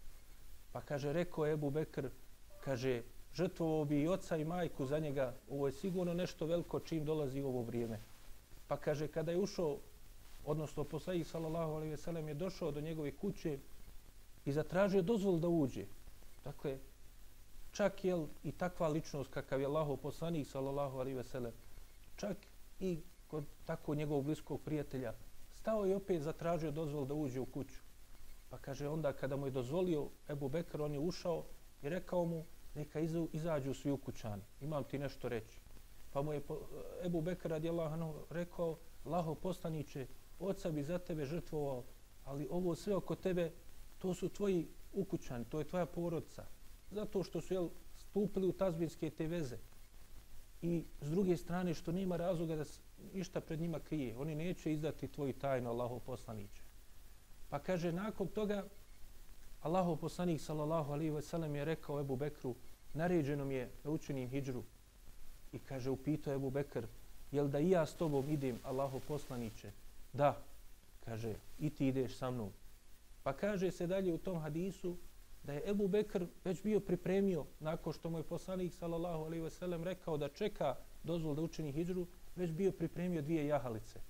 Pa 0.73 0.81
kaže, 0.81 1.13
rekao 1.13 1.47
Ebu 1.47 1.71
Bekr, 1.71 2.09
kaže, 2.61 3.03
žrtvovao 3.35 3.85
bi 3.85 4.03
i 4.03 4.09
oca 4.09 4.37
i 4.37 4.45
majku 4.45 4.87
za 4.87 4.99
njega, 4.99 5.35
ovo 5.51 5.67
je 5.67 5.73
sigurno 5.73 6.15
nešto 6.15 6.47
veliko 6.47 6.81
čim 6.81 7.05
dolazi 7.05 7.41
ovo 7.41 7.63
vrijeme. 7.63 8.01
Pa 8.69 8.77
kaže, 8.77 9.09
kada 9.09 9.33
je 9.33 9.39
ušao 9.39 9.79
odnosno 10.45 10.85
poslanik 10.85 11.27
sallallahu 11.27 11.73
alaihi 11.73 11.91
ve 11.91 11.97
sellem 11.97 12.29
je 12.29 12.35
došao 12.35 12.71
do 12.71 12.81
njegove 12.81 13.17
kuće 13.17 13.59
i 14.45 14.53
zatražio 14.53 15.03
dozvol 15.03 15.39
da 15.39 15.49
uđe. 15.49 15.87
Dakle, 16.45 16.79
čak 17.73 18.05
je 18.05 18.27
i 18.43 18.53
takva 18.53 18.89
ličnost 18.89 19.31
kakav 19.31 19.61
je 19.61 19.67
Allahov 19.67 19.97
poslanik 19.97 20.47
sallallahu 20.47 20.99
alaihi 20.99 21.17
ve 21.17 21.25
sellem, 21.25 21.53
čak 22.17 22.37
i 22.81 23.01
kod 23.27 23.45
tako 23.65 23.95
njegovog 23.95 24.25
bliskog 24.25 24.61
prijatelja, 24.65 25.15
stao 25.55 25.85
je 25.85 25.97
opet 25.97 26.23
zatražio 26.23 26.71
dozvol 26.71 27.07
da 27.07 27.15
uđe 27.15 27.41
u 27.41 27.47
kuću. 27.47 27.81
Pa 28.51 28.59
kaže 28.59 28.89
onda 28.89 29.13
kada 29.13 29.37
mu 29.37 29.47
je 29.47 29.51
dozvolio 29.51 30.09
Ebu 30.29 30.49
Bekr, 30.49 30.83
on 30.83 30.93
je 30.93 30.99
ušao 30.99 31.45
i 31.83 31.89
rekao 31.89 32.25
mu 32.25 32.45
neka 32.75 33.01
izađu 33.33 33.75
svi 33.75 33.91
u 33.91 33.97
kućan, 33.97 34.43
imam 34.61 34.85
ti 34.85 34.99
nešto 34.99 35.29
reći. 35.29 35.61
Pa 36.17 36.23
mu 36.23 36.33
je 36.33 36.43
Ebu 37.05 37.21
Bekr 37.21 37.49
radijallahu 37.51 38.25
rekao, 38.31 38.79
Allaho 39.05 39.35
poslaniće, 39.35 40.07
oca 40.39 40.71
bi 40.71 40.83
za 40.83 40.99
tebe 40.99 41.25
žrtvovao, 41.25 41.85
ali 42.25 42.49
ovo 42.51 42.75
sve 42.75 42.95
oko 42.95 43.15
tebe, 43.15 43.53
to 43.99 44.15
su 44.15 44.29
tvoji 44.29 44.69
ukućani, 44.93 45.45
to 45.45 45.59
je 45.59 45.65
tvoja 45.65 45.87
porodca. 45.87 46.45
Zato 46.91 47.23
što 47.23 47.41
su 47.41 47.55
jel, 47.55 47.69
stupili 47.97 48.47
u 48.47 48.53
tazbinske 48.53 49.11
te 49.11 49.27
veze. 49.27 49.59
I 50.63 50.85
s 51.01 51.11
druge 51.11 51.37
strane, 51.37 51.75
što 51.75 51.93
nema 51.93 52.17
razloga 52.17 52.57
da 52.57 52.65
ništa 53.13 53.41
pred 53.41 53.61
njima 53.61 53.81
krije. 53.81 54.17
Oni 54.17 54.35
neće 54.35 54.73
izdati 54.73 55.09
tvoju 55.09 55.33
tajnu, 55.33 55.71
Allaho 55.71 55.99
poslaniće. 55.99 56.63
Pa 57.49 57.59
kaže, 57.59 57.93
nakon 57.93 58.29
toga, 58.29 58.65
Allahov 59.61 59.97
poslanik, 59.97 60.41
sallallahu 60.41 60.93
alaihi 60.93 61.13
wa 61.13 61.21
sallam, 61.21 61.57
je 61.57 61.65
rekao 61.65 62.01
Ebu 62.01 62.17
Bekru, 62.17 62.55
naređeno 62.95 63.45
mi 63.45 63.55
je 63.55 63.71
da 63.85 63.91
učinim 63.91 64.29
hijđru. 64.29 64.65
I 65.53 65.59
kaže, 65.59 65.91
upito 65.91 66.33
Ebu 66.33 66.51
Bekr, 66.51 66.87
jel 67.33 67.49
da 67.49 67.61
i 67.61 67.71
ja 67.71 67.87
s 67.87 67.95
tobom 67.95 68.31
idem, 68.31 68.59
Allahov 68.63 69.01
poslaniće? 69.09 69.71
Da, 70.13 70.43
kaže, 71.05 71.35
i 71.59 71.71
ti 71.71 71.89
ideš 71.89 72.17
sa 72.17 72.31
mnom. 72.31 72.51
Pa 73.23 73.33
kaže 73.33 73.71
se 73.71 73.87
dalje 73.87 74.13
u 74.13 74.19
tom 74.19 74.39
hadisu 74.39 74.97
da 75.43 75.53
je 75.53 75.71
Ebu 75.71 75.89
Bekr 75.89 76.27
već 76.45 76.63
bio 76.63 76.81
pripremio 76.81 77.45
nakon 77.61 77.93
što 77.93 78.11
mu 78.11 78.19
je 78.19 78.23
poslanik 78.23 78.75
sallallahu 78.75 79.25
alaihi 79.25 79.45
ve 79.45 79.51
sellem 79.51 79.85
rekao 79.85 80.17
da 80.17 80.29
čeka 80.29 80.77
dozvol 81.03 81.35
da 81.35 81.43
učini 81.43 81.73
hijđru, 81.73 82.07
već 82.37 82.51
bio 82.51 82.73
pripremio 82.73 83.23
dvije 83.23 83.47
jahalice. 83.47 84.01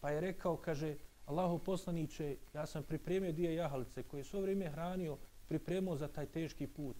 Pa 0.00 0.10
je 0.10 0.20
rekao, 0.20 0.56
kaže, 0.56 0.96
Allahu 1.26 1.58
poslaniće, 1.58 2.36
ja 2.54 2.66
sam 2.66 2.82
pripremio 2.82 3.32
dvije 3.32 3.54
jahalice 3.54 4.02
koje 4.02 4.24
svo 4.24 4.40
vrijeme 4.40 4.70
hranio, 4.70 5.18
pripremio 5.48 5.96
za 5.96 6.08
taj 6.08 6.26
teški 6.26 6.66
put. 6.66 6.96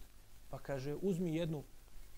Pa 0.50 0.58
kaže, 0.58 0.94
uzmi 0.94 1.36
jednu 1.36 1.64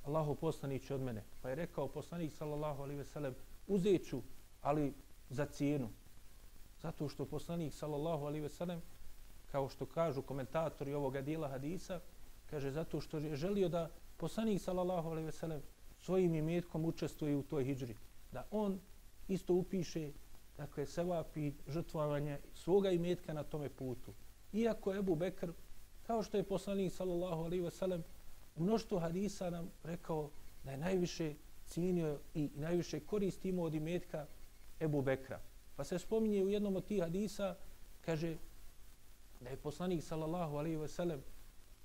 Allahu 0.04 0.34
poslaniće 0.34 0.94
od 0.94 1.00
mene. 1.00 1.24
Pa 1.42 1.48
je 1.48 1.54
rekao 1.54 1.88
poslanik 1.88 2.32
sallallahu 2.32 2.82
alaihi 2.82 2.98
ve 2.98 3.04
sellem, 3.04 3.34
uzeću, 3.66 4.22
ali 4.62 4.94
za 5.30 5.46
cijenu. 5.46 5.88
Zato 6.80 7.08
što 7.08 7.24
poslanik 7.24 7.74
sallallahu 7.74 8.24
alejhi 8.24 8.42
ve 8.42 8.48
sellem 8.48 8.82
kao 9.52 9.68
što 9.68 9.86
kažu 9.86 10.22
komentatori 10.22 10.94
ovoga 10.94 11.20
dijela 11.20 11.48
hadisa, 11.48 12.00
kaže 12.50 12.70
zato 12.70 13.00
što 13.00 13.18
je 13.18 13.36
želio 13.36 13.68
da 13.68 13.90
poslanik 14.16 14.62
sallallahu 14.62 15.08
alejhi 15.08 15.26
ve 15.26 15.32
sellem 15.32 15.62
svojim 15.98 16.34
imetkom 16.34 16.84
učestvuje 16.84 17.36
u 17.36 17.42
toj 17.42 17.64
hidžri, 17.64 17.96
da 18.32 18.46
on 18.50 18.80
isto 19.28 19.54
upiše 19.54 20.10
dakle 20.56 20.86
sevap 20.86 21.36
i 21.36 21.54
žrtvovanje 21.68 22.38
svoga 22.54 22.90
imetka 22.90 23.32
na 23.32 23.42
tome 23.42 23.68
putu. 23.68 24.12
Iako 24.52 24.92
je 24.92 24.98
Ebu 24.98 25.14
Bekr, 25.14 25.50
kao 26.06 26.22
što 26.22 26.36
je 26.36 26.42
poslanik 26.42 26.92
sallallahu 26.92 27.42
alejhi 27.44 27.64
ve 27.64 27.70
sellem 27.70 28.04
u 28.56 28.62
mnoštvu 28.62 28.98
hadisa 28.98 29.50
nam 29.50 29.70
rekao 29.84 30.30
da 30.64 30.70
je 30.70 30.76
najviše 30.76 31.34
cijenio 31.66 32.18
i 32.34 32.50
najviše 32.54 33.00
koristimo 33.00 33.62
od 33.62 33.74
imetka 33.74 34.26
Ebu 34.80 35.02
Bekra. 35.02 35.40
Pa 35.76 35.84
se 35.84 35.98
spominje 35.98 36.44
u 36.44 36.48
jednom 36.48 36.76
od 36.76 36.86
tih 36.86 37.02
hadisa, 37.02 37.56
kaže 38.00 38.36
da 39.40 39.50
je 39.50 39.56
poslanik 39.56 40.02
sallallahu 40.02 40.56
alaihi 40.56 40.76
ve 40.76 40.88
sellem 40.88 41.22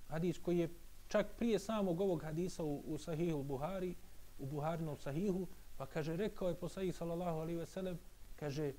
hadis 0.08 0.40
koji 0.40 0.58
je 0.58 0.70
čak 1.08 1.28
prije 1.38 1.60
samog 1.60 2.02
ovog 2.02 2.24
hadisa 2.24 2.64
u, 2.64 2.84
u 2.86 2.98
sahihu 2.98 3.44
Buhari, 3.44 3.96
u 4.40 4.46
Buharinom 4.46 4.98
sahihu, 4.98 5.48
pa 5.78 5.86
kaže, 5.86 6.16
rekao 6.16 6.48
je 6.48 6.56
poslanik 6.56 6.96
sallallahu 6.96 7.40
alaihi 7.40 7.60
ve 7.60 7.66
sellem, 7.66 8.00
kaže, 8.36 8.74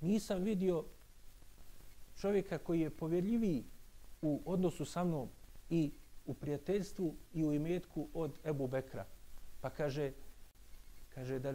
nisam 0.00 0.42
vidio 0.42 0.84
čovjeka 2.20 2.58
koji 2.58 2.80
je 2.80 2.90
povjerljiviji 2.90 3.64
u 4.22 4.42
odnosu 4.44 4.84
sa 4.84 5.04
mnom 5.04 5.28
i 5.70 5.92
u 6.26 6.34
prijateljstvu 6.34 7.14
i 7.32 7.44
u 7.44 7.52
imetku 7.52 8.08
od 8.14 8.38
Ebu 8.44 8.66
Bekra. 8.66 9.06
Pa 9.60 9.70
kaže, 9.70 10.12
kaže 11.14 11.38
da 11.38 11.54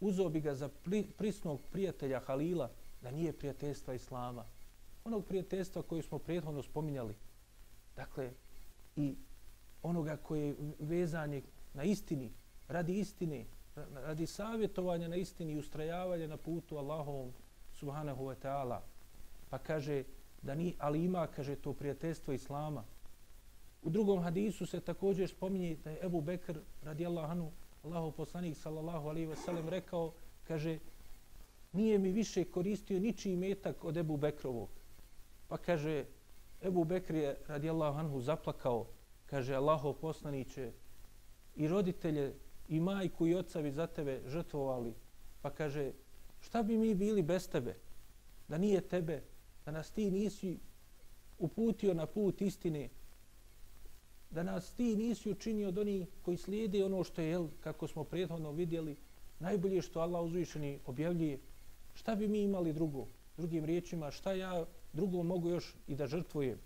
uzo 0.00 0.28
bi 0.28 0.40
ga 0.40 0.54
za 0.54 0.68
prisnog 1.16 1.60
prijatelja 1.70 2.20
Halila, 2.20 2.70
da 3.02 3.10
nije 3.10 3.32
prijateljstva 3.32 3.94
Islama. 3.94 4.44
Onog 5.04 5.26
prijateljstva 5.26 5.82
koje 5.82 6.02
smo 6.02 6.18
prethodno 6.18 6.62
spominjali. 6.62 7.14
Dakle, 7.96 8.32
i 8.96 9.16
onoga 9.82 10.16
koje 10.16 10.46
je 10.46 10.56
vezanje 10.78 11.42
na 11.74 11.82
istini, 11.82 12.32
radi 12.68 12.98
istine, 12.98 13.46
radi 13.94 14.26
savjetovanja 14.26 15.08
na 15.08 15.16
istini 15.16 15.52
i 15.52 15.58
ustrajavanja 15.58 16.26
na 16.26 16.36
putu 16.36 16.76
Allahovom 16.76 17.32
subhanahu 17.72 18.24
wa 18.24 18.34
ta'ala. 18.42 18.80
Pa 19.50 19.58
kaže, 19.58 20.04
da 20.42 20.54
ni, 20.54 20.74
ali 20.78 21.04
ima, 21.04 21.26
kaže, 21.26 21.56
to 21.56 21.72
prijateljstvo 21.72 22.32
Islama. 22.32 22.84
U 23.82 23.90
drugom 23.90 24.22
hadisu 24.22 24.66
se 24.66 24.80
također 24.80 25.28
spominje 25.28 25.76
da 25.84 25.90
je 25.90 25.98
Ebu 26.02 26.20
Bekr 26.20 26.58
radijallahu 26.82 27.32
anhu, 27.32 27.52
Allahov 27.82 28.12
poslanik 28.12 28.56
sallallahu 28.56 29.08
alaihi 29.08 29.28
wasallam 29.28 29.68
rekao, 29.68 30.12
kaže, 30.44 30.78
nije 31.72 31.98
mi 31.98 32.12
više 32.12 32.44
koristio 32.44 33.00
ničiji 33.00 33.36
metak 33.36 33.84
od 33.84 33.96
Ebu 33.96 34.16
Bekrovog. 34.16 34.68
Pa 35.48 35.56
kaže, 35.56 36.04
Ebu 36.62 36.84
Bekr 36.84 37.14
je 37.14 37.36
radijallahu 37.46 37.98
anhu 37.98 38.20
zaplakao, 38.20 38.86
kaže, 39.26 39.54
Allahov 39.54 39.92
poslaniće, 39.92 40.72
i 41.56 41.68
roditelje, 41.68 42.34
i 42.68 42.80
majku 42.80 43.26
i 43.26 43.34
oca 43.34 43.62
bi 43.62 43.70
za 43.70 43.86
tebe 43.86 44.20
žrtvovali. 44.26 44.94
Pa 45.42 45.50
kaže, 45.50 45.92
šta 46.40 46.62
bi 46.62 46.76
mi 46.76 46.94
bili 46.94 47.22
bez 47.22 47.48
tebe? 47.50 47.76
Da 48.48 48.58
nije 48.58 48.80
tebe, 48.80 49.22
da 49.64 49.70
nas 49.70 49.90
ti 49.90 50.10
nisi 50.10 50.58
uputio 51.38 51.94
na 51.94 52.06
put 52.06 52.40
istine, 52.40 52.88
da 54.30 54.42
nas 54.42 54.70
ti 54.70 54.96
nisi 54.96 55.30
učinio 55.30 55.68
od 55.68 55.78
onih 55.78 56.06
koji 56.22 56.36
slijede 56.36 56.84
ono 56.84 57.04
što 57.04 57.20
je, 57.20 57.28
jel, 57.28 57.48
kako 57.60 57.88
smo 57.88 58.04
prethodno 58.04 58.52
vidjeli, 58.52 58.96
najbolje 59.40 59.82
što 59.82 60.00
Allah 60.00 60.24
uzvišeni 60.24 60.78
objavljuje, 60.86 61.38
šta 61.94 62.14
bi 62.14 62.28
mi 62.28 62.42
imali 62.42 62.72
drugo? 62.72 63.06
Drugim 63.36 63.64
riječima, 63.64 64.10
šta 64.10 64.32
ja 64.32 64.64
drugo 64.92 65.22
mogu 65.22 65.50
još 65.50 65.74
i 65.88 65.94
da 65.94 66.06
žrtvujem? 66.06 66.58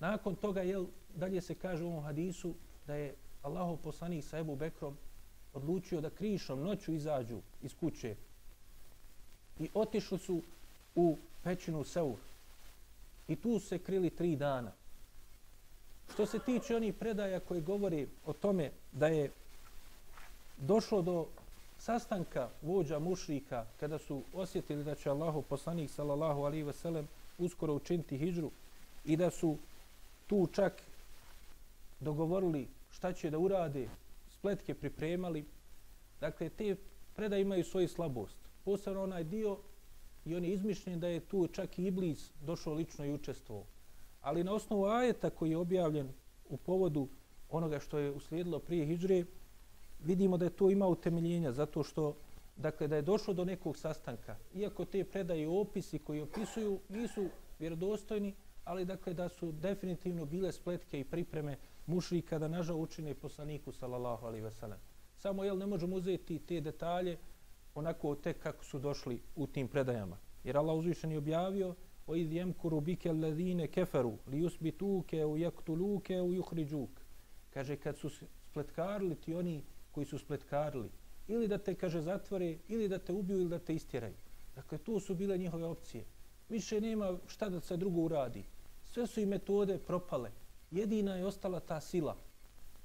Nakon 0.00 0.34
toga, 0.34 0.62
jel, 0.62 0.86
dalje 1.14 1.40
se 1.40 1.54
kaže 1.54 1.84
u 1.84 1.88
ovom 1.88 2.04
hadisu 2.04 2.54
da 2.86 2.94
je 2.94 3.14
Allahov 3.42 3.76
poslanik 3.76 4.24
sa 4.24 4.38
Ebu 4.38 4.56
Bekrom 4.56 4.96
odlučio 5.52 6.00
da 6.00 6.10
krišom 6.10 6.60
noću 6.62 6.92
izađu 6.94 7.40
iz 7.62 7.74
kuće 7.74 8.16
i 9.58 9.68
otišli 9.74 10.18
su 10.18 10.42
u 10.94 11.16
pećinu 11.42 11.84
Seur. 11.84 12.16
I 13.28 13.36
tu 13.36 13.58
se 13.60 13.78
krili 13.78 14.10
tri 14.10 14.36
dana. 14.36 14.72
Što 16.12 16.26
se 16.26 16.38
tiče 16.38 16.76
onih 16.76 16.94
predaja 16.94 17.40
koji 17.40 17.60
govori 17.60 18.08
o 18.26 18.32
tome 18.32 18.70
da 18.92 19.06
je 19.06 19.30
došlo 20.56 21.02
do 21.02 21.26
sastanka 21.78 22.48
vođa 22.62 22.98
mušrika 22.98 23.66
kada 23.80 23.98
su 23.98 24.22
osjetili 24.32 24.84
da 24.84 24.94
će 24.94 25.10
Allahu 25.10 25.42
poslanik 25.42 25.90
sallallahu 25.90 26.42
alaihi 26.42 26.62
ve 26.62 26.72
sellem 26.72 27.08
uskoro 27.38 27.74
učiniti 27.74 28.18
hijđru 28.18 28.50
i 29.04 29.16
da 29.16 29.30
su 29.30 29.56
tu 30.26 30.48
čak 30.52 30.82
dogovorili 32.00 32.68
šta 32.90 33.12
će 33.12 33.30
da 33.30 33.38
urade, 33.38 33.88
spletke 34.38 34.74
pripremali. 34.74 35.44
Dakle, 36.20 36.48
te 36.48 36.76
predaje 37.16 37.42
imaju 37.42 37.64
svoju 37.64 37.88
slabost. 37.88 38.36
Posebno 38.64 39.02
onaj 39.02 39.24
dio 39.24 39.58
i 40.24 40.34
on 40.36 40.44
je 40.44 40.50
izmišljen 40.50 41.00
da 41.00 41.08
je 41.08 41.20
tu 41.20 41.46
čak 41.46 41.78
i 41.78 41.86
Iblis 41.86 42.30
došao 42.40 42.74
lično 42.74 43.04
i 43.04 43.12
učestvovao. 43.12 43.64
Ali 44.20 44.44
na 44.44 44.52
osnovu 44.52 44.84
ajeta 44.84 45.30
koji 45.30 45.50
je 45.50 45.56
objavljen 45.56 46.08
u 46.48 46.56
povodu 46.56 47.08
onoga 47.48 47.80
što 47.80 47.98
je 47.98 48.10
uslijedilo 48.10 48.58
prije 48.58 48.86
hijđre, 48.86 49.24
vidimo 50.04 50.36
da 50.36 50.44
je 50.44 50.56
to 50.56 50.70
ima 50.70 50.86
utemeljenja 50.86 51.52
zato 51.52 51.82
što 51.82 52.16
dakle 52.56 52.88
da 52.88 52.96
je 52.96 53.02
došlo 53.02 53.34
do 53.34 53.44
nekog 53.44 53.76
sastanka. 53.76 54.36
Iako 54.54 54.84
te 54.84 55.04
predaje 55.04 55.48
opisi 55.48 55.98
koji 55.98 56.20
opisuju 56.20 56.80
nisu 56.88 57.28
vjerodostojni, 57.58 58.34
ali 58.64 58.84
dakle 58.84 59.14
da 59.14 59.28
su 59.28 59.52
definitivno 59.52 60.24
bile 60.24 60.52
spletke 60.52 61.00
i 61.00 61.04
pripreme 61.04 61.56
mušrika 61.86 62.38
da 62.38 62.48
nažal 62.48 62.80
učine 62.80 63.14
poslaniku 63.14 63.72
sallallahu 63.72 64.26
alaihi 64.26 64.44
ve 64.44 64.50
sellem. 64.50 64.78
Samo 65.16 65.44
jel 65.44 65.58
ne 65.58 65.66
možemo 65.66 65.96
uzeti 65.96 66.38
te 66.38 66.60
detalje 66.60 67.18
onako 67.74 68.14
tek 68.14 68.42
kako 68.42 68.64
su 68.64 68.78
došli 68.78 69.22
u 69.36 69.46
tim 69.46 69.68
predajama. 69.68 70.18
Jer 70.44 70.56
Allah 70.56 70.76
uzvišen 70.76 71.12
je 71.12 71.18
objavio 71.18 71.74
وَإِذْ 72.08 72.32
يَمْكُرُ 72.32 72.78
بِكَ 72.78 73.06
الَّذِينَ 73.06 73.64
كَفَرُوا 73.66 74.16
لِيُسْبِتُوكَ 74.26 75.14
li 75.14 76.20
وَيُخْرِجُوكَ. 76.20 76.88
Kaže 77.50 77.76
kad 77.76 77.98
su 77.98 78.10
spletkarili 78.50 79.14
ti 79.14 79.34
oni 79.34 79.62
koji 79.92 80.06
su 80.06 80.18
spletkarili 80.18 80.90
ili 81.28 81.48
da 81.48 81.58
te 81.58 81.74
kaže 81.74 82.00
zatvore 82.00 82.58
ili 82.68 82.88
da 82.88 82.98
te 82.98 83.12
ubiju 83.12 83.40
ili 83.40 83.48
da 83.48 83.58
te 83.58 83.74
istjeraju. 83.74 84.14
Dakle, 84.54 84.78
to 84.78 85.00
su 85.00 85.14
bile 85.14 85.38
njihove 85.38 85.64
opcije. 85.64 86.04
Više 86.48 86.80
nema 86.80 87.18
šta 87.26 87.48
da 87.48 87.60
se 87.60 87.76
drugo 87.76 88.00
uradi. 88.00 88.44
Sve 88.84 89.06
su 89.06 89.20
i 89.20 89.26
metode 89.26 89.78
propale. 89.78 90.30
Jedina 90.70 91.16
je 91.16 91.26
ostala 91.26 91.60
ta 91.60 91.80
sila. 91.80 92.16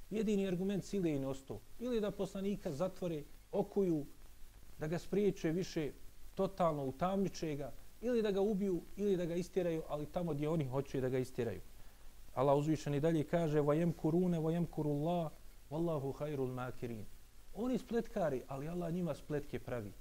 Jedini 0.09 0.47
argument 0.47 0.83
sile 0.83 1.11
je 1.11 1.27
ostao. 1.27 1.59
Ili 1.79 2.01
da 2.01 2.11
poslanika 2.11 2.71
zatvore, 2.71 3.23
okuju, 3.51 4.05
da 4.79 4.87
ga 4.87 4.99
spriječe 4.99 5.51
više 5.51 5.91
totalno 6.35 6.85
utamniče 6.85 7.55
ga, 7.55 7.71
ili 8.03 8.21
da 8.21 8.31
ga 8.31 8.41
ubiju, 8.41 8.81
ili 8.95 9.17
da 9.17 9.25
ga 9.25 9.35
istiraju, 9.35 9.83
ali 9.87 10.05
tamo 10.05 10.33
gdje 10.33 10.49
oni 10.49 10.65
hoće 10.65 11.01
da 11.01 11.09
ga 11.09 11.17
istiraju. 11.17 11.61
Allah 12.33 12.57
uzvišeni 12.57 12.99
dalje 12.99 13.23
kaže 13.23 13.61
vajem 13.61 13.93
kurune, 13.93 14.39
vajem 14.39 14.65
kurullah, 14.65 15.31
wallahu 15.69 16.13
hayrul 16.19 16.53
makirin. 16.53 17.05
Oni 17.53 17.77
spletkari, 17.77 18.41
ali 18.47 18.67
Allah 18.67 18.93
njima 18.93 19.13
spletke 19.13 19.59
pravi. 19.59 19.91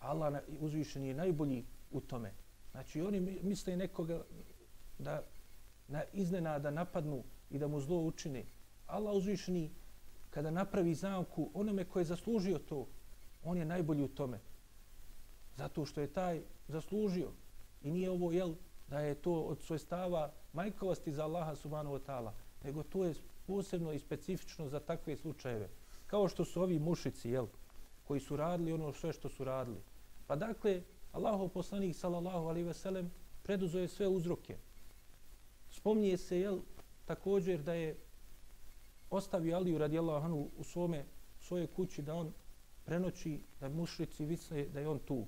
Allah 0.00 0.42
uzvišeni 0.60 1.08
je 1.08 1.14
najbolji 1.14 1.64
u 1.90 2.00
tome. 2.00 2.32
Znači 2.70 3.00
oni 3.00 3.20
misle 3.42 3.76
nekoga 3.76 4.24
da 4.98 5.22
na 5.88 6.02
iznenada 6.12 6.70
napadnu 6.70 7.22
i 7.50 7.58
da 7.58 7.68
mu 7.68 7.80
zlo 7.80 8.00
učine. 8.00 8.44
Allah 8.86 9.14
uzvišeni 9.14 9.70
kada 10.30 10.50
napravi 10.50 10.94
zamku 10.94 11.50
onome 11.54 11.84
koje 11.84 12.00
je 12.00 12.04
zaslužio 12.04 12.58
to, 12.58 12.86
on 13.44 13.58
je 13.58 13.64
najbolji 13.64 14.02
u 14.02 14.08
tome. 14.08 14.40
Zato 15.56 15.84
što 15.84 16.00
je 16.00 16.12
taj 16.12 16.42
zaslužio. 16.68 17.30
I 17.82 17.90
nije 17.90 18.10
ovo, 18.10 18.32
jel, 18.32 18.54
da 18.88 19.00
je 19.00 19.14
to 19.14 19.32
od 19.32 19.62
svoje 19.62 19.78
stava 19.78 20.32
majkovosti 20.52 21.12
za 21.12 21.24
Allaha 21.24 21.56
subhanahu 21.56 21.96
wa 21.96 22.00
ta'ala, 22.06 22.32
nego 22.64 22.82
to 22.82 23.04
je 23.04 23.14
posebno 23.46 23.92
i 23.92 23.98
specifično 23.98 24.68
za 24.68 24.80
takve 24.80 25.16
slučajeve. 25.16 25.68
Kao 26.06 26.28
što 26.28 26.44
su 26.44 26.62
ovi 26.62 26.78
mušici, 26.78 27.30
jel, 27.30 27.46
koji 28.04 28.20
su 28.20 28.36
radili 28.36 28.72
ono 28.72 28.92
sve 28.92 29.12
što 29.12 29.28
su 29.28 29.44
radili. 29.44 29.80
Pa 30.26 30.36
dakle, 30.36 30.82
Allahov 31.12 31.48
poslanik, 31.48 31.96
sallallahu 31.96 32.46
alaihi 32.46 32.66
veselem, 32.66 33.10
preduzo 33.42 33.78
je 33.78 33.88
sve 33.88 34.08
uzroke. 34.08 34.56
Spomnije 35.70 36.16
se, 36.16 36.40
jel, 36.40 36.58
također 37.04 37.62
da 37.62 37.74
je 37.74 37.96
ostavio 39.10 39.56
Aliju 39.56 39.78
radijallahu 39.78 40.24
anhu 40.24 40.50
u 40.58 40.64
svome, 40.64 41.04
svojoj 41.40 41.66
kući 41.66 42.02
da 42.02 42.14
on 42.14 42.32
prenoći 42.84 43.40
da 43.60 43.68
mušrici 43.68 44.24
visne 44.24 44.66
da 44.66 44.80
je 44.80 44.88
on 44.88 44.98
tu. 44.98 45.26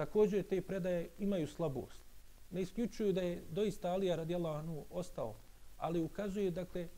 Također 0.00 0.42
te 0.48 0.62
predaje 0.62 1.10
imaju 1.18 1.46
slabost. 1.46 2.00
Ne 2.50 2.62
isključuju 2.62 3.12
da 3.12 3.20
je 3.20 3.42
doista 3.50 3.90
Alija 3.92 4.16
radijallahu 4.16 4.58
anhu 4.58 4.84
ostao, 4.90 5.34
ali 5.76 6.00
ukazuje 6.00 6.50
dakle 6.50 6.88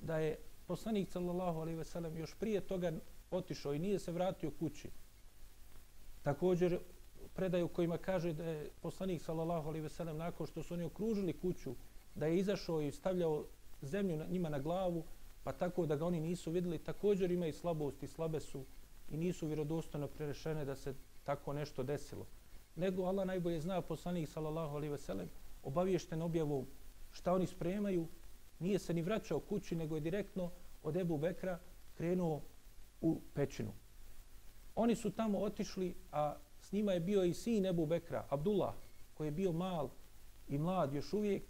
da 0.00 0.18
je 0.18 0.36
poslanik 0.66 1.08
sallallahu 1.10 1.60
alejhi 1.60 1.78
ve 1.78 1.84
sellem 1.84 2.16
još 2.16 2.34
prije 2.34 2.60
toga 2.60 2.92
otišao 3.30 3.74
i 3.74 3.78
nije 3.78 3.98
se 3.98 4.12
vratio 4.12 4.50
kući. 4.50 4.90
Također 6.22 6.78
predaju 7.34 7.68
kojima 7.68 7.98
kaže 7.98 8.32
da 8.32 8.44
je 8.44 8.70
poslanik 8.82 9.22
sallallahu 9.22 9.68
alejhi 9.68 9.82
ve 9.82 9.90
sellem 9.90 10.16
nakon 10.16 10.46
što 10.46 10.62
su 10.62 10.74
oni 10.74 10.84
okružili 10.84 11.38
kuću 11.40 11.74
da 12.14 12.26
je 12.26 12.38
izašao 12.38 12.82
i 12.82 12.92
stavljao 12.92 13.44
zemlju 13.80 14.16
na, 14.16 14.26
njima 14.26 14.48
na 14.48 14.58
glavu 14.58 15.04
pa 15.44 15.52
tako 15.52 15.86
da 15.86 15.96
ga 15.96 16.06
oni 16.06 16.20
nisu 16.20 16.50
vidjeli 16.50 16.78
također 16.78 17.30
imaju 17.30 17.52
slabosti 17.52 18.08
slabe 18.08 18.40
su 18.40 18.64
i 19.10 19.16
nisu 19.16 19.46
vjerodostojno 19.46 20.08
prerešene 20.08 20.64
da 20.64 20.76
se 20.76 20.94
tako 21.24 21.52
nešto 21.52 21.82
desilo. 21.82 22.26
Nego 22.76 23.04
Allah 23.04 23.26
najbolje 23.26 23.60
zna 23.60 23.80
poslanik 23.80 24.28
sallallahu 24.28 24.76
alaihi 24.76 24.92
ve 24.92 24.98
sellem 24.98 25.28
obaviješten 25.62 26.22
objavom 26.22 26.66
šta 27.10 27.32
oni 27.32 27.46
spremaju, 27.46 28.08
nije 28.58 28.78
se 28.78 28.94
ni 28.94 29.02
vraćao 29.02 29.40
kući, 29.40 29.76
nego 29.76 29.94
je 29.94 30.00
direktno 30.00 30.50
od 30.82 30.96
Ebu 30.96 31.18
Bekra 31.18 31.58
krenuo 31.94 32.42
u 33.00 33.20
pećinu. 33.34 33.72
Oni 34.74 34.96
su 34.96 35.10
tamo 35.10 35.38
otišli, 35.38 35.94
a 36.12 36.36
s 36.60 36.72
njima 36.72 36.92
je 36.92 37.00
bio 37.00 37.24
i 37.24 37.34
sin 37.34 37.66
Ebu 37.66 37.86
Bekra, 37.86 38.26
Abdullah, 38.30 38.74
koji 39.14 39.26
je 39.26 39.32
bio 39.32 39.52
mal 39.52 39.90
i 40.48 40.58
mlad 40.58 40.94
još 40.94 41.12
uvijek, 41.12 41.42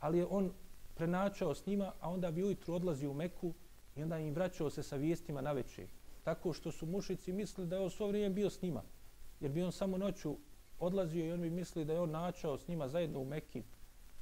ali 0.00 0.18
je 0.18 0.26
on 0.30 0.52
prenačao 0.94 1.54
s 1.54 1.66
njima, 1.66 1.92
a 2.00 2.10
onda 2.10 2.30
bi 2.30 2.42
ujutru 2.42 2.74
odlazio 2.74 3.10
u 3.10 3.14
Meku 3.14 3.54
i 3.96 4.02
onda 4.02 4.18
im 4.18 4.34
vraćao 4.34 4.70
se 4.70 4.82
sa 4.82 4.96
vijestima 4.96 5.40
na 5.40 5.52
večer. 5.52 5.86
Tako 6.24 6.52
što 6.52 6.72
su 6.72 6.86
mušici 6.86 7.32
mislili 7.32 7.68
da 7.68 7.76
je 7.76 7.82
on 7.82 7.90
svo 7.90 8.08
vrijeme 8.08 8.34
bio 8.34 8.50
s 8.50 8.62
njima. 8.62 8.82
Jer 9.40 9.52
bi 9.52 9.62
on 9.62 9.72
samo 9.72 9.98
noću 9.98 10.36
odlazio 10.78 11.26
i 11.26 11.32
on 11.32 11.40
bi 11.40 11.50
mislili 11.50 11.84
da 11.84 11.92
je 11.92 12.00
on 12.00 12.10
načao 12.10 12.58
s 12.58 12.68
njima 12.68 12.88
zajedno 12.88 13.20
u 13.20 13.24
Mekki. 13.24 13.62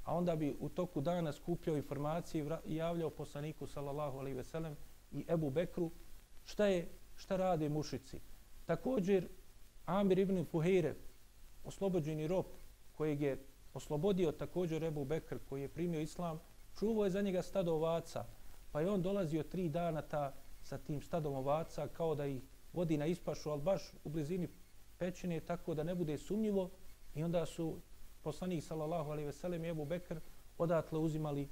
A 0.04 0.16
onda 0.16 0.36
bi 0.36 0.56
u 0.60 0.68
toku 0.68 1.00
dana 1.00 1.32
skupljao 1.32 1.76
informacije 1.76 2.46
i 2.66 2.76
javljao 2.76 3.10
poslaniku 3.10 3.66
sallallahu 3.66 4.18
alaihi 4.18 4.36
veselem 4.36 4.76
i 5.12 5.24
Ebu 5.28 5.50
Bekru 5.50 5.90
šta 6.44 6.66
je 6.66 6.88
šta 7.16 7.36
rade 7.36 7.68
mušici. 7.68 8.20
Također 8.64 9.28
Amir 9.86 10.18
ibn 10.18 10.44
Fuhire, 10.44 10.94
oslobođeni 11.64 12.26
rob 12.26 12.46
kojeg 12.92 13.20
je 13.20 13.46
oslobodio 13.74 14.32
također 14.32 14.84
Ebu 14.84 15.04
Bekr 15.04 15.38
koji 15.48 15.62
je 15.62 15.68
primio 15.68 16.00
islam, 16.00 16.40
čuvao 16.78 17.04
je 17.04 17.10
za 17.10 17.22
njega 17.22 17.42
stado 17.42 17.72
ovaca, 17.72 18.24
pa 18.72 18.80
je 18.80 18.90
on 18.90 19.02
dolazio 19.02 19.42
tri 19.42 19.68
dana 19.68 20.02
ta, 20.02 20.34
sa 20.62 20.78
tim 20.78 21.02
stadom 21.02 21.34
ovaca 21.34 21.88
kao 21.88 22.14
da 22.14 22.26
ih 22.26 22.42
vodi 22.72 22.96
na 22.96 23.06
ispašu, 23.06 23.50
ali 23.50 23.62
baš 23.62 23.92
u 24.04 24.08
blizini 24.08 24.48
pećine 25.04 25.40
tako 25.40 25.74
da 25.74 25.82
ne 25.82 25.94
bude 25.94 26.18
sumnjivo 26.18 26.70
i 27.14 27.22
onda 27.22 27.46
su 27.46 27.80
poslanik 28.22 28.64
sallallahu 28.64 29.10
alejhi 29.10 29.26
ve 29.26 29.32
sellem 29.32 29.64
i 29.64 29.70
Abu 29.70 29.84
Bekr 29.84 30.20
odatle 30.58 30.98
uzimali 30.98 31.48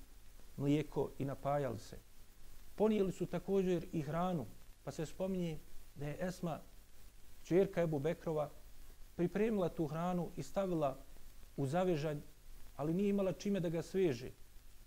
mlijeko 0.57 1.11
i 1.18 1.24
napajali 1.24 1.78
se. 1.78 1.98
Ponijeli 2.74 3.12
su 3.12 3.26
također 3.26 3.86
i 3.92 4.03
hranu, 4.03 4.46
pa 4.84 4.90
se 4.90 5.07
spominje 5.07 5.59
da 5.94 6.07
je 6.07 6.16
Esma, 6.20 6.61
čerka 7.42 7.82
Ebu 7.82 7.98
Bekrova, 7.98 8.50
pripremila 9.16 9.68
tu 9.68 9.86
hranu 9.86 10.30
i 10.36 10.42
stavila 10.42 10.96
u 11.57 11.66
zavežanj, 11.66 12.20
ali 12.76 12.94
nije 12.94 13.11
imala 13.11 13.32
čime 13.32 13.61
da 13.61 13.68
ga 13.68 13.82
sveže. 13.82 14.30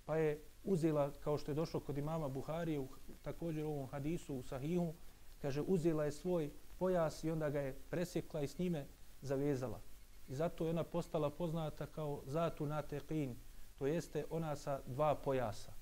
Pa 0.06 0.18
je 0.18 0.42
uzela, 0.64 1.12
kao 1.24 1.38
što 1.38 1.52
je 1.52 1.56
došlo 1.56 1.80
kod 1.80 1.98
imama 1.98 2.30
Buharije, 2.30 2.80
u, 2.80 2.88
također 3.22 3.66
u 3.66 3.70
ovom 3.70 3.88
hadisu 3.88 4.36
u 4.36 4.44
Sahihu, 4.44 4.94
kaže, 5.42 5.62
uzela 5.62 6.06
je 6.06 6.12
svoj 6.12 6.52
pojas 6.80 7.24
i 7.24 7.32
onda 7.32 7.50
ga 7.50 7.60
je 7.60 7.80
presjekla 7.90 8.42
i 8.42 8.48
s 8.48 8.58
njime 8.58 8.88
zavezala. 9.22 9.82
I 10.28 10.36
zato 10.36 10.64
je 10.64 10.70
ona 10.70 10.84
postala 10.84 11.30
poznata 11.30 11.86
kao 11.86 12.22
Zatu 12.26 12.66
Nateqin, 12.66 13.36
to 13.80 13.88
jeste 13.88 14.26
ona 14.30 14.56
sa 14.56 14.82
dva 14.86 15.16
pojasa. 15.16 15.74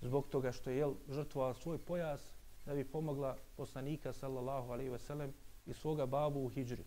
Zbog 0.00 0.28
toga 0.28 0.52
što 0.52 0.70
je 0.70 0.76
jel, 0.76 0.94
žrtvovala 1.08 1.54
svoj 1.54 1.78
pojas 1.78 2.32
da 2.66 2.74
bi 2.74 2.84
pomogla 2.84 3.36
poslanika 3.56 4.12
sallallahu 4.12 4.72
alaihi 4.72 4.90
veselem 4.90 5.32
i 5.66 5.74
svoga 5.74 6.06
babu 6.06 6.40
u 6.44 6.48
hijđri. 6.48 6.84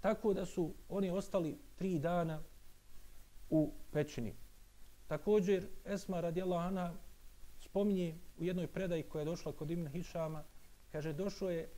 Tako 0.00 0.34
da 0.34 0.46
su 0.46 0.74
oni 0.88 1.10
ostali 1.10 1.58
tri 1.76 1.98
dana 1.98 2.42
u 3.50 3.72
pećini. 3.92 4.34
Također, 5.06 5.68
Esma 5.84 6.20
radijallahu 6.20 6.68
anha 6.68 6.94
spominje 7.60 8.18
u 8.38 8.44
jednoj 8.44 8.66
predaji 8.66 9.02
koja 9.02 9.20
je 9.20 9.26
došla 9.26 9.52
kod 9.52 9.70
Ibn 9.70 9.86
Hišama, 9.86 10.44
kaže, 10.92 11.12
došao 11.12 11.50
je 11.50 11.68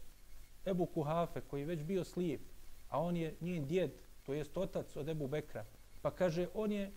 Ebu 0.67 0.87
Kuhafe, 0.87 1.41
koji 1.41 1.61
je 1.61 1.67
već 1.67 1.83
bio 1.83 2.05
slijep, 2.05 2.41
a 2.89 3.01
on 3.01 3.17
je 3.17 3.37
njen 3.41 3.67
djed, 3.67 3.91
to 4.23 4.35
jest 4.35 4.57
otac 4.57 4.97
od 4.97 5.09
Ebu 5.09 5.29
Bekra. 5.29 5.65
Pa 6.03 6.11
kaže, 6.11 6.49
on 6.55 6.73
je 6.73 6.93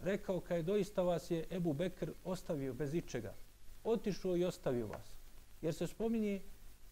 rekao, 0.00 0.40
kaj 0.40 0.62
doista 0.62 1.02
vas 1.02 1.30
je 1.30 1.46
Ebu 1.50 1.72
Bekr 1.72 2.12
ostavio 2.24 2.74
bez 2.74 2.94
ičega. 2.94 3.34
Otišao 3.84 4.36
i 4.36 4.44
ostavio 4.44 4.86
vas. 4.86 5.16
Jer 5.62 5.74
se 5.74 5.86
spominje, 5.86 6.42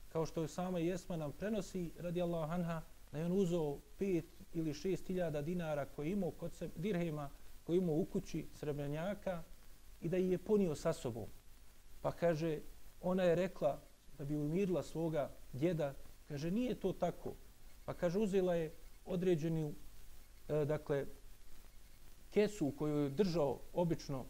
kao 0.09 0.27
što 0.27 0.43
je 0.43 0.49
sama 0.49 0.79
Jesma 0.79 1.17
nam 1.17 1.33
prenosi, 1.33 1.93
radi 1.99 2.23
Allah 2.23 2.51
Anha, 2.51 2.83
da 3.13 3.19
je 3.19 3.25
on 3.25 3.33
uzao 3.33 3.81
pet 3.99 4.25
ili 4.53 4.75
šest 4.75 5.07
hiljada 5.07 5.43
dinara 5.43 5.85
koji 5.87 6.11
imao 6.11 6.31
kod 6.31 6.55
se, 6.55 6.71
dirhema, 6.77 7.31
koji 7.65 7.79
imao 7.79 7.95
u 7.95 8.05
kući 8.05 8.47
srebrnjaka 8.55 9.43
i 10.01 10.09
da 10.09 10.17
je 10.17 10.39
ponio 10.39 10.75
sa 10.75 10.93
sobom. 10.93 11.27
Pa 12.01 12.13
kaže, 12.13 12.61
ona 13.01 13.23
je 13.23 13.35
rekla 13.35 13.81
da 14.19 14.25
bi 14.25 14.37
umirila 14.37 14.83
svoga 14.83 15.31
djeda, 15.53 15.95
kaže, 16.29 16.51
nije 16.51 16.75
to 16.81 16.93
tako. 16.93 17.35
Pa 17.85 17.95
kaže, 17.95 18.19
uzela 18.19 18.55
je 18.55 18.73
određenu, 19.05 19.75
e, 20.49 20.65
dakle, 20.65 21.07
kesu 22.31 22.73
koju 22.79 22.97
je 22.97 23.11
držao 23.11 23.61
obično 23.73 24.25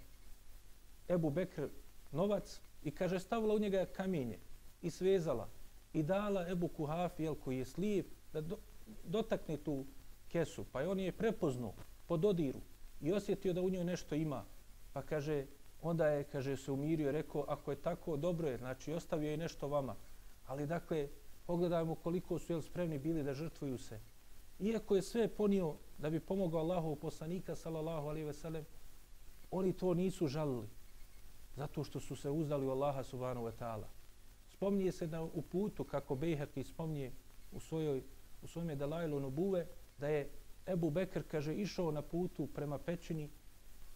Ebu 1.09 1.31
Bekr 1.31 1.69
novac 2.13 2.61
i 2.85 2.91
kaže, 2.91 3.21
stavila 3.21 3.55
u 3.55 3.59
njega 3.59 3.87
kamenje 3.87 4.39
i 4.83 4.91
svezala 4.91 5.49
i 5.93 6.03
dala 6.03 6.49
Ebu 6.49 6.69
Kuhafi, 6.69 7.23
jel, 7.23 7.35
koji 7.35 7.59
je 7.59 7.65
slijep, 7.65 8.07
da 8.33 8.41
do, 8.41 8.59
dotakne 9.05 9.57
tu 9.57 9.85
kesu. 10.29 10.65
Pa 10.73 10.81
je 10.81 10.89
on 10.89 11.01
je 11.01 11.13
prepoznao 11.13 11.75
po 12.07 12.17
dodiru 12.17 12.61
i 13.01 13.13
osjetio 13.13 13.53
da 13.53 13.63
u 13.63 13.71
njoj 13.71 13.85
nešto 13.85 14.15
ima. 14.15 14.45
Pa 14.93 15.03
kaže, 15.03 15.47
onda 15.83 16.07
je, 16.07 16.25
kaže, 16.25 16.57
se 16.57 16.73
umirio 16.73 17.09
i 17.09 17.13
rekao, 17.13 17.45
ako 17.49 17.71
je 17.71 17.83
tako, 17.83 18.17
dobro 18.17 18.49
je, 18.49 18.59
znači 18.59 18.93
ostavio 18.93 19.31
je 19.31 19.37
nešto 19.37 19.69
vama. 19.69 19.97
Ali 20.47 20.67
dakle, 20.67 21.09
pogledajmo 21.47 21.95
koliko 21.95 22.39
su 22.39 22.53
jel, 22.53 22.63
spremni 22.63 22.99
bili 22.99 23.23
da 23.23 23.35
žrtvuju 23.35 23.79
se. 23.79 24.01
Iako 24.59 24.97
je 24.97 25.03
sve 25.03 25.29
ponio 25.29 25.77
da 25.99 26.11
bi 26.11 26.21
pomogao 26.21 26.61
Allahu 26.61 26.97
poslanika, 26.97 27.57
sallallahu 27.57 28.09
alaihi 28.09 28.27
ve 28.27 28.33
sellem, 28.33 28.65
oni 29.51 29.73
to 29.73 29.95
nisu 29.95 30.29
žalili. 30.29 30.69
Zato 31.57 31.85
što 31.85 32.01
su 32.01 32.17
se 32.17 32.31
uzdali 32.31 32.67
u 32.67 32.71
Allaha 32.71 33.03
subhanahu 33.03 33.47
wa 33.47 33.53
ta'ala. 33.59 33.87
Spomnije 34.49 34.93
se 34.93 35.07
da 35.07 35.23
u 35.23 35.43
putu, 35.43 35.85
kako 35.85 36.15
Bejherki 36.15 36.65
spomnije 36.65 37.13
u 37.53 37.61
svojoj 37.61 38.03
u 38.43 38.47
svome 38.47 38.77
Dalajlu 38.77 39.21
Nubuve, 39.21 39.67
da 39.99 40.09
je 40.09 40.31
Ebu 40.67 40.91
Bekr, 40.91 41.23
kaže, 41.29 41.55
išao 41.55 41.91
na 41.91 42.03
putu 42.03 42.47
prema 42.47 42.79
pećini 42.79 43.31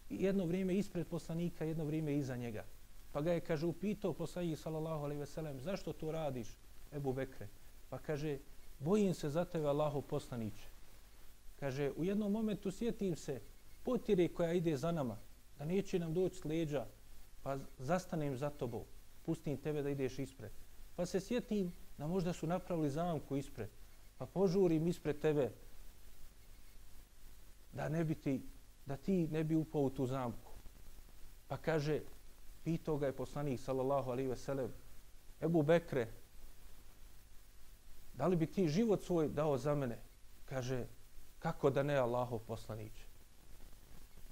jedno 0.09 0.45
vrijeme 0.45 0.77
ispred 0.77 1.07
poslanika, 1.07 1.65
jedno 1.65 1.85
vrijeme 1.85 2.17
iza 2.17 2.35
njega. 2.35 2.65
Pa 3.11 3.21
ga 3.21 3.33
je, 3.33 3.41
kaže, 3.41 3.65
upitao 3.65 4.13
poslanik, 4.13 4.59
sallallahu 4.59 5.03
alaihi 5.03 5.19
veselem, 5.19 5.61
zašto 5.61 5.93
to 5.93 6.11
radiš, 6.11 6.47
Ebu 6.93 7.13
Bekre? 7.13 7.47
Pa 7.89 7.97
kaže, 7.97 8.37
bojim 8.79 9.13
se 9.13 9.29
za 9.29 9.45
tebe, 9.45 9.67
Allaho 9.67 10.01
poslaniće. 10.01 10.67
Kaže, 11.59 11.91
u 11.97 12.03
jednom 12.03 12.31
momentu 12.31 12.71
sjetim 12.71 13.15
se 13.15 13.41
potire 13.83 14.27
koja 14.27 14.53
ide 14.53 14.77
za 14.77 14.91
nama, 14.91 15.17
da 15.59 15.65
neće 15.65 15.99
nam 15.99 16.13
doći 16.13 16.35
s 16.35 16.45
leđa, 16.45 16.85
pa 17.43 17.57
zastanem 17.77 18.37
za 18.37 18.49
tobom, 18.49 18.83
pustim 19.25 19.57
tebe 19.57 19.81
da 19.81 19.89
ideš 19.89 20.19
ispred. 20.19 20.51
Pa 20.95 21.05
se 21.05 21.19
sjetim 21.19 21.71
da 21.97 22.07
možda 22.07 22.33
su 22.33 22.47
napravili 22.47 22.89
zamku 22.89 23.37
ispred, 23.37 23.69
pa 24.17 24.25
požurim 24.25 24.87
ispred 24.87 25.19
tebe 25.19 25.51
da 27.73 27.89
ne 27.89 28.03
bi 28.03 28.15
ti, 28.15 28.41
da 28.85 28.97
ti 28.97 29.27
ne 29.27 29.43
bi 29.43 29.55
upao 29.55 29.81
u 29.81 29.89
tu 29.89 30.05
zamku. 30.05 30.51
Pa 31.47 31.57
kaže, 31.57 32.01
pitao 32.67 32.97
ga 32.97 33.07
je 33.07 33.15
poslanik 33.15 33.59
sallallahu 33.59 34.11
alaihi 34.11 34.29
veselem, 34.29 34.71
Ebu 35.41 35.61
Bekre, 35.63 36.07
da 38.13 38.27
li 38.27 38.35
bi 38.35 38.45
ti 38.45 38.67
život 38.67 39.03
svoj 39.03 39.29
dao 39.29 39.57
za 39.57 39.75
mene? 39.75 39.95
Kaže, 40.45 40.81
kako 41.39 41.69
da 41.69 41.83
ne 41.83 41.95
Allahov 41.95 42.39
poslanić? 42.39 43.05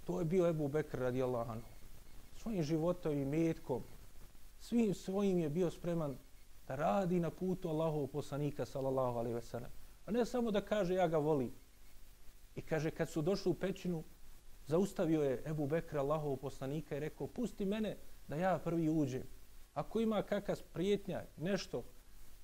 To 0.03 0.19
je 0.19 0.25
bio 0.25 0.49
Ebu 0.49 0.67
Bekr 0.67 0.99
radi 0.99 1.23
Allahanu. 1.23 1.61
Svojim 2.41 2.63
životom 2.63 3.13
i 3.13 3.25
metkom, 3.25 3.83
svim 4.59 4.93
svojim 4.93 5.39
je 5.39 5.49
bio 5.49 5.69
spreman 5.71 6.17
da 6.67 6.75
radi 6.75 7.19
na 7.19 7.29
putu 7.29 7.69
Allahovog 7.69 8.11
poslanika 8.11 8.65
sallallahu 8.65 9.19
alejhi 9.19 9.35
ve 9.35 9.41
sellem. 9.41 9.71
A 10.05 10.11
ne 10.11 10.25
samo 10.25 10.51
da 10.51 10.61
kaže 10.61 10.93
ja 10.93 11.07
ga 11.07 11.17
volim. 11.17 11.53
I 12.55 12.61
kaže 12.61 12.91
kad 12.91 13.09
su 13.09 13.21
došli 13.21 13.51
u 13.51 13.55
pećinu, 13.55 14.03
zaustavio 14.67 15.23
je 15.23 15.41
Ebu 15.45 15.67
Bekra 15.67 16.01
Allahovog 16.01 16.39
poslanika 16.39 16.97
i 16.97 16.99
rekao 16.99 17.27
pusti 17.27 17.65
mene 17.65 17.95
da 18.27 18.35
ja 18.35 18.59
prvi 18.63 18.89
uđem. 18.89 19.23
Ako 19.73 19.99
ima 19.99 20.21
kakva 20.21 20.55
prijetnja, 20.73 21.23
nešto, 21.37 21.83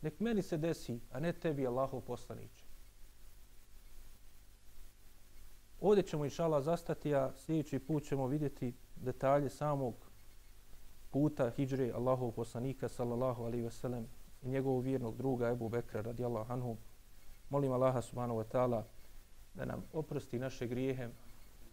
nek 0.01 0.19
meni 0.19 0.41
se 0.41 0.57
desi, 0.57 0.99
a 1.11 1.19
ne 1.19 1.33
tebi 1.33 1.67
Allahov 1.67 2.01
poslaniće. 2.01 2.65
Ovdje 5.81 6.03
ćemo 6.03 6.25
inšala 6.25 6.61
zastati, 6.61 7.15
a 7.15 7.31
sljedeći 7.37 7.79
put 7.79 8.03
ćemo 8.03 8.27
vidjeti 8.27 8.73
detalje 8.95 9.49
samog 9.49 10.11
puta 11.11 11.49
hijđre 11.49 11.91
Allahov 11.91 12.31
poslanika 12.31 12.89
sallallahu 12.89 13.43
alaihi 13.43 13.65
wasallam 13.65 14.03
i 14.41 14.49
njegovog 14.49 14.83
vjernog 14.83 15.17
druga 15.17 15.49
Ebu 15.49 15.69
Bekra 15.69 16.01
radijallahu 16.01 16.53
anhu. 16.53 16.77
Molim 17.49 17.71
Allaha 17.71 18.01
subhanahu 18.01 18.39
wa 18.39 18.45
ta'ala 18.51 18.83
da 19.53 19.65
nam 19.65 19.83
oprosti 19.93 20.39
naše 20.39 20.67
grijehe. 20.67 21.09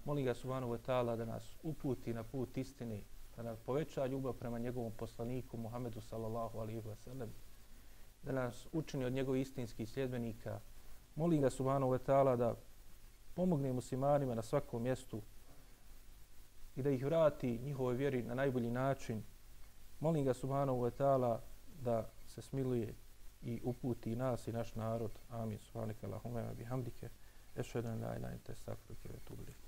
Molim 0.05 0.25
ga 0.25 0.35
subhanahu 0.35 0.73
wa 0.73 0.79
ta'ala 0.87 1.17
da 1.17 1.25
nas 1.25 1.57
uputi 1.63 2.15
na 2.15 2.23
put 2.23 2.57
istine, 2.57 3.03
da 3.39 3.45
nam 3.45 3.57
poveća 3.67 4.07
ljubav 4.07 4.33
prema 4.33 4.59
njegovom 4.59 4.93
poslaniku 4.93 5.57
Muhammedu 5.57 6.01
sallallahu 6.01 6.59
alaihi 6.59 6.81
wasallam, 6.81 7.29
da 8.23 8.33
nas 8.33 8.67
učini 8.73 9.05
od 9.05 9.13
njegovih 9.13 9.43
istinskih 9.43 9.91
sljedbenika. 9.91 10.61
Molim 11.15 11.43
ga 11.43 11.51
subhanahu 11.51 11.93
wa 11.93 11.99
ta'ala 11.99 12.37
da 12.37 12.57
pomogne 13.35 13.73
muslimanima 13.73 14.35
na 14.35 14.43
svakom 14.43 14.83
mjestu 14.83 15.23
i 16.77 16.83
da 16.83 16.91
ih 16.91 17.05
vrati 17.05 17.59
njihovoj 17.59 17.95
vjeri 17.95 18.23
na 18.23 18.35
najbolji 18.35 18.71
način. 18.71 19.23
Molim 20.01 20.25
ga 20.25 20.35
subhanahu 20.35 20.79
wa 20.79 20.91
ta'ala 20.91 21.41
da 21.83 22.11
se 22.27 22.43
smiluje 22.43 22.95
i 23.43 23.61
uputi 23.65 24.17
nas 24.17 24.49
i 24.49 24.53
naš 24.53 24.75
narod. 24.75 25.19
Amin. 25.29 25.59
Subhanaka 25.59 26.07
Allahumma 26.07 26.41
wa 26.41 26.55
bihamdike. 26.55 27.09
Ešhedan 27.57 27.93
la 27.93 27.99
ilaha 27.99 28.17
illa 28.17 28.29
anta 28.29 28.53
astaghfiruka 28.53 29.09
wa 29.09 29.17
atubu. 29.17 29.68